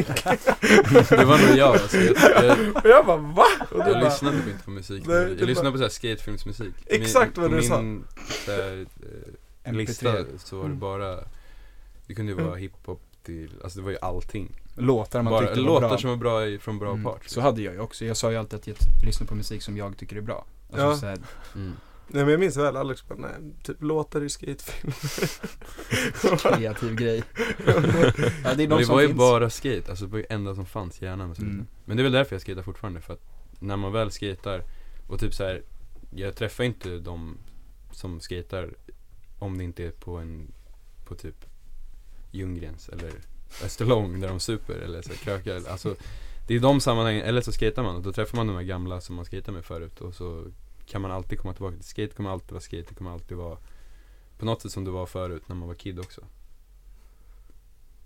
[1.10, 3.44] det var nog jag alltså, jag, jag, Och jag bara va?
[3.70, 6.74] Och jag bara, lyssnade typ inte på musik Nej, Jag bara- lyssnade på såhär skatefilmsmusik
[6.86, 7.82] Exakt vad Min- du på sa.
[7.82, 8.04] min
[8.44, 8.86] såhär,
[9.64, 10.26] eh, lista MP3.
[10.38, 10.78] så var det Mm.
[10.78, 11.18] bara
[12.06, 15.60] Det kunde ju vara hiphop till, alltså det var ju allting Låtar man Bara tyckte
[15.60, 15.98] var låtar bra.
[15.98, 18.04] som var bra i, från bra Mm, parts Så hade jag ju också.
[18.04, 20.44] Jag sa ju alltid att jag lyssnar på musik som jag tycker är bra.
[20.70, 20.96] Alltså Ja.
[20.96, 21.18] så här,
[21.54, 21.72] mm.
[22.08, 23.30] Nej men jag minns väl Alex bara, nej
[23.62, 24.92] typ låtar i skatefilm
[26.56, 27.22] kreativ grej.
[28.44, 29.18] ja, det är de det som var ju finns.
[29.18, 31.66] bara skate, alltså det var ju enda som fanns i hjärnan med Mm.
[31.84, 33.20] Men det är väl därför jag skater fortfarande, för att
[33.60, 34.62] när man väl skater
[35.08, 35.62] och typ så här,
[36.14, 37.36] jag träffar inte de
[37.92, 38.74] som skater
[39.38, 40.52] om det inte är på en,
[41.04, 41.44] på typ
[42.30, 43.12] Ljunggrens eller
[43.64, 45.96] Österlång där de super eller så krökar, alltså
[46.46, 49.00] det är de sammanhangen, eller så skater man och då träffar man de här gamla
[49.00, 50.44] som man skater med förut och så
[50.86, 53.58] kan man alltid komma tillbaka till skate, kommer alltid vara skate, det kommer alltid vara
[54.38, 56.20] på något sätt som det var förut när man var kid också.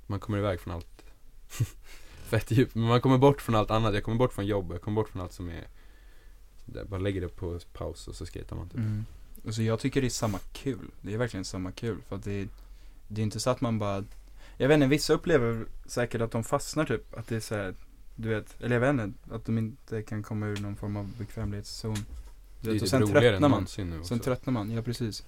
[0.07, 1.05] Man kommer iväg från allt
[2.25, 3.95] fett djupt, men man kommer bort från allt annat.
[3.95, 5.69] Jag kommer bort från jobb, jag kommer bort från allt som är
[6.65, 8.79] där, bara lägger det på paus och så skejtar man typ.
[8.79, 9.05] Mm.
[9.47, 10.91] Alltså jag tycker det är samma kul.
[11.01, 12.03] Det är verkligen samma kul.
[12.09, 12.49] För att det är,
[13.09, 14.05] det är inte så att man bara,
[14.57, 17.15] jag vet inte, vissa upplever säkert att de fastnar typ.
[17.19, 17.75] Att det är så här,
[18.17, 21.11] du vet, eller jag vet inte, att de inte kan komma ur någon form av
[21.19, 21.97] bekvämlighetszon.
[22.61, 23.67] Du vet, och typ sen tröttnar man.
[24.05, 25.25] Sen tröttnar man, ja precis.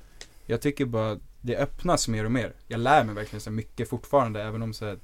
[0.47, 2.53] Jag tycker bara, det öppnas mer och mer.
[2.66, 4.99] Jag lär mig verkligen så mycket fortfarande, även om så här,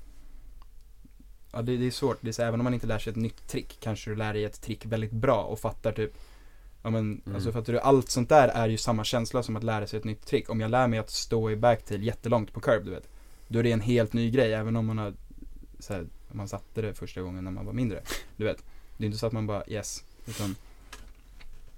[1.53, 3.17] Ja det, det är svårt, det är så, även om man inte lär sig ett
[3.17, 6.13] nytt trick kanske du lär dig ett trick väldigt bra och fattar typ
[6.83, 7.35] Ja men, Mm.
[7.35, 10.05] alltså fattar du, allt sånt där är ju samma känsla som att lära sig ett
[10.05, 10.51] nytt trick.
[10.51, 13.09] Om jag lär mig att stå i backtail jättelångt på curb, du vet.
[13.49, 15.15] Då är det en helt ny grej, även om man har
[15.79, 18.03] så här, man satte det första gången när man var mindre.
[18.37, 18.65] Du vet.
[18.97, 20.57] Det är inte så att man bara yes, utan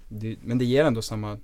[0.07, 1.37] det, Men det ger ändå samma,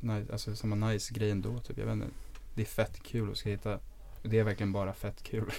[0.00, 2.06] nej, alltså samma nice grej ändå typ, jag vet inte.
[2.54, 3.80] Det är fett kul att.
[4.22, 5.44] Och det är verkligen bara fett kul.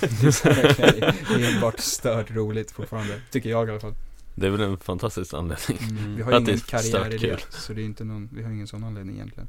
[0.00, 3.94] det är enbart stört roligt fortfarande, tycker jag i alla fall.
[4.34, 5.78] Det är väl en fantastisk anledning.
[5.80, 6.16] Mm.
[6.16, 8.66] Vi har ingen är karriär i det, så det är inte någon, vi har ingen
[8.66, 9.48] sån anledning egentligen.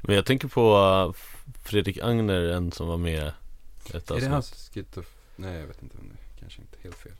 [0.00, 1.12] Men jag tänker på uh,
[1.62, 3.32] Fredrik Agner, en som var med
[3.94, 4.98] ett Är det hans Skit
[5.36, 7.12] Nej jag vet inte om det är kanske inte helt fel.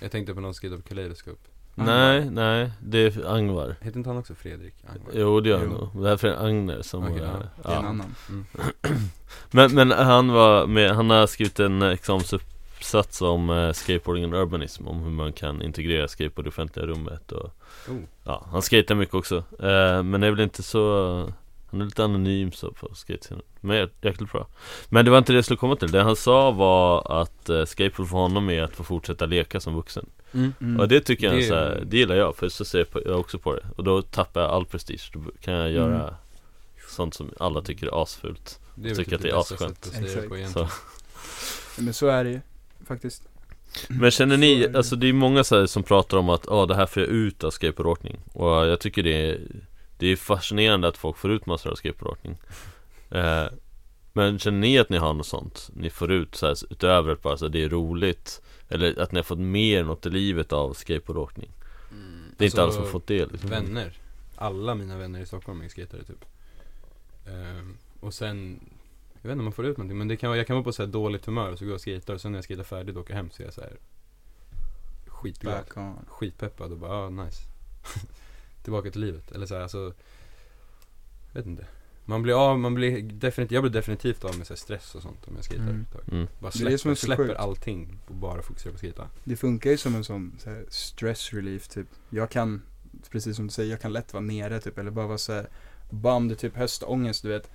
[0.00, 1.40] Jag tänkte på någon Skit of Kaleidoscope.
[1.74, 3.76] Nej, nej, det är Angvar.
[3.80, 4.74] Heter inte han också Fredrik?
[4.86, 5.12] Angvar?
[5.14, 6.02] Jo det gör han nog.
[6.02, 7.32] Det här är Fredrik Agner som Okej, var, ja.
[7.62, 7.88] Det är en ja.
[7.88, 8.14] annan.
[8.28, 8.46] Mm.
[9.50, 14.88] Men, men han var med, han har skrivit en examensuppsats om eh, skateboarding och urbanism
[14.88, 17.50] Om hur man kan integrera skateboard i offentliga rummet och
[17.88, 17.96] Oh.
[18.24, 21.32] Ja, han skater mycket också eh, Men det är väl inte så
[21.70, 24.46] Han är lite anonym så på skatescenen Men jä- jäkligt bra
[24.88, 27.64] Men det var inte det jag skulle komma till Det han sa var att eh,
[27.64, 30.52] skateboard för honom är att få fortsätta leka som vuxen Mm.
[30.60, 30.80] Mm.
[30.80, 33.00] Och det tycker jag Det- så här, det gillar jag för så ser jag, på,
[33.06, 36.14] jag också på det Och då tappar jag all prestige, då kan jag göra Mm.
[36.88, 39.84] Sånt som alla tycker är asfult Det är Tycker typ att det är asskönt.
[40.52, 40.68] Så.
[41.82, 42.40] Men så är det ju,
[42.86, 43.22] faktiskt.
[43.88, 46.74] Men känner ni, alltså det är många så här som pratar om att ah, det
[46.74, 49.38] här får jag ut av skateboardåkning Och jag tycker det är
[50.00, 52.40] Det är fascinerande att folk får ut massor av skateboardåkning
[53.10, 53.46] eh,
[54.12, 55.70] Men känner ni att ni har något sånt?
[55.74, 59.12] Ni får ut så här, utöver att bara så här, det är roligt Eller att
[59.12, 61.50] ni har fått mer något i livet av skateboardåkning
[62.36, 63.34] Det är inte alla som har fått det liksom.
[63.34, 63.92] Alltså, Vänner.
[64.36, 66.24] Alla mina vänner i Stockholm är skatare typ.
[67.26, 68.60] Ehm, och sen,
[69.12, 70.72] jag vet inte om man får ut någonting men det kan jag kan vara på
[70.72, 72.64] så här dåligt humör och så går jag och skejtar och sen när jag skejtar
[72.64, 73.76] färdigt och åker hem så är jag så här
[75.06, 75.64] skitglad.
[76.06, 77.42] Skitpeppad och bara, ah, nice.
[78.62, 79.32] Tillbaka till livet.
[79.32, 79.92] Eller så här, alltså,
[81.32, 81.66] vet inte.
[82.04, 85.02] Man blir av, man blir definitivt, jag blir definitivt av med så här stress och
[85.02, 85.80] sånt om jag skejtar Mm.
[85.82, 86.02] ett tag.
[86.12, 86.26] mm.
[86.38, 87.38] Bara Det är släpper, det som är släpper sjukt.
[87.40, 89.08] allting och bara fokuserar på att skejta.
[89.24, 91.86] Det funkar ju som en sån så här, stress relief typ.
[92.10, 92.62] Jag kan,
[93.10, 94.78] precis som du säger, jag kan lätt vara nere typ.
[94.78, 95.48] Eller bara vara såhär
[95.90, 97.50] bummed, typ höstångest du vet.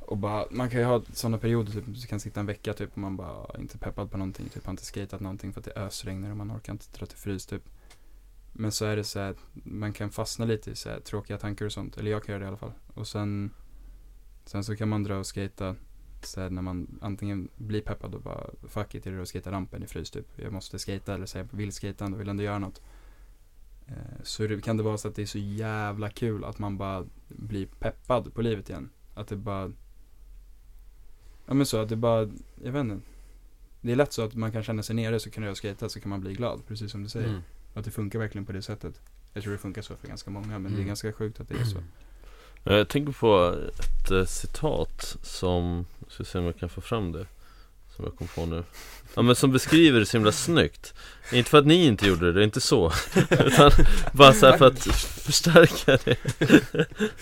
[0.00, 2.92] Och bara, man kan ju ha sådana perioder typ, du kan sitta en vecka typ
[2.92, 4.48] och man bara inte är peppad på någonting.
[4.48, 7.18] Typ har inte skatat någonting för att det ösregnar och man orkar inte dra till
[7.18, 7.62] frys typ.
[8.58, 11.66] Men så är det så här, man kan fastna lite i så här, tråkiga tankar
[11.66, 11.96] och sånt.
[11.96, 12.72] Eller jag kan göra det i alla fall.
[12.94, 13.50] Och sen,
[14.44, 15.76] sen så kan man dra och skata
[16.22, 19.52] så här, när man antingen blir peppad och bara fuck it, är det att skata
[19.52, 20.26] rampen i frys typ.
[20.36, 22.82] Jag måste skata eller säga vill skata ändå, vill ändå göra något.
[23.86, 26.78] Eh, Så det, kan det vara så att det är så jävla kul att man
[26.78, 28.90] bara blir peppad på livet igen.
[29.14, 29.72] Att det bara
[31.46, 32.28] Ja men så att det bara,
[32.64, 33.00] jag vet inte.
[33.80, 36.00] Det är lätt så att man kan känna sig nere så kan jag skata så
[36.00, 37.28] kan man bli glad, precis som du säger.
[37.28, 37.40] Mm.
[37.76, 39.00] Att det funkar verkligen på det sättet.
[39.32, 40.86] Jag tror det funkar så för ganska många men det är Mm.
[40.86, 41.78] ganska sjukt att det är så.
[42.64, 47.12] Jag tänker på ett eh, citat som, jag ska se om jag kan få fram
[47.12, 47.26] det
[47.96, 48.64] Som jag kom på nu.
[49.14, 50.94] Ja men som beskriver det så himla snyggt.
[51.32, 52.92] Inte för att ni inte gjorde det, det är inte så.
[53.30, 53.70] Utan
[54.12, 54.78] bara så här för att
[55.22, 56.16] förstärka det.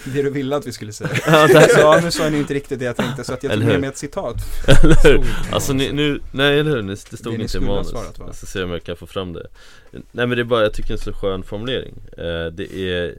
[0.05, 1.11] Det du ville att vi skulle säga.
[1.27, 3.53] Ja, det här, Så nu sa ni inte riktigt det jag tänkte så att jag
[3.53, 4.37] tog med mig ett citat.
[4.83, 5.25] eller hur?
[5.53, 7.89] Alltså ni, nu, nej eller hur, det stod Det inte i manus.
[7.89, 8.25] svarat, va?
[8.27, 9.47] Jag ska se om jag kan få fram det.
[9.91, 11.95] Nej men det är bara, jag tycker det är en så skön formulering.
[12.18, 13.18] Eh, Det är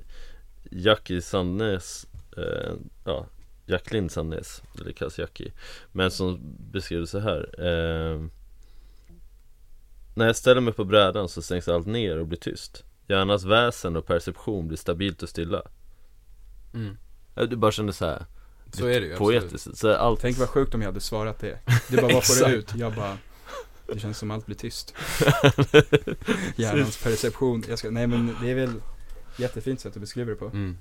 [0.71, 2.05] Jackie Sandnes
[2.37, 2.73] eh,
[3.05, 3.25] Ja,
[3.65, 5.51] Jacqueline Sandnes, eller kallas Jackie
[5.91, 6.39] Men som
[6.71, 8.21] beskrev det så här eh,
[10.15, 13.95] När jag ställer mig på brädan så stängs allt ner och blir tyst Hjärnans väsen
[13.95, 15.61] och perception blir stabilt och stilla
[16.73, 16.97] Mm.
[17.35, 18.25] Jag bara kände så här
[18.73, 21.59] Så är det ju poetiskt så allt Tänk vad sjukt om jag hade svarat det.
[21.89, 22.75] Du bara, vad får du ut?
[22.75, 23.17] Jag bara,
[23.87, 24.93] det känns som allt blir tyst.
[26.55, 27.63] Hjärnans perception.
[27.69, 28.73] Jag ska, nej men det är väl
[29.37, 30.45] jättefint sätt att beskriva det på.
[30.45, 30.77] Mm.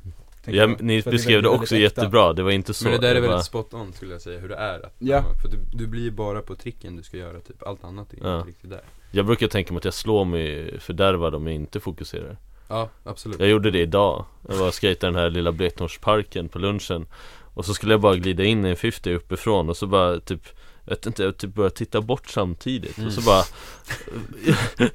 [0.46, 3.08] Ja, ni För beskrev det väldigt också jättebra, det var inte så Men det där
[3.08, 5.24] är väldigt bara- spot on skulle jag säga, hur det är att, Ja.
[5.42, 8.18] För du, du blir ju bara på tricken du ska göra typ, allt annat är
[8.22, 8.36] Ja.
[8.36, 8.80] inte riktigt där.
[9.10, 12.36] Jag brukar tänka mig att jag slår mig fördärvad om jag inte fokuserar.
[12.68, 13.40] Ja, absolut.
[13.40, 14.24] Jag gjorde det idag.
[14.48, 14.74] Jag var och
[15.06, 17.06] den här lilla Blektornsparken på lunchen.
[17.54, 20.42] Och så skulle jag bara glida in i en 50 uppifrån och så bara typ
[20.86, 23.24] vet inte, jag typ började titta bort samtidigt och så Mm.
[23.24, 23.44] bara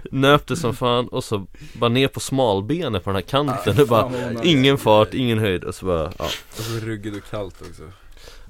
[0.12, 3.86] Nöp det som fan och så bara ner på smalbenet på den här kanten Det
[3.86, 6.26] bara Fan, vad Ingen fart, ingen höjd och så bara ja.
[6.50, 7.84] Och så ruggigt och kallt också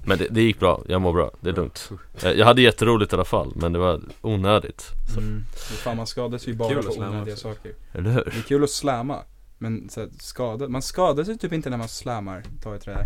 [0.06, 1.90] Men det, det gick bra, jag mår bra, det är lugnt
[2.22, 5.44] jag, hade jätteroligt i alla fall, men det var onödigt så, Mm.
[5.84, 7.72] Fan man skadas ju bara på onödiga saker.
[7.92, 8.24] Eller hur?
[8.26, 9.24] Det är kul att slamma.
[9.58, 12.98] Men så här, skada, man skadar sig typ inte när man slammar, ta ett trä.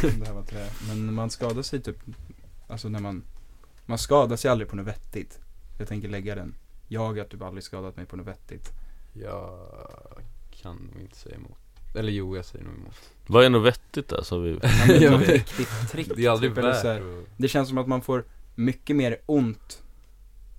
[0.18, 0.66] Det här var trä.
[0.88, 1.96] Men man skadar sig typ,
[2.68, 3.22] alltså när man,
[3.86, 5.38] man skadar sig aldrig på något vettigt.
[5.78, 6.54] Jag tänker lägga den.
[6.88, 8.72] Jag har typ aldrig skadat mig på något vettigt.
[9.12, 9.68] Jag
[10.50, 11.58] kan nog inte säga emot
[11.94, 14.22] Eller jo, jag säger nog emot Vad är något vettigt där?
[14.22, 14.58] Så vi...
[15.00, 16.10] Ja, något riktigt trick.
[16.16, 19.82] Det är aldrig typ, värt att- Det känns som att man får mycket mer ont.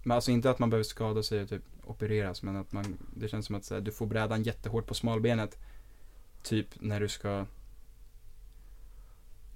[0.03, 3.27] Men alltså inte att man behöver skada sig och typ opereras men att man, det
[3.27, 5.57] känns som att så här, du får brädan jättehårt på smalbenet.
[6.43, 7.45] Typ när du ska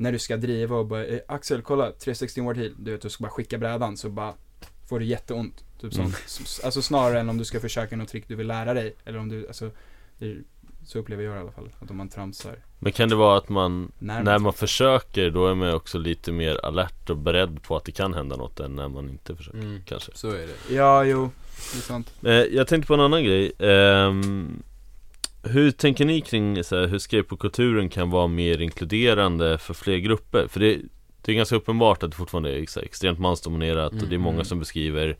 [0.01, 3.09] när du ska driva och bara, eh, Axel kolla 360 more till, du vet du
[3.09, 4.33] ska bara skicka brädan så bara
[4.89, 5.63] får du jätteont.
[5.81, 6.11] Typ Mm.
[6.11, 6.15] sånt.
[6.25, 8.95] S- Alltså snarare än om du ska försöka något trick du vill lära dig.
[9.05, 9.71] Eller om du, alltså,
[10.85, 11.69] så upplever jag i alla fall.
[11.79, 12.55] Att om man tramsar.
[12.79, 16.31] Men kan det vara att man När, När man försöker då är man också lite
[16.31, 19.57] mer alert och beredd på att det kan hända något än när man inte försöker
[19.59, 20.73] Mm, kanske så är det.
[20.75, 21.29] Ja, jo.
[21.73, 22.13] Det är sant.
[22.25, 24.63] eh, Jag tänkte på en annan grej Ehm,
[25.43, 30.47] Hur tänker ni kring så här, hur skateboardkulturen kan vara mer inkluderande för fler grupper?
[30.47, 30.79] För det,
[31.21, 34.21] det är ganska uppenbart att det fortfarande är här, extremt mansdominerat och det är Mm,
[34.21, 34.45] många mm.
[34.45, 35.17] som beskriver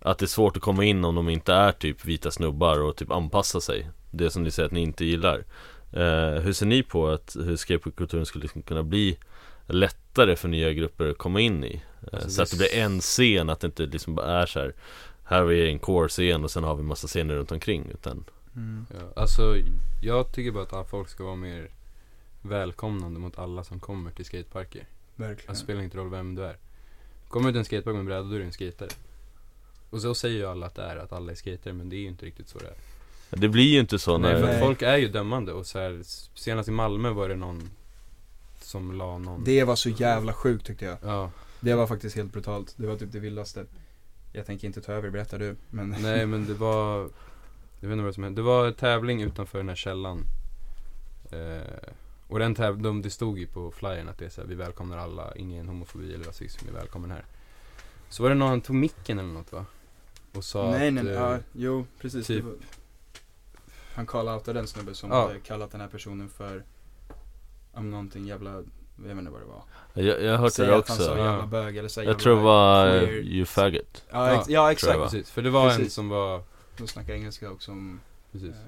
[0.00, 2.96] att det är svårt att komma in om de inte är typ vita snubbar och
[2.96, 5.44] typ anpassa sig Det som ni säger att ni inte gillar
[5.92, 9.18] eh, Hur ser ni på att hur skateboardkulturen skulle liksom kunna bli
[9.66, 11.82] lättare för nya grupper att komma in i?
[12.02, 14.46] Eh, Alltså, så att det det- blir en scen, att det inte liksom bara är
[14.46, 14.74] så här
[15.24, 18.24] Här har vi en core-scen och sen har vi massa scener runt omkring utan
[18.56, 18.86] Mm.
[18.94, 19.56] Ja, alltså
[20.02, 21.68] jag tycker bara att folk ska vara mer
[22.42, 24.86] välkomnande mot alla som kommer till skateparker.
[25.16, 25.50] Verkligen.
[25.50, 26.56] Alltså spelar inte roll vem du är.
[27.28, 28.90] Kommer du till en skatepark med en bräda, då är du en skatare.
[29.90, 32.00] Och så säger ju alla att det är, att alla är skatare, men det är
[32.00, 32.74] ju inte riktigt så det är.
[33.40, 34.60] Det blir ju inte så Nej, när för att Nej.
[34.60, 36.00] folk är ju dömande och så här,
[36.34, 37.70] senast i Malmö var det någon
[38.60, 40.98] som la någon Det var så jävla sjukt tyckte jag.
[41.02, 41.30] Ja,
[41.60, 42.74] Det var faktiskt helt brutalt.
[42.76, 43.64] Det var typ det vildaste.
[44.32, 45.56] Jag tänker inte ta över, berätta du.
[45.70, 47.08] Men nej men det var
[47.80, 50.24] Jag vet inte vad som hände, det var en tävling utanför den här källan
[51.32, 51.90] eh,
[52.28, 54.54] Och den täv- de, det stod ju på flyern att det är så här, vi
[54.54, 57.24] välkomnar alla, ingen homofobi eller rasism, vi är välkommen här
[58.08, 59.64] Så var det någon, han tog micken eller något va?
[60.34, 62.26] Och sa nej, att, nej, nej, eh, ja, jo, precis.
[62.26, 62.54] typ- var,
[63.94, 65.26] han callade outade den snubbe som Ja.
[65.26, 66.64] hade kallat den här personen för,
[67.72, 68.64] om någonting jävla, jag
[69.08, 69.62] vet inte vad det var.
[69.94, 71.46] Jag, jag har hört Säg det att han sa också jävla Ja.
[71.46, 74.94] bög eller säg Jag jävla tror det var uh, You Faggot Ja, ex- Ja, exakt.
[74.94, 75.02] jag?
[75.02, 75.94] Precis, för det var en Precis.
[75.94, 76.42] som var,
[76.78, 78.00] De snackar engelska också om,
[78.32, 78.60] precis eh,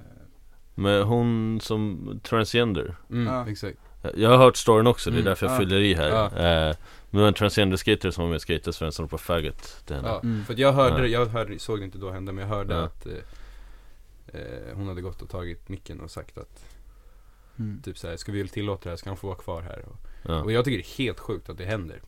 [0.75, 3.49] Men hon som transgender mm, Ja.
[3.51, 3.79] exakt
[4.15, 5.59] Jag har hört storyn också, det är Mm, därför jag ja.
[5.59, 6.69] fyller i här Ja.
[6.71, 6.77] eh,
[7.11, 10.21] Men en transgender skater som var med i Skatersvensson som ropade faggot till henne Ja,
[10.23, 10.45] Mm.
[10.45, 12.81] för att jag hörde jag hörde, såg det inte då hända men jag hörde Ja.
[12.83, 13.13] att eh,
[14.41, 16.65] eh, Hon hade gått och tagit micken och sagt att
[17.59, 17.83] mm.
[17.85, 18.97] Typ såhär, ska vi tillåta det här?
[18.97, 19.85] Ska han få vara kvar här?
[19.89, 20.43] Och, ja.
[20.43, 22.03] och jag tycker det är helt sjukt att det händer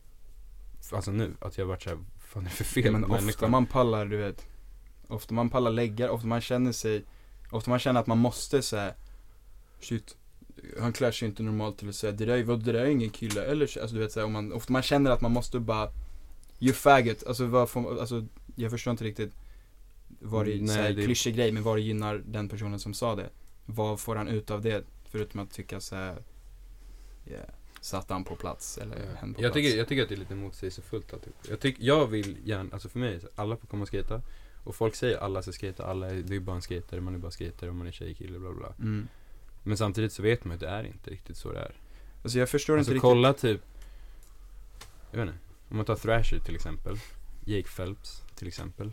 [0.91, 3.47] Alltså nu, att jag varit såhär, vad fan är det för fel men på ofta
[3.47, 4.47] man pallar, du vet
[5.11, 7.03] Ofta man pallar läggar, ofta man känner sig
[7.51, 8.93] Ofta man känner att man måste säga
[9.81, 10.15] Shit
[10.79, 12.85] Han klär sig inte normalt till att säga det där, är- vad, det där är
[12.89, 15.59] ingen kille eller så- alltså du vet såhär, man, ofta man känner att man måste
[15.59, 15.91] bara
[16.59, 18.25] You faggot, alltså vad får, alltså
[18.55, 19.31] jag förstår inte riktigt
[20.19, 23.15] Vad det, Nej, såhär, det- klyschig grej, men vad det gynnar den personen som sa
[23.15, 23.29] det
[23.65, 24.83] Vad får han ut av det?
[25.05, 26.23] Förutom att tycka såhär
[27.27, 27.45] Yeah,
[27.81, 29.19] satt han på plats eller Ja.
[29.19, 31.75] hen på jag, plats tycker, jag tycker att det är lite motsägelsefullt att, jag, tyck,
[31.79, 34.21] jag vill gärna, alltså för mig, alla får komma och skata
[34.63, 37.19] Och folk säger alla ska skata, alla är, det är bara en skatare, man är
[37.19, 38.73] bara skatare om man är tjej, kille, bla bla.
[38.79, 39.07] Mm.
[39.63, 41.73] Men samtidigt så vet man att det är inte riktigt så det är.
[42.23, 43.61] Alltså jag förstår Alltså inte riktigt kolla typ
[45.11, 45.39] Jag vet inte,
[45.69, 46.97] om man tar Thrasher till exempel.
[47.45, 48.91] Jake Phelps till exempel.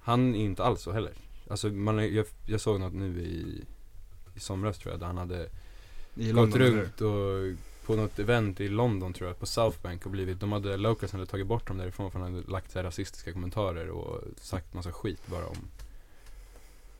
[0.00, 1.12] Han är inte alls så heller.
[1.50, 3.64] Alltså man, jag, jag såg något nu i
[4.34, 5.48] I somras tror jag, där han hade
[6.14, 10.04] i gått London, runt och på något event i London tror jag, på South Bank
[10.04, 12.78] och blivit, de hade, Locals hade tagit bort dem därifrån för han hade lagt så
[12.78, 15.56] här rasistiska kommentarer och sagt massa skit bara om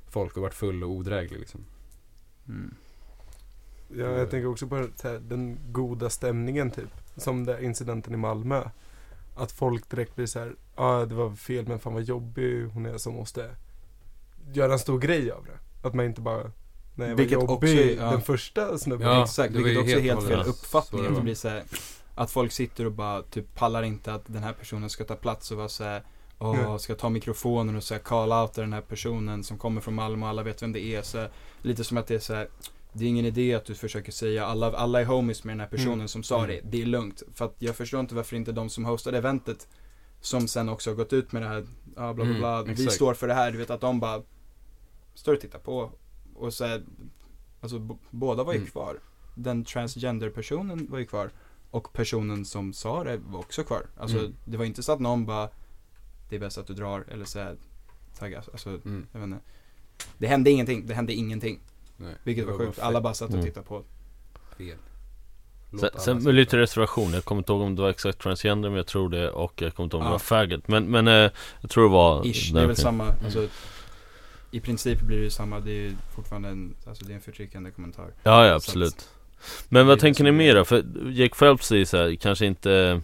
[0.09, 1.65] folk och varit full och odräglig liksom.
[2.49, 2.75] Mm.
[3.89, 6.91] Ja, jag tänker också på här, den goda stämningen typ.
[7.17, 8.63] Som den incidenten i Malmö.
[9.37, 12.65] Att folk direkt blir så här, ja ah, det var fel men fan vad jobbig
[12.65, 13.51] hon är som måste
[14.53, 15.89] göra en stor grej av det.
[15.89, 16.51] Att man inte bara,
[16.95, 18.11] nej Vilket jobbig också är- ja.
[18.11, 19.07] den första snubben.
[19.09, 21.03] Ja, Exakt, vilket också är helt helt fel uppfattning.
[21.05, 21.63] så Att, det blir så här,
[22.15, 25.51] att folk sitter och bara typ pallar inte att den här personen ska ta plats
[25.51, 26.03] och vara såhär
[26.39, 26.79] Åh, Mm.
[26.79, 30.27] ska ta mikrofonen och så här call outa den här personen som kommer från Malmö
[30.27, 31.03] och alla vet vem det är.
[31.03, 31.31] Så här,
[31.63, 32.49] lite som att det är så här.
[32.93, 35.67] Det är ingen idé att du försöker säga alla, alla är homies med den här
[35.67, 36.09] personen Mm.
[36.09, 36.49] som sa Mm.
[36.51, 36.61] det.
[36.65, 37.23] Det är lugnt.
[37.35, 39.69] För att jag förstår inte varför inte de som hostade eventet
[40.21, 41.67] som sen också har gått ut med det här,
[41.97, 42.93] ja bla bla Mm, bla, vi exakt.
[42.93, 44.23] står för det här, du vet att de bara
[45.15, 45.91] står och tittar på
[46.37, 46.83] och så här,
[47.61, 48.71] alltså båda var ju Mm.
[48.71, 48.99] kvar.
[49.35, 51.31] Den transgender personen var ju kvar
[51.71, 53.87] och personen som sa det var också kvar.
[53.97, 54.35] Alltså Mm.
[54.45, 55.49] det var inte så att någon bara
[56.29, 57.57] det är bäst att du drar eller så här,
[58.19, 59.07] tagga, alltså Mm.
[59.13, 59.39] jag vet inte.
[60.19, 61.61] Det hände ingenting, det hände ingenting.
[61.97, 63.47] Nej, Vilket det var bara sjukt, alla bara satt och Mm.
[63.47, 63.83] tittade på.
[64.59, 64.77] fel.
[65.71, 66.63] Låt Sen, sen med lite det.
[66.63, 69.63] reservation, jag kommer inte ihåg om det var exakt transgender men jag tror det och
[69.63, 70.13] jag kommer inte ihåg om det Ja.
[70.13, 71.31] var faggot Men, men eh,
[71.61, 73.25] jag tror det var Ish, det är väl samma, Mm.
[73.25, 73.49] alltså
[74.57, 77.21] i princip blir det ju samma, det är ju fortfarande en, alltså det är en
[77.21, 78.07] förtryckande kommentar.
[78.23, 79.09] Ja, ja absolut att-
[79.69, 80.65] Men vad tänker ni mer då?
[80.65, 83.01] För Jake Phelps är så här, kanske inte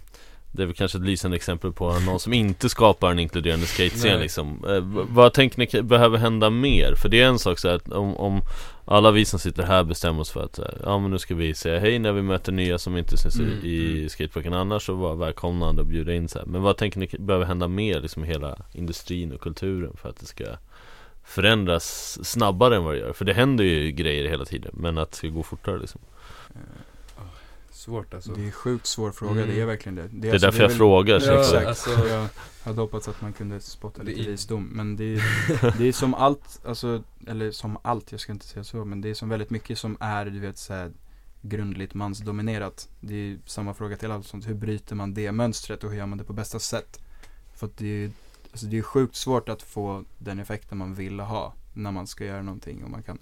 [0.53, 4.21] Det är väl kanske ett lysande exempel på någon som inte skapar en inkluderande skatescen
[4.21, 4.81] liksom eh,
[5.15, 6.95] Vad tänker ni behöver hända mer?
[6.95, 8.41] För det är en sak så att om, om
[8.85, 11.55] alla vi som sitter här bestämmer oss för att här, Ja men nu ska vi
[11.55, 13.65] säga hej när vi möter nya som inte syns i- Mm,
[14.05, 16.47] i skateparken annars så vara välkomnande och bjuda in så här.
[16.47, 20.17] Men vad tänker ni behöver hända mer liksom i hela industrin och kulturen för att
[20.21, 20.45] det ska
[21.31, 23.13] förändras snabbare än vad det gör?
[23.13, 26.01] För det händer ju grejer hela tiden men att det ska gå fortare liksom
[27.73, 28.33] Svårt alltså.
[28.33, 29.49] Det är en sjukt svår fråga, Mm.
[29.55, 30.09] det är verkligen det.
[30.13, 31.67] Det är alltså- därför jag väl- frågar så Ja, exakt.
[31.67, 32.29] alltså- Jag
[32.65, 35.19] hade hoppats att man kunde spotta Det lite är- visdom, men det är,
[35.79, 39.11] det är som allt, alltså, eller som allt, jag ska inte säga så, men det
[39.11, 40.93] är som väldigt mycket som är, du vet så här,
[41.43, 42.89] grundligt mansdominerat.
[43.01, 46.07] Det är samma fråga till allt sånt, hur bryter man det mönstret och hur gör
[46.07, 47.01] man det på bästa sätt?
[47.57, 48.11] För att det är,
[48.51, 52.25] alltså det är sjukt svårt att få den effekten man vill ha när man ska
[52.25, 53.19] göra någonting och man kan,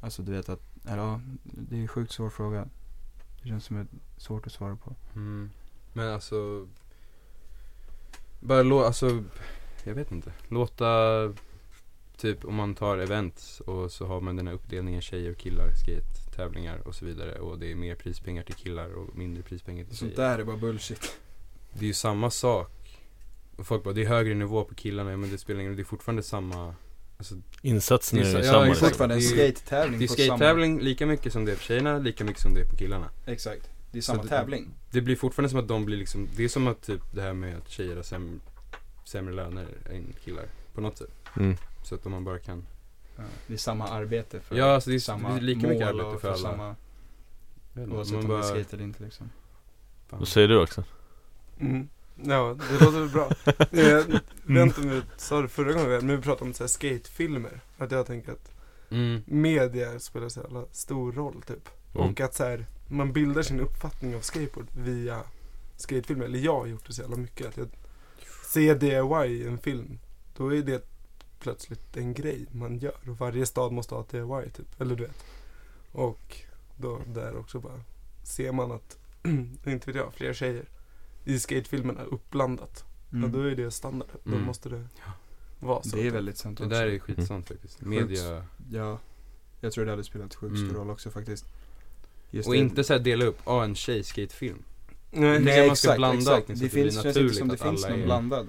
[0.00, 2.68] alltså du vet att, eller, ja, det är en sjukt svår fråga.
[3.42, 4.94] Det känns som ett svårt att svara på.
[5.14, 5.50] Mm.
[5.92, 6.68] Men alltså
[8.40, 9.24] Bara lå, alltså
[9.84, 10.86] Jag vet inte Låta
[12.16, 15.72] Typ om man tar events och så har man den här uppdelningen tjejer och killar,
[15.74, 19.84] skate, tävlingar och så vidare och det är mer prispengar till killar och mindre prispengar
[19.84, 20.28] till Sånt tjejer.
[20.30, 21.18] där är bara bullshit.
[21.72, 22.77] Det är ju samma sak.
[23.58, 25.84] Folk bara, det är högre nivå på killarna, men det spelar ingen roll, det är
[25.84, 26.74] fortfarande samma
[27.20, 28.88] Alltså, Insatsen är Det är så- ja, samma liksom.
[28.88, 32.24] Fortfarande en Det skate-tävling det är skate-tävling lika mycket som det är på tjejerna, lika
[32.24, 33.10] mycket som det är på killarna.
[33.26, 33.70] Exakt.
[33.92, 34.68] Det är Så samma det- tävling.
[34.90, 37.32] Det blir fortfarande som att de blir liksom, det är som att typ det här
[37.32, 38.38] med att tjejer har sämre,
[39.04, 40.44] sämre löner än killar.
[40.74, 41.10] På något sätt.
[41.36, 41.56] Mm.
[41.84, 42.66] Så att om man bara kan
[43.16, 45.86] Ja, det är samma arbete för Ja, alltså det är, samma det är lika mycket
[45.86, 46.38] arbete och för alla.
[46.38, 46.76] samma,
[47.74, 49.30] oavsett man om det är bara, skate eller inte liksom.
[50.08, 50.18] fan.
[50.18, 50.84] Vad säger du också?
[51.60, 51.88] Mm.
[52.22, 53.30] Ja, det låter väl bra.
[53.70, 54.04] Jag
[54.44, 57.60] vet inte om jag sa det förra gången, men vi pratade om så här skatefilmer.
[57.78, 58.50] Att jag tänker att
[58.90, 59.22] Mm.
[59.26, 61.68] media spelar så jävla stor roll typ.
[61.94, 62.06] Mm.
[62.06, 65.22] Och att så här, man bildar sin uppfattning av skateboard via
[65.76, 66.24] skatefilmer.
[66.24, 67.46] Eller jag har gjort det så jävla mycket.
[67.46, 67.68] Att jag
[68.52, 69.98] ser DIY i en film,
[70.36, 70.84] då är det
[71.40, 73.08] plötsligt en grej man gör.
[73.08, 74.80] Och varje stad måste ha ett DIY typ.
[74.80, 75.24] Eller du vet.
[75.92, 76.36] Och
[76.76, 77.80] då där också bara
[78.24, 78.98] ser man att,
[79.66, 80.64] inte vet jag, fler tjejer
[81.28, 82.84] i skatefilmerna uppblandat.
[83.10, 84.08] Ja, då är det standard.
[84.24, 84.42] Då Mm.
[84.44, 84.84] måste det
[85.60, 85.96] vara så.
[85.96, 86.78] Det är väldigt sant Det också.
[86.78, 87.80] där är skitsant faktiskt.
[87.80, 88.98] Media, Ja,
[89.60, 90.76] jag tror det hade spelat sjukt stor Mm.
[90.76, 91.46] roll också faktiskt.
[92.30, 92.60] Just och det.
[92.60, 94.62] inte så här dela upp, ah en tjej-skatefilm.
[95.10, 96.36] Nej, Nej man ska exakt, blanda exakt.
[96.36, 98.04] allting så Det det blir finns, inte naturligt som det att finns alla någon är-
[98.06, 98.48] blandad.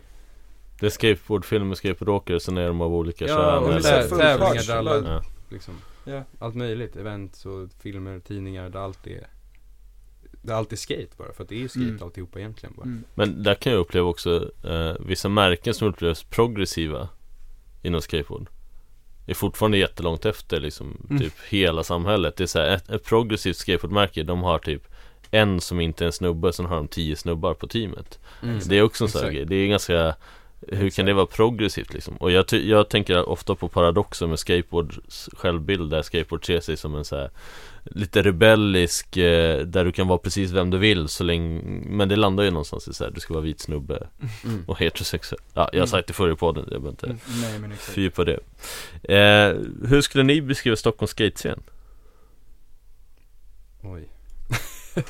[0.80, 4.76] Det är skateboardfilmer, skateboardåkare, sen är de av olika Ja, kön och eller- tävlingar där
[4.78, 5.24] alla, Ja.
[5.50, 5.74] liksom,
[6.06, 6.24] Ja.
[6.40, 6.96] allt möjligt.
[6.96, 9.28] Events och filmer, tidningar, där allt är
[10.42, 12.04] Det är alltid skate bara, för att det är ju skate Mm.
[12.04, 12.84] alltihopa egentligen bara.
[12.84, 13.04] Mm.
[13.16, 17.10] Men där kan jag uppleva också eh, vissa märken som upplevs progressiva
[17.82, 18.50] inom skateboard
[19.28, 21.22] är fortfarande jättelångt efter liksom Mm.
[21.22, 22.36] typ hela samhället.
[22.38, 24.88] Det är så här, ett, ett progressivt skateboardmärke, de har typ
[25.32, 28.20] en som inte är en snubbe, sen har de tio snubbar på teamet.
[28.44, 28.60] Mm.
[28.66, 30.16] Det är också en sån här grej, det är ganska
[30.68, 32.18] hur kan det vara progressivt liksom?
[32.18, 36.96] Och jag, jag tänker ofta på paradoxer med skateboards självbild där skateboard ser sig som
[36.96, 37.30] en så här
[37.84, 42.16] Lite rebellisk, eh, där du kan vara precis vem du vill så länge Men det
[42.16, 44.08] landar ju någonstans i så här, du ska vara vit snubbe
[44.44, 44.64] Mm.
[44.68, 45.88] och heterosexuell Ja, jag har Mm.
[45.88, 47.20] sagt det förr i podden, jag behöver inte Mm.
[47.42, 47.94] Nej men exakt.
[47.94, 48.40] fördjupa det
[49.16, 49.56] eh,
[49.90, 51.60] Hur skulle ni beskriva Stockholms skatescen?
[53.82, 54.10] Oj.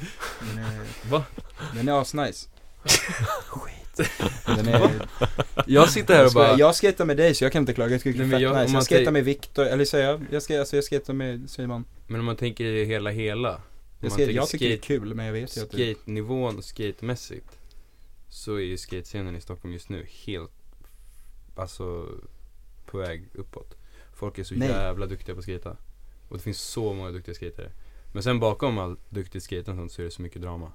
[0.40, 1.24] Den är, Va?
[1.74, 2.48] den är asnice.
[3.46, 3.85] Skit.
[4.46, 4.90] Den är,
[5.66, 8.02] Jag sitter här och bara, jag skater med dig så jag kan inte klaga, jag
[8.02, 8.72] tycker det Nej, är jag- om nice.
[8.72, 11.84] man Jag tänk- med Viktor, eller säger jag, jag, ska, alltså jag skater med Simon.
[12.06, 13.48] men om man tänker i hela hela.
[13.48, 13.60] Jag,
[14.00, 15.76] man ska, tänker jag tycker det är skate- kul men jag vet ju att det,
[15.94, 17.58] Skate-nivån och skatemässigt
[18.28, 20.50] Så är ju skatescenen i Stockholm just nu helt
[21.56, 22.06] Alltså
[22.86, 23.74] På väg uppåt
[24.14, 24.68] Folk är så Nej.
[24.68, 25.76] jävla duktiga på att skata
[26.28, 27.70] Och det finns så många duktiga skatare
[28.12, 30.72] Men sen bakom all duktig skate och sånt så är det så mycket drama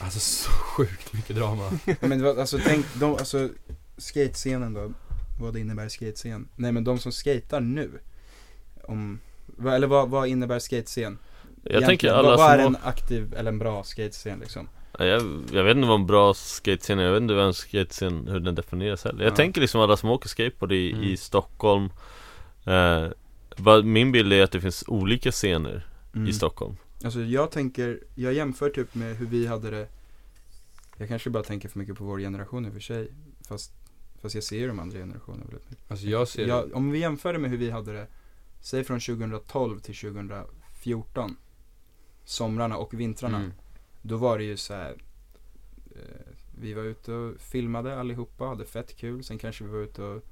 [0.00, 3.48] Alltså så sjukt mycket drama men det var, alltså tänk, de, alltså
[3.96, 4.92] skatescenen då,
[5.40, 6.48] vad innebär skatescen?
[6.56, 7.90] Nej men de som skater nu,
[8.84, 9.20] om,
[9.68, 11.18] eller vad, vad innebär skatescen?
[11.62, 14.68] Jag Egentligen, tänker alla vad, vad är en aktiv eller en bra skatescen liksom?
[14.98, 15.22] Ja, Jag,
[15.52, 18.40] jag vet inte vad en bra skatescen är, jag vet inte vad en skatescen, hur
[18.40, 19.36] den definieras heller Jag Ja.
[19.36, 21.04] tänker liksom alla som åker skateboard i, Mm.
[21.04, 21.92] i Stockholm
[22.64, 23.06] eh,
[23.56, 26.28] vad, Min bild är att det finns olika scener Mm.
[26.28, 29.88] i Stockholm Alltså jag tänker, jag jämför typ med hur vi hade det
[30.96, 33.12] Jag kanske bara tänker för mycket på vår generation i och för sig
[33.48, 33.72] Fast,
[34.22, 37.32] fast jag ser de andra generationerna väldigt mycket Alltså jag ser jag, Om vi jämför
[37.32, 38.06] det med hur vi hade det
[38.60, 41.36] Säg från 2012 till 2014
[42.24, 43.52] Somrarna och vintrarna mm.
[44.06, 44.96] Då var det ju så här.
[45.90, 49.24] Eh, vi var ute och filmade allihopa, hade fett kul.
[49.24, 50.22] Sen kanske vi var ute och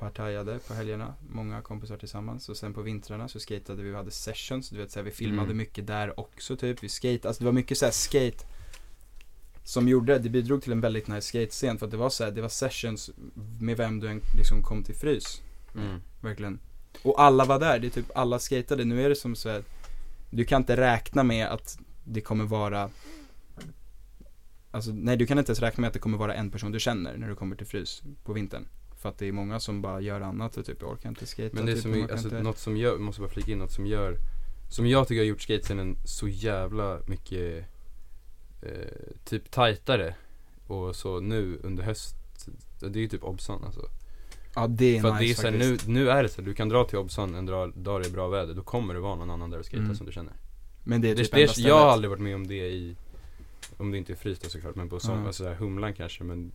[0.00, 1.14] partajade på helgerna.
[1.28, 2.48] Många kompisar tillsammans.
[2.48, 4.70] Och sen på vintrarna så skatade vi och hade sessions.
[4.70, 5.56] Du vet så här, vi filmade Mm.
[5.56, 6.82] mycket där också typ.
[6.82, 8.44] Vi skate, alltså det var mycket så här skate
[9.64, 12.30] Som gjorde, det bidrog till en väldigt nice skatescen för att det var så här,
[12.30, 13.10] det var sessions
[13.60, 15.42] med vem du än liksom kom till frys.
[15.74, 16.00] Mm.
[16.20, 16.58] Verkligen.
[17.02, 18.84] Och alla var där, det är typ alla skatade.
[18.84, 19.62] Nu är det som så här,
[20.30, 22.90] du kan inte räkna med att det kommer vara
[24.70, 26.80] Alltså nej du kan inte ens räkna med att det kommer vara en person du
[26.80, 28.66] känner när du kommer till frys på vintern.
[29.00, 31.48] För att det är många som bara gör annat och typ jag orkar inte skata
[31.52, 32.42] Men det är typ, som, är- alltså, inte...
[32.42, 34.16] något som gör, måste bara flika in, något som gör
[34.70, 37.64] Som jag tycker har gjort skatescenen så jävla mycket
[38.62, 38.70] eh,
[39.24, 40.14] Typ tajtare
[40.66, 42.14] Och så nu under höst.
[42.80, 43.80] Det är ju typ Obsan alltså.
[44.54, 46.54] Ja det är För nice det är så här, nu, nu är det så du
[46.54, 49.14] kan dra till Obsan en dag, dag det är bra väder Då kommer det vara
[49.14, 49.96] någon annan där och skejtar Mm.
[49.96, 50.32] som du känner.
[50.84, 52.96] Men det är det, typ det, enda Jag har aldrig varit med om det i
[53.76, 55.26] Om det inte är fryst då såklart men på som, Ja.
[55.26, 56.52] alltså, Humlan kanske men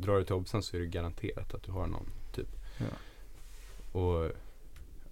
[0.00, 2.48] Drar du till Obsan så är det garanterat att du har någon typ
[2.78, 4.00] Ja.
[4.00, 4.30] Och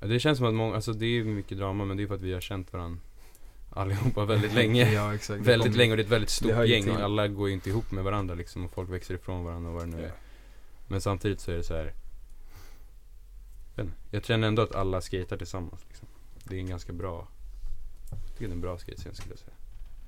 [0.09, 2.21] Det känns som att många, alltså det är mycket drama men det är för att
[2.21, 3.01] vi har känt varandra
[3.71, 5.45] Allihopa väldigt länge ja exakt.
[5.45, 7.55] Det Väldigt länge och det är ett väldigt Det stort gäng och alla går ju
[7.55, 10.13] inte ihop med varandra liksom och folk växer ifrån varandra och vad det nu är.
[10.89, 11.95] Men samtidigt så är det så här.
[14.11, 16.09] Jag, känner ändå att alla skater tillsammans liksom.
[16.45, 17.29] Det är en ganska bra
[18.11, 19.53] Jag tycker det är en bra skatescen skulle jag säga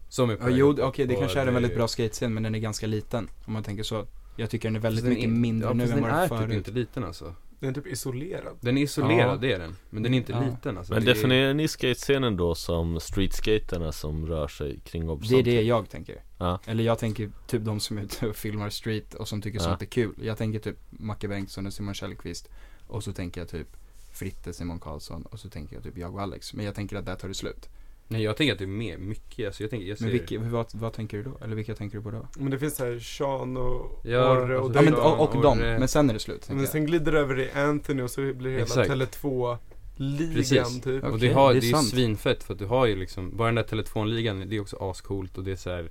[0.09, 2.43] Som är på Ja, jo, okej det Och kanske är en väldigt bra skatescen men
[2.43, 3.29] den är ganska liten.
[3.45, 4.07] Om man tänker så.
[4.37, 6.19] Jag tycker den är väldigt den mycket är- mindre ja, nu än den vad den
[6.19, 6.57] är typ förut.
[6.57, 8.57] inte liten alltså Den är typ isolerad.
[8.61, 9.37] Den är isolerad, Ja.
[9.37, 10.41] det är den Men den är inte Ja.
[10.45, 15.33] liten alltså Men definierar ni skatescenen då som streetskaterna som rör sig kring Obsan?
[15.35, 16.23] Det är det jag tänker.
[16.39, 16.59] Ja.
[16.67, 19.65] Eller jag tänker typ de som är ute och filmar street och som tycker Ja.
[19.65, 20.15] sånt är kul.
[20.23, 22.49] Jag tänker typ Macke Bengtsson och Simon Källqvist.
[22.87, 23.69] Och så tänker jag typ
[24.13, 26.55] Fritte Simon Karlsson och så tänker jag typ jag och Alex.
[26.55, 27.69] Men jag tänker att där tar det slut.
[28.13, 30.39] Nej jag tänker att det är mer, mycket alltså jag tänker, jag ser Men vilka,
[30.39, 31.39] vad, vad tänker du då?
[31.45, 32.27] Eller vilka tänker du på då?
[32.39, 35.59] Men det finns såhär Sean och Ja, Orre och alltså, Ja men och, och dem,
[35.59, 36.69] men sen är det slut Men jag.
[36.69, 38.91] sen glider det över i Anthony och så blir det hela Exakt.
[38.91, 39.57] Tele2
[39.97, 40.81] ligan Precis.
[40.83, 41.03] typ.
[41.03, 41.11] Ja.
[41.11, 41.89] Och det, har, det är det är ju sant.
[41.89, 45.39] svinfett för att du har ju liksom, bara den där telefonligan, det är också ascoolt
[45.39, 45.89] och det är så här De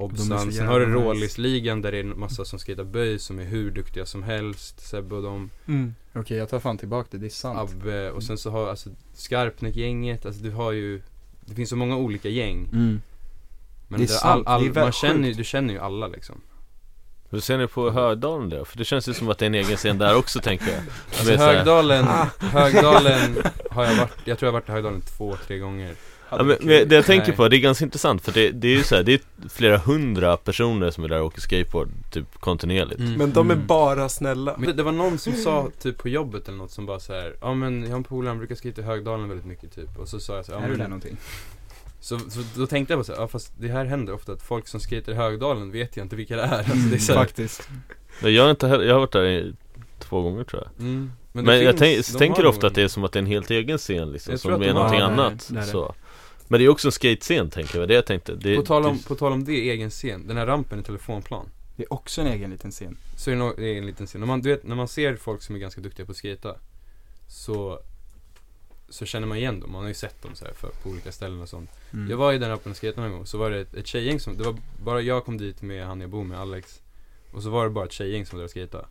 [0.00, 0.86] är Obsan, så sen har du.
[0.86, 4.80] Rålisligan där det är en massa som skejtar böj som är hur duktiga som helst,
[4.88, 5.94] Sebbe och dem, Mm.
[6.14, 7.70] Okej jag tar fan tillbaka det, det är sant.
[7.72, 11.02] Abbe och sen så har alltså Skarpnäck-gänget, alltså du har ju
[11.46, 12.68] Det finns så många olika gäng.
[12.72, 13.02] Mm.
[13.88, 16.06] Men Det är sant, all, all, det är man känner, ju- du känner ju alla
[16.08, 16.40] liksom.
[17.30, 18.64] Hur ser ni på Högdalen då?
[18.64, 20.80] För det känns ju som att det är en egen scen där också tänker jag.
[21.08, 22.04] Alltså Det Högdalen,
[22.38, 23.36] Högdalen
[23.70, 25.94] har jag varit, jag tror jag har varit i Högdalen två, tre gånger
[26.30, 27.36] Ja, men, men det jag tänker Nej.
[27.36, 29.78] på, det är ganska intressant för det, det är ju så här, det är flera
[29.78, 33.12] hundra personer som är där och åker skateboard typ kontinuerligt Mm.
[33.12, 33.66] Men de är Mm.
[33.66, 34.54] bara snälla.
[34.58, 37.12] Men det, det var någon som sa typ på jobbet eller något som bara så
[37.12, 39.98] här, ja men jag har en polare, han brukar skejta i Högdalen väldigt mycket typ
[39.98, 41.16] Och så sa jag så här, är ja, du där men, någonting?
[42.00, 44.42] så, så då tänkte jag bara så här, ja fast det här händer ofta att
[44.42, 47.12] folk som skejtar i Högdalen vet jag inte vilka det är alltså, det är så
[47.12, 47.68] här, Faktiskt.
[48.22, 49.54] Nej, Jag har inte heller, jag har varit där i
[49.98, 53.04] två gånger tror jag mm, Men, det jag tänk, tänker ofta att det är som
[53.04, 55.12] att det är en helt egen scen liksom, som är någonting det det.
[55.12, 55.62] annat Det det.
[55.62, 55.94] så
[56.54, 58.96] Men det är också en skatescen tänker jag, det jag tänkte det, på, tal om,
[58.96, 61.48] det, på tal om det, egen scen, den här rampen i telefonplan.
[61.76, 62.96] Det är också en egen liten scen.
[63.16, 64.88] Så är det, nog, det är en liten scen, när man, du vet, när man
[64.88, 66.56] ser folk som är ganska duktiga på att skejta
[67.28, 67.80] Så
[68.88, 71.12] Så känner man igen dem, man har ju sett dem så här för, på olika
[71.12, 71.70] ställen och sånt.
[71.92, 72.10] Mm.
[72.10, 74.20] Jag var i den rampen och skejtade någon gång, så var det ett, ett tjejgäng
[74.20, 76.80] som, det var bara jag kom dit med han jag bor med, Alex.
[77.32, 78.86] Och så var det bara ett tjejgäng som var där och skejtade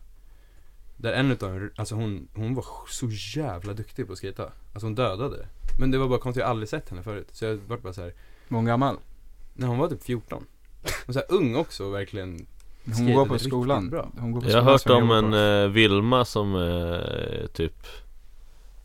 [0.96, 3.08] Där en utav dem, alltså hon, hon var så
[3.40, 5.46] jävla duktig på att skejta Alltså hon dödade
[5.78, 7.92] Men det var bara konstigt, jag har aldrig sett henne förut Så jag vart bara
[7.92, 8.12] så här,
[8.48, 8.96] Många gammal.
[9.54, 10.44] när hon var typ 14
[11.06, 12.46] Och så här ung också verkligen
[12.96, 13.90] Hon går på skolan.
[13.90, 14.08] bra.
[14.18, 15.34] Hon går på Jag har hört om en
[15.64, 17.86] eh, Vilma som eh, typ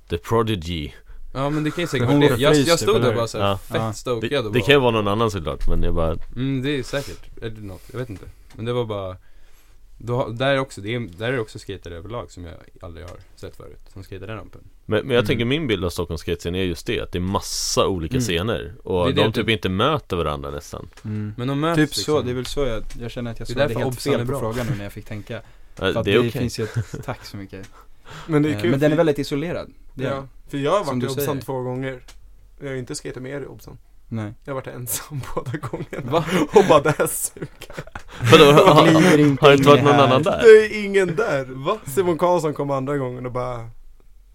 [0.09, 0.91] The Prodigy
[1.33, 2.41] Ja men det kan ju säkert Hon vara det.
[2.41, 3.09] Jag, jag stod där eller?
[3.09, 3.57] och bara såhär Ja.
[3.57, 3.93] fett Ja.
[3.93, 6.61] stokad Det, och det bara, kan ju vara någon annan såklart men jag bara Mm
[6.61, 7.81] det är säkert, är det något?
[7.91, 9.17] Jag vet inte Men det var bara
[9.97, 13.05] då, där, är också, det är, där är det också skatare överlag som jag aldrig
[13.05, 15.25] har sett förut Som skater den rampen Men, men jag Mm.
[15.27, 18.21] tänker min bild av Stockholms skatescen är just det, att det är massa olika Mm.
[18.21, 21.33] scener Och Det det de att typ du- inte möter varandra nästan Mm.
[21.37, 22.03] Men de möts Typ liksom.
[22.03, 24.17] så, det är väl så jag, jag känner att jag Det svarade helt fel är
[24.19, 24.39] på bra.
[24.39, 25.35] frågan nu när jag fick tänka.
[25.35, 25.41] Eh,
[25.75, 26.75] För att Det det, är okej finns ju ett,
[27.05, 27.69] tack så mycket.
[28.27, 29.69] Men det är Eh, kul Men den är väldigt isolerad.
[29.93, 31.99] Det Ja, för jag har varit i Obsan två gånger.
[32.61, 33.77] Jag har inte skatat med er i Obsan.
[34.07, 34.33] Nej.
[34.45, 36.11] Jag har varit ensam båda gångerna.
[36.11, 36.25] Va?
[36.55, 37.49] Och bara det här suger.
[38.31, 38.87] Vadå, har,
[39.19, 40.03] inte har det inte varit någon här.
[40.07, 40.39] annan där?
[40.43, 41.45] Det är ingen där.
[41.45, 41.77] Va?
[41.87, 43.69] Simon Karlsson kom andra gången och bara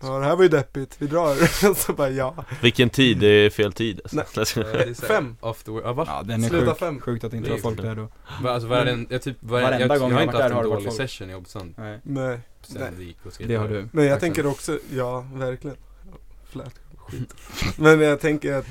[0.07, 1.75] Ja det här var ju deppigt, vi drar.
[1.75, 2.45] så bara ja.
[2.63, 3.19] Vilken tid?
[3.19, 4.25] Det är fel tid Nej.
[4.37, 4.61] alltså.
[4.61, 5.37] Ja, det är så här Fem.
[5.41, 6.05] After ja, va?
[6.09, 6.79] Ja den är Sluta sjuk.
[6.79, 7.01] fem.
[7.01, 8.09] Sjukt att det inte var folk där då.
[8.43, 10.71] Va, Alltså varenda, jag typ, varenda, Varenda jag, gång jag har jag inte haft en
[10.71, 10.97] dålig folk.
[10.97, 12.01] session i Obsan Nej.
[12.03, 12.41] Nej.
[12.63, 13.17] Sen Nej.
[13.39, 13.89] Det har du.
[13.93, 15.77] Men jag tänker också, ja verkligen.
[16.45, 17.35] Flät skit.
[17.79, 18.67] Men jag tänker att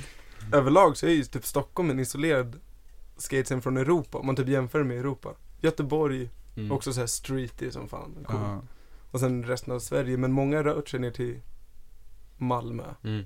[0.54, 2.60] överlag så är ju typ Stockholm en isolerad
[3.18, 4.18] skatescen från Europa.
[4.18, 5.30] Om man typ jämför med Europa.
[5.62, 6.72] Göteborg, mm.
[6.72, 8.26] också så här streety som fan.
[8.28, 8.40] Cool.
[8.42, 8.62] Ja.
[9.14, 10.18] Och sen resten av Sverige.
[10.18, 11.40] Men många har rört sig ner till
[12.38, 12.84] Malmö.
[13.04, 13.26] mm.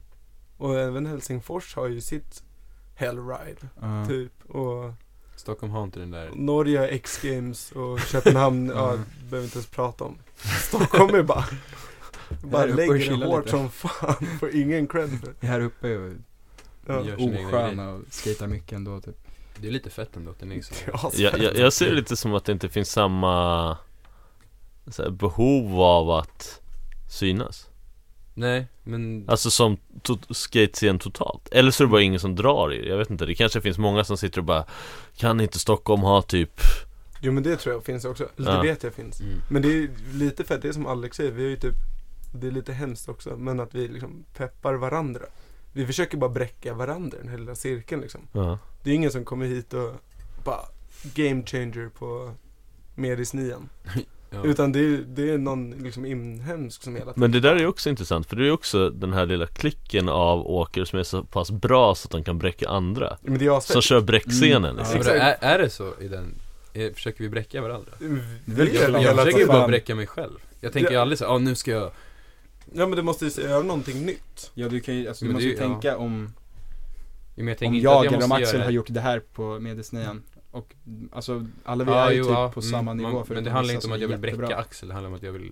[0.58, 2.44] Och även Helsingfors har ju sitt
[2.96, 4.06] Hellride, Ja.
[4.08, 4.46] typ.
[4.50, 4.94] Och
[5.36, 9.06] Stockholm har inte den där Norge, X-games och Köpenhamn, ja, Mm.
[9.30, 10.18] behöver inte ens prata om.
[10.62, 11.46] Stockholm är bara,
[12.44, 13.58] bara lägger det hårt lite.
[13.58, 15.48] som fan, får ingen cred för.
[15.48, 16.16] Här uppe är
[16.88, 17.00] Ja.
[17.18, 19.18] Osköna och skejtar mycket ändå typ.
[19.62, 21.20] Det är lite fett ändå att den är så Det är asfett.
[21.20, 23.78] jag, jag, jag ser det lite som att det inte finns samma
[24.98, 26.62] här, behov av att
[27.10, 27.70] synas
[28.34, 32.74] Nej, men Alltså som to- skatescen totalt Eller så är det bara ingen som drar
[32.74, 34.66] i det, jag vet inte Det kanske finns många som sitter och bara
[35.16, 36.52] Kan inte Stockholm ha typ
[37.22, 38.58] Jo men det tror jag finns också, eller Ja.
[38.62, 39.20] det vet jag finns.
[39.22, 39.42] mm.
[39.50, 41.76] Men det är lite fett, det är som Alex säger, vi har ju typ
[42.34, 45.22] Det är lite hemskt också, men att vi liksom peppar varandra.
[45.74, 48.22] Vi försöker bara bräcka varandra, den här lilla cirkeln liksom.
[48.32, 48.60] ja.
[48.84, 49.94] Det är ingen som kommer hit och
[50.46, 50.62] bara
[51.16, 52.34] game changer på
[52.96, 53.70] Medis-nian.
[54.30, 54.44] ja.
[54.44, 57.20] Utan det är, det är någon liksom inhemsk som hela tiden.
[57.22, 59.48] Men det där är ju också intressant för det är ju också den här lilla
[59.48, 63.38] klicken av åkare som är så pass bra så att de kan bräcka andra Men
[63.38, 63.60] det är.
[63.60, 65.14] Som kör bräckscenen Mm, liksom.
[65.16, 66.36] Ja, är, är det så i den,
[66.74, 67.92] är, försöker vi bräcka varandra?
[68.00, 68.08] Vi
[68.58, 68.92] gör det klart.
[68.92, 71.02] Jag hela försöker ju bara bräcka mig själv Jag tänker ju Ja.
[71.02, 71.92] aldrig så, ja nu ska jag
[72.74, 74.52] Ja men du måste ju göra någonting nytt.
[74.54, 76.34] Ja du kan ju, alltså, du Men måste ju tänka om,
[77.36, 79.60] Ja, men jag om jag jag eller om Axel göra har gjort det här på
[79.60, 80.24] Medisnian
[80.58, 80.76] Och
[81.12, 83.34] alltså alla vi Ja, är ju jo, typ ja, på mm, samma nivå man, för
[83.36, 84.58] Men det handlar inte om att jag vill bräcka jättebra.
[84.58, 85.52] Axel, det handlar om att jag vill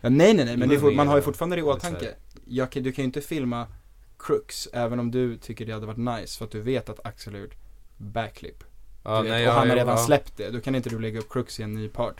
[0.00, 2.14] ja, Nej nej nej men det får, man har ju fortfarande det i åtanke.
[2.44, 3.66] jag, Du kan ju inte filma
[4.18, 7.32] Crooks även om du tycker det hade varit nice för att du vet att Axel
[7.34, 7.54] har gjort
[7.96, 8.64] backflip.
[9.02, 10.04] Du vet, nej, och ja, han har ja, redan ja.
[10.04, 12.16] släppt det, då kan inte du lägga upp Crooks i en ny part.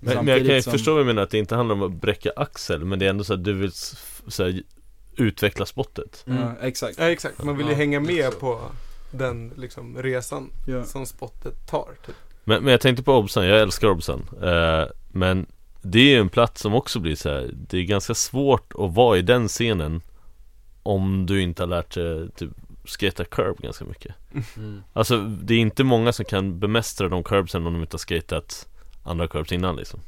[0.00, 1.82] Men, men jag kan ju som- förstå vad jag menar att det inte handlar om
[1.82, 3.72] att bräcka Axel Men det är ändå så att du vill
[4.28, 4.62] så här,
[5.16, 6.24] utveckla spottet.
[6.26, 6.42] Mm.
[6.42, 6.98] Ja, exakt.
[6.98, 8.60] Ja exakt, man vill ju Ja, hänga med på
[9.18, 10.84] den liksom resan ja.
[10.84, 12.14] som spottet tar typ.
[12.44, 15.46] men, men jag tänkte på Obsan, jag älskar Obsan eh, Men
[15.82, 17.50] det är ju en plats som också blir så här.
[17.52, 20.00] Det är ganska svårt att vara i den scenen
[20.82, 22.50] Om du inte har lärt dig typ
[22.86, 24.14] skata curb ganska mycket
[24.56, 24.82] Mm.
[24.92, 28.68] Alltså det är inte många som kan bemästra de curbsen om de inte har skatat
[29.02, 30.00] andra curbs innan liksom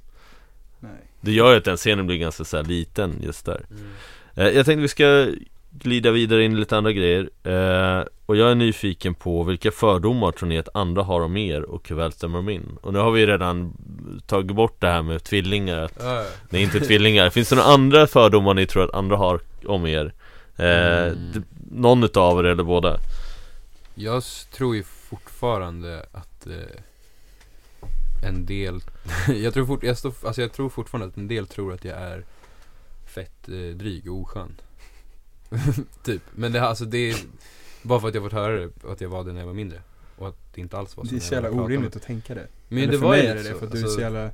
[0.80, 0.90] Nej.
[1.20, 3.86] Det gör ju att den scenen blir ganska så här liten just där Mm.
[4.34, 5.26] Eh, Jag tänkte vi ska
[5.82, 10.32] glida vidare in i lite andra grejer eh, Och jag är nyfiken på vilka fördomar
[10.32, 12.78] tror ni att andra har om er och hur väl stämmer de in?
[12.80, 13.72] Och nu har vi redan
[14.26, 16.24] tagit bort det här med tvillingar, att ja.
[16.50, 19.86] ni är inte tvillingar Finns det några andra fördomar ni tror att andra har om
[19.86, 20.12] er?
[20.56, 21.44] Eh, Mm.
[21.70, 22.98] någon utav er eller båda?
[23.94, 24.22] Jag
[24.52, 26.82] tror ju fortfarande att eh,
[28.28, 28.80] en del,
[29.42, 31.98] jag tror, fort, jag, står, alltså jag tror fortfarande att en del tror att jag
[31.98, 32.24] är
[33.14, 34.54] fett eh, dryg och oskön.
[36.02, 37.16] typ, men det, alltså det är
[37.82, 39.80] bara för att jag fått höra det, att jag var det när jag var mindre.
[40.18, 42.46] Och att det inte alls var så Det är så jävla orimligt att tänka det
[42.68, 43.58] Men Eller det för var ju mig är det så.
[43.58, 44.30] för att du är Alltså, så jävla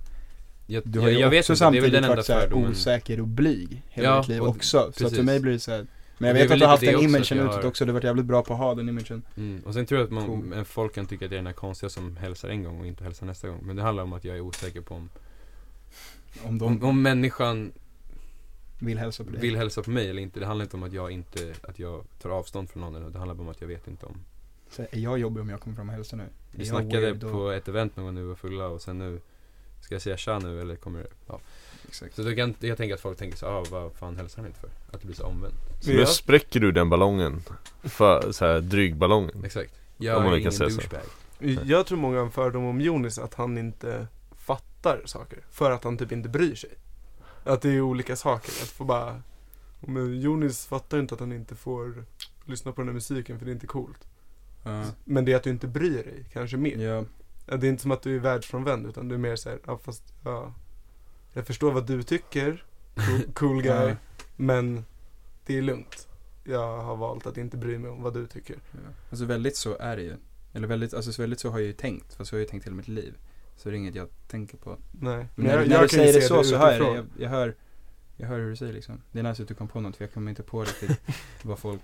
[0.66, 3.28] jag, Du har jag, ju jag vet också inte, samtidigt den varit såhär osäker och
[3.28, 5.24] blyg hela Ja, ditt liv också Så att för precis.
[5.24, 5.86] mig blir det såhär
[6.18, 7.94] Men jag vet att du har haft den imagen jag utåt har- också, du har
[7.94, 9.62] varit jävligt bra på att ha den imagen Mm.
[9.66, 10.64] Och sen tror jag att man, Cool.
[10.64, 13.04] folk kan tycka att jag är den här konstiga som hälsar en gång och inte
[13.04, 13.58] hälsar nästa gång.
[13.62, 15.08] Men det handlar om att jag är osäker på om,
[16.42, 17.72] Om de om, om människan
[18.86, 20.40] vill hälsa på dig vill hälsa på mig eller inte.
[20.40, 22.94] Det handlar inte om att jag inte, att jag tar avstånd från någon.
[22.94, 24.16] eller Det handlar bara om att jag vet inte om.
[24.70, 26.24] så, Är jag jobbig om jag kommer fram och hälsar nu?
[26.52, 27.30] Vi snackade då?
[27.30, 29.20] på ett event någon gång vi var fulla och sen nu
[29.80, 31.06] Ska jag säga tja nu eller kommer?
[31.28, 31.40] Ja.
[31.88, 34.46] Exakt Så då kan jag tänka att folk tänker så ah, vad fan hälsar han
[34.46, 34.68] inte för?
[34.92, 35.54] Att det blir så omvänt.
[35.80, 37.42] Så Men nu jag- spräcker du den ballongen
[37.82, 39.70] För så här drygballongen Exakt.
[39.98, 40.76] Om Jag man är ingen säga så.
[40.80, 41.66] douchebag.
[41.68, 44.06] Jag tror många har en fördom om Jonis att han inte
[44.36, 45.38] fattar saker.
[45.50, 46.70] För att han typ inte bryr sig.
[47.44, 48.50] Att det är olika saker.
[48.62, 49.22] Att få bara
[49.80, 52.04] Men Jonis fattar inte att han inte får
[52.44, 54.08] lyssna på den här musiken för det är inte coolt.
[54.64, 56.78] Ja, Men det är att du inte bryr dig, kanske mer.
[56.78, 57.04] ja,
[57.46, 59.78] Ja, Det är inte som att du är världsfrånvänd utan du är mer såhär, ja
[59.78, 60.54] fast, ja.
[61.32, 62.64] Jag förstår vad du tycker,
[62.94, 63.96] cool, cool guy, Ja.
[64.36, 64.84] men
[65.46, 66.08] det är lugnt.
[66.44, 68.56] Jag har valt att inte bry mig om vad du tycker.
[68.72, 68.78] ja.
[69.10, 70.16] Alltså väldigt så är det ju
[70.52, 72.50] Eller väldigt, alltså så väldigt så har jag ju tänkt, fast så har jag ju
[72.50, 73.14] tänkt hela mitt liv
[73.56, 75.26] Så det är inget jag tänker på Nej.
[75.34, 76.84] Men när, när du kan säger det så, så hör jag det.
[76.86, 76.96] utifrån.
[76.96, 77.54] Jag, jag hör
[78.16, 79.00] Jag hör hur du säger liksom.
[79.12, 81.00] Det är nice att du kom på något för jag kommer inte på riktigt
[81.42, 81.80] vad folk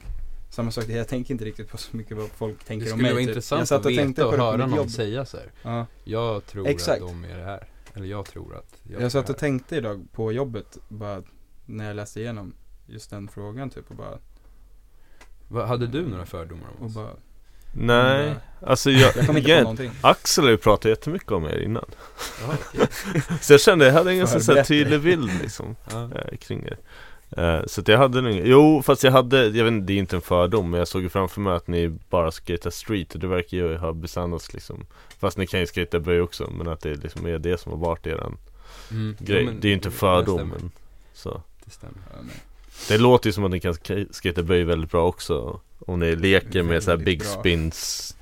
[0.50, 3.02] Samma sak, jag tänker inte riktigt på så mycket vad folk Det tänker om skulle
[3.02, 3.28] mig vara typ.
[3.28, 4.90] intressant Jag satt att och tänkte veta på och det på höra någon jobb.
[4.90, 5.52] säga så här.
[5.62, 5.86] Ja.
[6.04, 7.02] Jag tror Exakt.
[7.02, 7.68] att de är det här.
[7.94, 11.22] Eller jag tror att jag Jag satt och tänkte idag på jobbet, bara
[11.66, 12.54] när jag läste igenom
[12.86, 14.18] just den frågan typ och bara,
[15.48, 16.94] Va, Hade du några fördomar om och oss?
[16.94, 17.10] bara
[17.80, 19.90] Nej, alltså jag, Jag kom inte på igen, någonting.
[20.00, 21.84] Axel har ju pratat jättemycket om er innan
[22.48, 22.86] Ja, okej.
[23.40, 26.10] Så jag kände, jag hade en ganska så tydlig bild liksom ja.
[26.14, 26.78] eh, kring er
[27.36, 29.98] eh, Så att jag hade nog jo fast jag hade, jag vet inte, det är
[29.98, 33.20] inte en fördom Men jag såg ju framför mig att ni bara skater street och
[33.20, 34.86] det verkar ju ha besannats liksom
[35.20, 37.78] Fast ni kan ju skata böj också men att det liksom är det som har
[37.78, 38.36] varit eran
[38.90, 39.16] Mm.
[39.20, 40.70] grej Ja, Det är ju inte det fördom men
[41.14, 41.94] så Det stämmer.
[42.10, 42.16] Ja.
[42.88, 46.16] Det låter ju som att ni kan sk- skata böj väldigt bra också Om ni
[46.16, 47.28] leker med så här big bra.
[47.28, 48.16] spins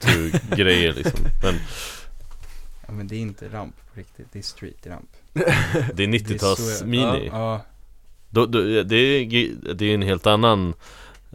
[0.56, 1.20] grejer liksom.
[1.42, 1.54] Men
[2.86, 5.10] Ja men det är inte ramp på riktigt, det är street ramp.
[5.32, 7.64] Det är Det är 90-tals så- mini Ja,
[8.30, 10.74] då, då, det, är, det är en helt annan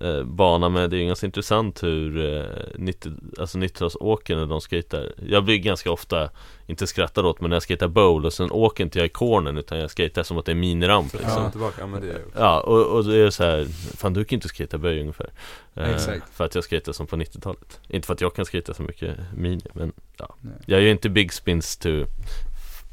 [0.03, 2.45] eh, bana men det är ganska intressant hur eh,
[2.76, 6.30] 90, alltså 90-talsåkern när de skejtar Jag blir ganska ofta,
[6.65, 9.57] inte skrattad åt men när jag skejtar bowl och sen åker inte jag i cornern
[9.57, 11.45] utan jag skejtar som att det är miniramp liksom.
[11.45, 12.40] och tillbaka, ja men det är jag också.
[12.40, 13.65] Ja, och, och det är så här,
[13.98, 15.30] fan du kan inte skejta böj ungefär
[15.73, 16.34] eh, Exakt.
[16.34, 19.18] För att jag skejtar som på 90-talet Inte för att jag kan skejta så mycket
[19.36, 20.53] mini, men ja nej.
[20.65, 21.90] Jag är ju inte big spins to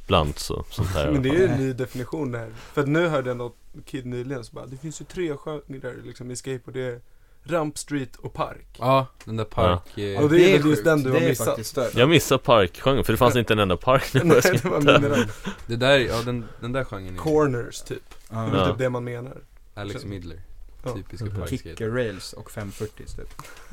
[0.08, 2.50] blunts och sånt här Men det är ju en ny definition där.
[2.72, 5.94] För att nu hörde jag något kid nyligen som bara, det finns ju tre genrer
[6.04, 6.74] liksom i skateboard.
[6.74, 7.00] Det är
[7.44, 8.66] ramp, street och park.
[8.78, 9.98] Ja, den där park...
[9.98, 11.94] eh, Och det är väl just den du har Det är missat.
[11.94, 15.26] Jag missar parkgenren, för det fanns inte en enda park när Nej, jag det var.
[15.66, 18.02] Det där, ja den, den där genren är Corners typ.
[18.28, 18.50] Det är Ja.
[18.58, 18.68] Ja.
[18.68, 19.36] typ det man menar.
[19.74, 20.40] Alex Midler.
[20.84, 20.94] Ja.
[20.94, 21.34] Typiska Mhm.
[21.36, 21.68] parkskater.
[21.70, 23.28] Kicker rails och 540 typ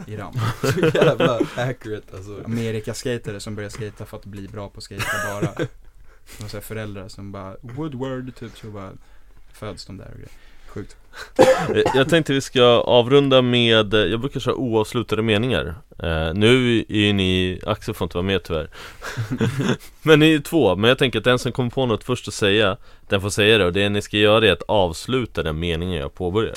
[0.09, 2.41] i ramp Så jävla accurate alltså.
[2.45, 5.67] Amerikaskatare som börjar skata för att bli bra på att skata bara
[6.43, 8.91] Och så här föräldrar som bara Woodward typ så bara
[9.53, 10.29] Föds de där och grejer
[10.67, 10.95] Sjukt
[11.37, 16.79] Eh, Jag tänkte vi ska avrunda med, eh, jag brukar köra oavslutade meningar eh, Nu
[16.79, 18.69] är ju ni, Axel får inte vara med tyvärr
[20.01, 22.33] Men ni är två, men jag tänker att den som kommer på något först att
[22.33, 22.77] säga
[23.09, 26.13] Den får säga det och det ni ska göra är att avsluta den meningen jag
[26.13, 26.55] påbörjar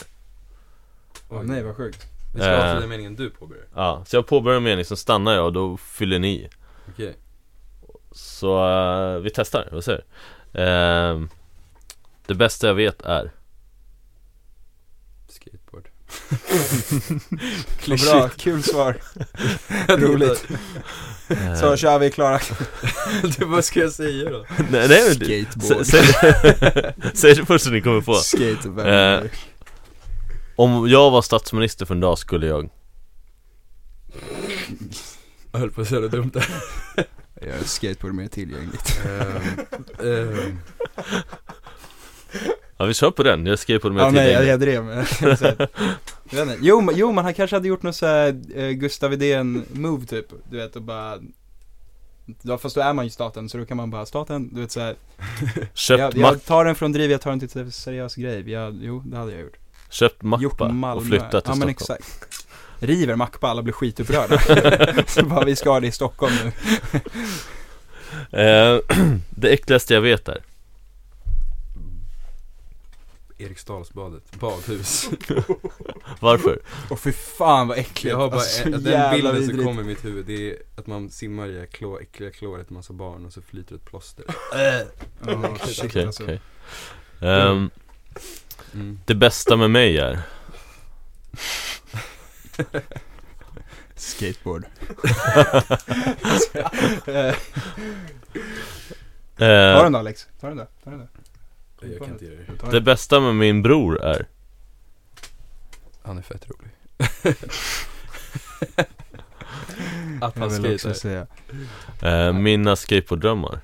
[1.29, 2.03] Åh nej vad sjukt
[2.35, 2.65] Vi ska Eh.
[2.71, 3.65] avsluta meningen du påbörjar.
[3.75, 6.49] Ja, så jag påbörjar en mening, så stannar jag och då fyller ni.
[6.89, 7.15] Okej.
[8.21, 10.05] Så eh, vi testar, vad säger
[10.53, 10.61] du?
[10.63, 11.21] Eh,
[12.27, 13.31] Det bästa jag vet är
[15.29, 15.89] Skateboard.
[18.05, 18.97] Bra, kul svar
[19.89, 20.47] Roligt
[21.29, 22.41] eh, Så kör vi Klara
[23.39, 24.47] det, vad ska jag säga då?
[24.71, 26.03] Nej, nej men du- sä- säg,
[27.15, 29.21] säg det först så ni kommer på Skateboard Eh,
[30.57, 32.71] Om jag var statsminister för en dag skulle jag
[35.53, 36.47] Jag höll på att säga det dumt där.
[37.47, 39.01] Gör skateboard mer tillgängligt.
[39.07, 40.59] Ehm, ehm,
[42.77, 44.49] Ja vi kör på den, jag skrev på det med Ja nej jag, tillgängligt.
[44.49, 45.07] jag drev men
[46.31, 46.59] jag inte.
[46.61, 50.27] jo, men- jo men han kanske hade gjort något såhär eh, Gustav Widén move typ.
[50.51, 51.19] Du vet och bara
[52.43, 54.71] Ja fast då är man ju staten så då kan man bara staten, du vet
[54.73, 54.97] såhär
[55.75, 58.51] Köpt, jag, mack, jag tar den från driv, jag tar den till seriös grej.
[58.51, 59.57] Jag, Jo det hade jag gjort.
[59.91, 61.01] Köpt Gjort mappa Malmö.
[61.01, 61.99] och flyttat till Ja men Stockholm.
[62.03, 62.48] exakt
[62.79, 64.39] River Macpa, alla blir skitupprörda
[65.07, 66.53] Så bara vi ska ha det i Stockholm nu
[68.41, 68.81] eh,
[69.31, 70.39] Det äckligaste jag vet är
[73.41, 75.09] Eriksdalsbadet, badhus.
[76.21, 76.59] Varför?
[76.91, 79.65] Och för fan vad äckligt Jag har bara, alltså, en, den bilden som vidrigt.
[79.65, 83.27] kommer i mitt huvud det är att man simmar i klå, äckliga kloret, massa barn
[83.27, 84.25] och så flyter ett plåster.
[85.27, 86.23] Ja, shit, Okej, alltså.
[86.23, 86.41] okej
[87.21, 87.71] Ehm,
[88.75, 89.01] Mm.
[89.07, 90.21] Det bästa med mig är
[93.95, 94.65] Skateboard
[99.39, 101.07] Ta eh, den då Alex, ta den då, ta den då
[101.89, 102.57] Jag kan inte göra det.
[102.61, 102.85] Ta Det den.
[102.85, 104.27] bästa med min bror är
[106.03, 106.71] Han är fett rolig.
[110.21, 110.93] att Jag han vill också skejtar.
[110.93, 111.27] säga
[112.03, 113.61] eh, Mina skateboarddrömmar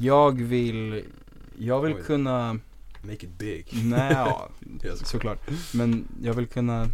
[0.00, 1.04] Jag vill,
[1.58, 2.02] jag vill Oj.
[2.02, 2.58] kunna,
[3.02, 3.66] Make it big.
[3.84, 4.48] nej ja,
[5.04, 5.38] såklart.
[5.74, 6.88] Men jag vill kunna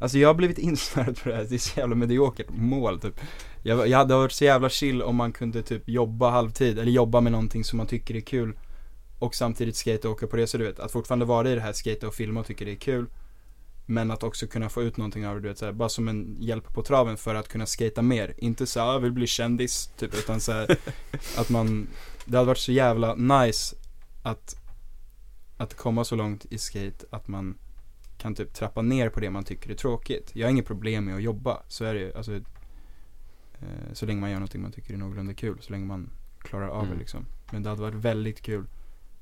[0.00, 3.20] Alltså jag har blivit insnöad på det här, det är så jävla mediokert mål typ.
[3.62, 7.20] Jag, jag hade varit så jävla chill om man kunde typ jobba halvtid, eller jobba
[7.20, 8.56] med någonting som man tycker är kul
[9.18, 11.72] Och samtidigt skate och åka på resor du vet, att fortfarande vara i det här
[11.72, 13.06] skate och filma och tycker det är kul
[13.86, 16.36] Men att också kunna få ut någonting av det, du vet såhär, bara som en
[16.40, 18.34] hjälp på traven för att kunna skata mer.
[18.38, 20.52] Inte så "Ah, jag vill bli kändis typ, utan så
[21.36, 21.88] att man
[22.24, 23.76] Det hade varit så jävla nice
[24.22, 24.56] att
[25.60, 27.54] Att komma så långt i skate att man
[28.18, 30.30] kan typ trappa ner på det man tycker är tråkigt.
[30.34, 32.12] Jag har inget problem med att jobba, så är det ju.
[32.14, 36.10] Alltså, eh, så länge man gör någonting man tycker är någorlunda kul, så länge man
[36.38, 36.92] klarar av Mm.
[36.94, 37.26] det liksom.
[37.52, 38.64] Men det hade varit väldigt kul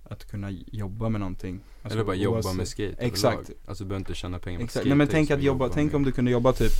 [0.04, 1.60] att kunna jobba med någonting.
[1.82, 3.36] Alltså, Eller bara jobba oavsett- med skate Exakt.
[3.38, 3.56] överlag.
[3.66, 4.72] Alltså du behöver inte tjäna pengar på Exakt.
[4.80, 4.88] skate.
[4.88, 6.72] Nej men tänk att jobba, tänk med- om du kunde jobba typ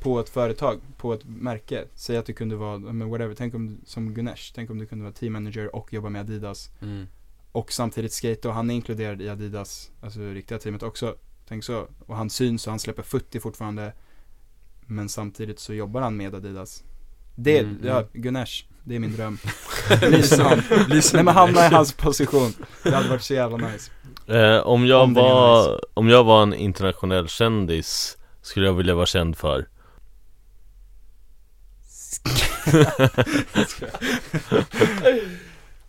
[0.00, 1.84] på ett företag, på ett märke.
[1.94, 5.04] Säg att du kunde vara, men whatever, tänk om, som Gunesh, tänk om du kunde
[5.04, 6.70] vara team manager och jobba med Adidas.
[6.82, 7.06] Mm.
[7.56, 11.14] Och samtidigt skate och han är inkluderad i Adidas, alltså riktiga teamet också.
[11.48, 11.86] Tänk så.
[12.06, 13.92] Och han syns och han släpper 40 fortfarande.
[14.86, 16.84] Men samtidigt så jobbar han med Adidas.
[17.34, 18.08] Det, Mm, ja, mm.
[18.12, 19.38] Gunesh, det är min dröm.
[20.00, 20.62] Bli som han.
[20.88, 22.52] Nej men hamna i hans position.
[22.82, 23.90] Det hade varit så jävla nice.
[24.26, 29.06] eh, Om jag Om var, om jag var en internationell kändis Skulle jag vilja vara
[29.06, 29.66] känd för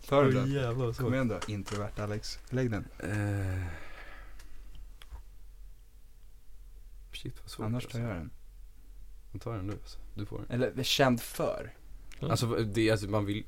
[0.08, 0.54] Ta den då.
[0.60, 2.38] jävlar Kom igen då, introvert Alex.
[2.50, 2.84] Lägg den.
[2.98, 3.66] Eh.
[7.12, 7.98] Shit vad svårt Annars alltså.
[7.98, 8.30] tar jag den.
[9.40, 9.98] Ta den du alltså.
[10.14, 10.62] Du får den.
[10.62, 11.74] Eller känd för?
[12.20, 13.44] Alltså det, alltså man vill,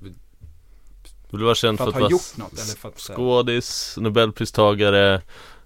[1.30, 3.96] Vill du vara känd För för att att ha gjort något eller för att skådis,
[4.00, 5.20] nobelpristagare eh,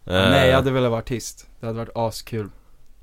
[0.05, 2.51] Nej jag hade velat vara artist, det hade varit askul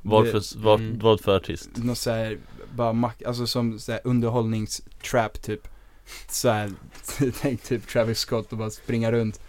[0.02, 1.00] vad, det- för, vad, Mm.
[1.00, 1.70] vad för artist?
[1.76, 2.38] Något såhär,
[2.76, 5.68] bara mack, alltså som såhär underhållningstrap typ
[6.28, 6.72] Såhär,
[7.42, 9.40] tänk typ Travis Scott och bara springa runt.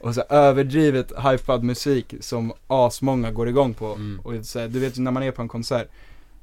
[0.00, 3.86] Och så överdrivet hypad musik som asmånga går igång på.
[3.86, 4.20] Mm.
[4.20, 5.88] Och så här, du vet ju när man är på en konsert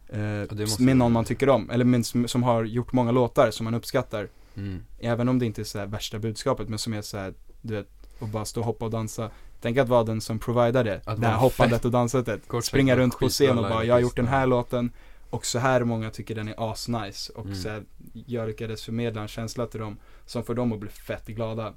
[0.10, 3.64] eh, Med någon man tycker om, eller med, som, som har gjort många låtar som
[3.64, 4.28] man uppskattar.
[4.56, 4.84] Mm.
[5.00, 7.74] Även om det inte är så här värsta budskapet men som är så här, du
[7.74, 7.88] vet,
[8.20, 9.30] och bara stå och hoppa och dansa.
[9.62, 13.20] Tänk att vara den som providar det, Att det här hoppandet och dansandet Springa runt
[13.20, 14.92] på scen och bara, jag har gjort den här låten
[15.30, 17.56] Och så här många tycker den är asnice och Mm.
[17.58, 17.84] så här,
[18.14, 21.74] jag lyckades förmedla en känsla till dem Som får dem att bli fett glada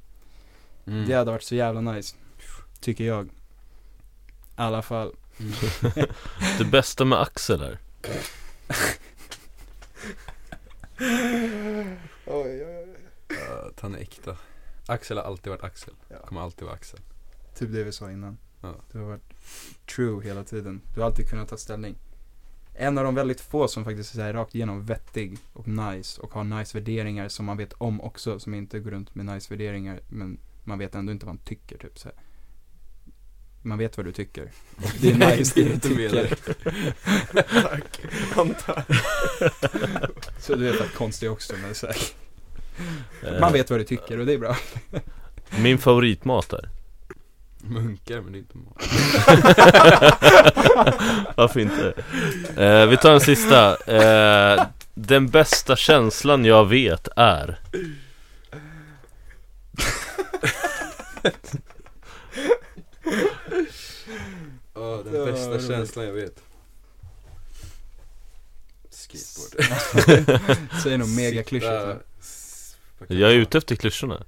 [0.87, 1.09] Mm.
[1.09, 2.17] Det hade varit så jävla nice
[2.81, 3.31] Tycker jag I
[4.57, 5.53] alla fall Mm.
[6.59, 7.79] Det bästa med Axel är?
[13.29, 14.37] Ja, att han är äkta.
[14.87, 15.95] Axel har alltid varit Axel.
[16.09, 16.17] Ja.
[16.27, 17.01] Kommer alltid vara Axel.
[17.55, 18.75] Typ det vi sa innan Ja.
[18.93, 19.33] Du har varit
[19.95, 21.95] true hela tiden Du har alltid kunnat ta ställning
[22.81, 26.45] En av de väldigt få som faktiskt är rakt igenom vettig och nice och har
[26.45, 30.39] nice värderingar som man vet om också som inte går runt med nice värderingar men
[30.65, 32.15] man vet ändå inte vad man tycker typ så här.
[33.63, 36.35] Man vet vad du tycker och det är nice det du inte tycker
[37.63, 38.01] Tack,
[38.37, 38.85] antar.
[40.39, 41.97] Så du vet att konstig också men så här.
[43.23, 44.57] Eh, Man vet vad du tycker och det är bra
[45.63, 46.80] Min favoritmat är?
[47.63, 48.77] Munkar men det är inte mat.
[51.37, 51.93] Varför inte?
[52.57, 57.59] Eh, vi tar en sista eh, Den bästa känslan jag vet är?
[64.75, 65.67] Ja, den Ja, bästa roligt.
[65.69, 66.43] känslan jag vet.
[68.91, 70.59] Skateboard.
[70.83, 71.73] Säg nog megaklyschigt
[73.09, 74.23] Jag är ute efter klyschorna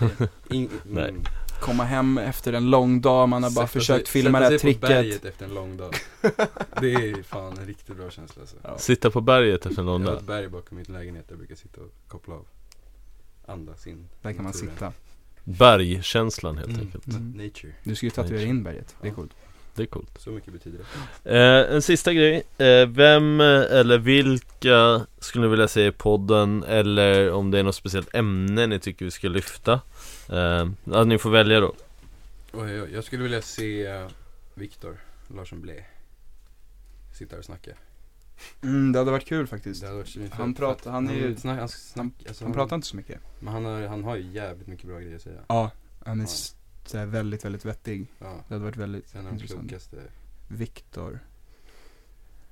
[0.00, 0.28] vara?
[0.50, 1.14] In, Nej.
[1.58, 4.44] Mm, Komma hem efter en lång dag, man har bara sätta försökt sig- filma det
[4.44, 5.94] här Sätta sig på tricket berget efter en lång dag.
[6.80, 8.56] Det är fan en riktigt bra känsla alltså.
[8.62, 8.78] Ja.
[8.78, 11.32] Sitta på berget efter en Jag lång har dag ett berg bakom min lägenhet där
[11.32, 12.46] jag brukar sitta och koppla av.
[13.46, 14.08] Andas in.
[14.22, 14.70] Där kan man naturen.
[14.74, 14.92] sitta
[15.44, 16.80] Bergkänslan helt Mm.
[16.80, 17.30] enkelt Mm.
[17.30, 17.72] Nature.
[17.82, 19.30] Du ska ju tatuera in berget, det är coolt
[19.74, 20.78] Det är coolt Så mycket betyder
[21.24, 21.36] det.
[21.68, 26.64] eh, En sista grej eh, Vem eller vilka skulle ni vilja se i podden?
[26.68, 29.80] Eller om det är något speciellt ämne ni tycker vi ska lyfta?
[30.28, 31.74] Eh, ja, ni får välja då.
[32.92, 34.08] Jag skulle vilja se eh,
[34.54, 34.96] Viktor
[35.28, 35.84] Larsson Blé
[37.18, 37.70] sitta här och snacka.
[38.62, 40.16] mm, Det hade varit kul faktiskt Det hade varit.
[40.32, 43.52] Han pratar- han är ju- snack, han, snack, alltså, Han pratar inte så mycket Men
[43.54, 45.40] han har, han har ju jävligt mycket bra grejer att säga.
[45.48, 45.70] Ja,
[46.04, 46.26] han är
[46.92, 47.04] Ja.
[47.04, 48.26] väldigt, väldigt vettig Ja.
[48.48, 49.96] Det hade varit väldigt En intressant klokaste
[50.48, 51.18] Viktor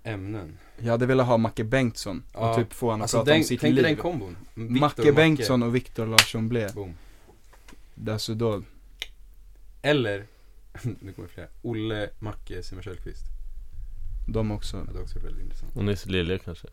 [0.03, 0.59] ämnen.
[0.79, 2.55] Jag hade velat ha Macke Bengtsson och Ja.
[2.57, 4.37] typ få honom att Alltså prata den, om sitt tänk dig den liv kombon.
[4.55, 6.95] Viktor Macke och Bengtsson och Viktor Larsson Blé Boom.
[8.09, 8.63] Alltså då,
[9.83, 10.27] Eller,
[11.01, 11.49] nu kommer flera.
[11.63, 13.25] Olle, Macke, Simon Källqvist.
[14.29, 15.77] de också Det hade också väldigt intressant.
[15.77, 16.69] Och Nisse Lilja kanske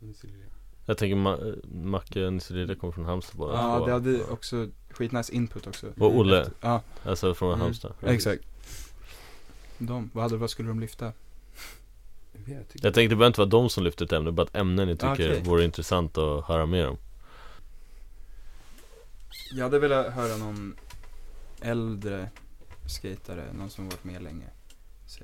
[0.00, 0.38] ser lite-
[0.86, 3.86] Jag tänker Ma- Macke och Nisse Lilja kommer från Halmstad båda Ja, två.
[3.86, 7.60] det hade också skitnice input också Och Olle, Ja, alltså från Mm.
[7.60, 8.42] Halmstad exakt
[9.78, 11.12] De, vad, hade, vad skulle de lyfta?
[12.46, 14.84] Jag Jag tänkte det behöver inte vara de som lyfter ett ämne, bara ett ämne
[14.84, 15.42] ni tycker Okej.
[15.42, 16.96] vore intressant att höra mer om
[19.56, 20.76] Jag hade velat höra någon
[21.60, 22.28] äldre
[22.86, 24.46] skatare, någon som varit med länge.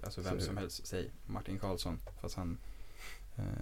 [0.03, 2.59] Alltså vem Så- som helst, säg Martin Karlsson Fast han
[3.37, 3.59] eh, Han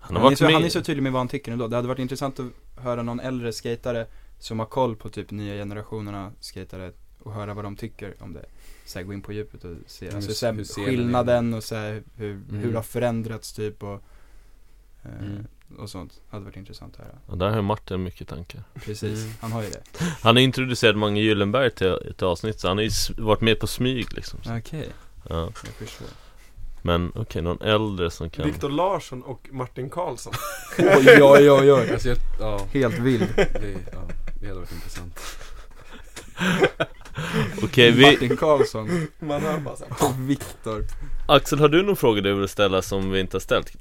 [0.00, 0.52] han, har är varit så, med.
[0.54, 1.68] han är så tydlig med vad han tycker ändå.
[1.68, 4.06] Det hade varit intressant att höra någon äldre skatare
[4.38, 8.44] Som har koll på typ nya generationerna skatare Och höra vad de tycker om det.
[8.84, 11.64] Så här, gå in på djupet och se, Mm, alltså, hur så här, skillnaden och
[11.64, 12.44] så här, hur, Mm.
[12.60, 14.02] hur det har förändrats typ och
[15.20, 15.46] Mm.
[15.78, 19.32] Och sånt, hade varit intressant att höra Och där har Martin mycket tankar Precis, Mm.
[19.40, 19.82] han har ju det
[20.22, 23.66] Han har introducerat Mange Gyllenberg till ett avsnitt så han har ju varit med på
[23.66, 24.40] smyg liksom.
[24.58, 24.88] Okej,
[25.28, 25.36] ja.
[25.40, 26.06] jag förstår
[26.82, 30.32] Men okej, någon äldre som kan Viktor Larsson och Martin Karlsson.
[30.78, 34.00] Oj oj oj oj, Alltså jag, ja, helt vild det, ja,
[34.40, 35.20] det hade varit intressant.
[37.62, 40.22] Okej, vi, Martin Karlsson Man hör bara såhär.
[40.26, 40.84] Viktor
[41.28, 43.76] Axel har du någon fråga du vill ställa som vi inte har ställt?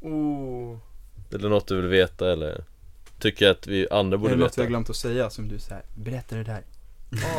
[0.00, 0.78] Oh.
[1.32, 2.64] Eller något du vill veta eller?
[3.18, 4.62] Tycker att vi andra Är borde det något vi veta?
[4.62, 6.64] har glömt att säga som du säger berätta det där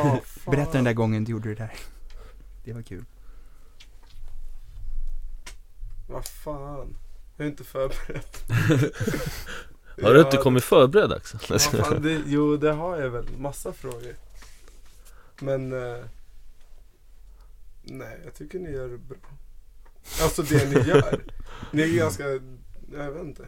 [0.03, 0.17] Oh.
[0.51, 1.73] Berätta den där gången du gjorde det där
[2.63, 3.05] Det var kul
[6.07, 6.97] Vad fan.
[7.37, 8.23] Jag är inte förberedd.
[10.03, 11.39] Har du inte Ja, kommit förberedd Axel?
[11.49, 13.25] Vad fan, det, jo, det har jag väl.
[13.37, 14.15] Massa frågor.
[15.39, 15.73] Men...
[15.73, 16.03] Eh,
[17.83, 19.17] nej, jag tycker ni gör det bra.
[20.21, 21.23] Alltså det ni gör.
[21.71, 22.23] Ni är ganska,
[22.93, 23.45] jag vet inte.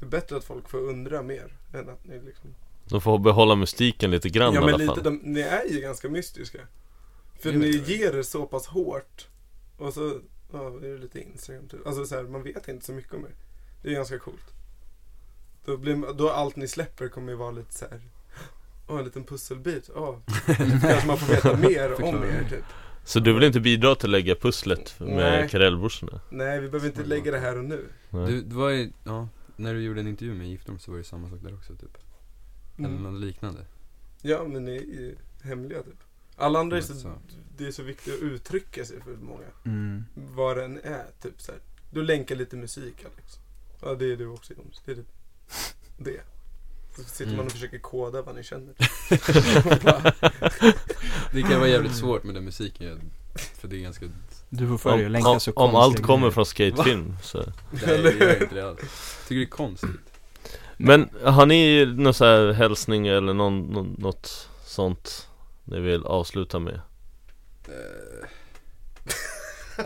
[0.00, 2.54] Det är bättre att folk får undra mer än att ni liksom
[2.84, 5.64] De får behålla mystiken lite grann Ja i men alla lite, fall de, ni är
[5.64, 6.58] ju ganska mystiska.
[7.40, 7.92] För ni det.
[7.92, 9.28] ger er så pass hårt.
[9.78, 10.20] Och så,
[10.52, 11.86] ja, är det lite Instagram typ.
[11.86, 13.34] Alltså så här, man vet inte så mycket om er.
[13.82, 14.46] Det är ganska coolt.
[15.64, 18.00] Då, blir, då allt ni släpper kommer ju vara lite så här.
[18.88, 19.90] Åh, en liten pusselbit.
[19.94, 20.16] Åh,
[20.82, 22.64] kanske man får veta mer om er typ.
[23.04, 26.20] Så du vill inte bidra till att lägga pusslet med karellbrorsorna?
[26.30, 27.84] Nej, vi behöver inte lägga det här och nu.
[28.10, 28.26] Nej.
[28.26, 31.04] Du, det var ju, ja, när du gjorde en intervju med Giftorm så var det
[31.04, 31.98] samma sak där också typ.
[32.78, 33.02] Eller Mm.
[33.02, 33.60] något liknande.
[34.22, 35.98] Ja, men ni är ju hemliga typ.
[36.36, 37.12] Alla andra är så, Så.
[37.56, 39.44] det är så viktigt att uttrycka sig för många.
[39.64, 40.04] Mm.
[40.14, 41.60] Vad den är, typ så här.
[41.90, 43.38] Du länkar lite musik Alex.
[43.82, 44.82] Ja, det är du också Jonas.
[44.84, 45.12] Det är typ
[45.98, 46.20] det.
[46.96, 47.46] Så sitter man Mm.
[47.46, 48.74] och försöker koda vad ni känner.
[51.32, 53.00] Det kan vara jävligt svårt med den musiken
[53.60, 54.06] För det är ganska,
[54.48, 57.38] Du får att Om, länka om, så om allt kommer från skatefilm så
[57.70, 58.80] nej jag gör inte det alls
[59.28, 59.90] Tycker det är konstigt
[60.76, 65.28] Men har ni någon så här hälsning eller någon, någon, något sånt
[65.64, 66.80] ni vill avsluta med?
[67.68, 68.28] Eh,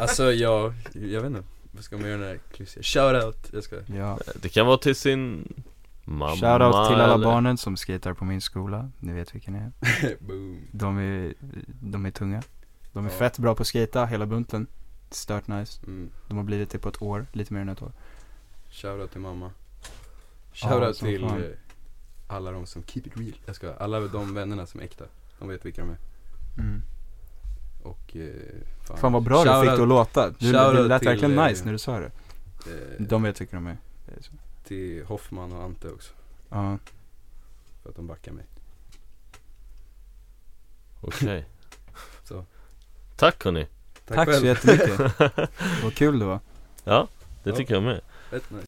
[0.00, 1.42] Alltså jag, jag vet inte
[1.72, 2.86] Vad ska man göra när det är klyschigt?
[2.86, 4.18] Shoutout, jag ska Ja.
[4.34, 5.48] Det kan vara till sin
[6.08, 8.90] mamma Shoutout till alla eller- barnen som skater på min skola.
[8.98, 9.72] Ni vet vilka ni är.
[10.20, 11.34] Boom De är,
[11.80, 12.42] de är tunga.
[12.92, 13.16] De är Ja.
[13.16, 14.66] fett bra på att skata, hela bunten.
[15.10, 15.80] Stört nice.
[15.86, 16.10] mm.
[16.28, 17.92] De har blivit det på ett år, lite mer än ett år.
[18.70, 19.50] Shoutout till mamma
[20.52, 21.42] Ja, Shoutout som till fan.
[21.42, 21.48] eh,
[22.26, 25.04] alla de som keep it real Jag ska, alla de vännerna som är äkta
[25.38, 25.96] De vet vilka de är
[26.58, 26.82] Mm.
[27.82, 30.30] Och eh, Fan vad bra du fick det att låta.
[30.30, 32.06] Du, det lät verkligen eh, nice när du sa det.
[32.06, 33.76] eh, De vet vilka de är.
[34.66, 36.12] Till Hoffman och Ante också
[36.48, 36.78] Ja.
[37.82, 38.44] För att de backar mig
[41.00, 41.44] Okej
[42.24, 42.44] Så.
[43.16, 43.66] Tack hörni
[44.06, 44.98] Tack så jättemycket.
[45.82, 46.40] Vad kul det var.
[46.84, 47.08] Ja,
[47.42, 47.56] det Ja.
[47.56, 48.66] tycker jag med Fett nice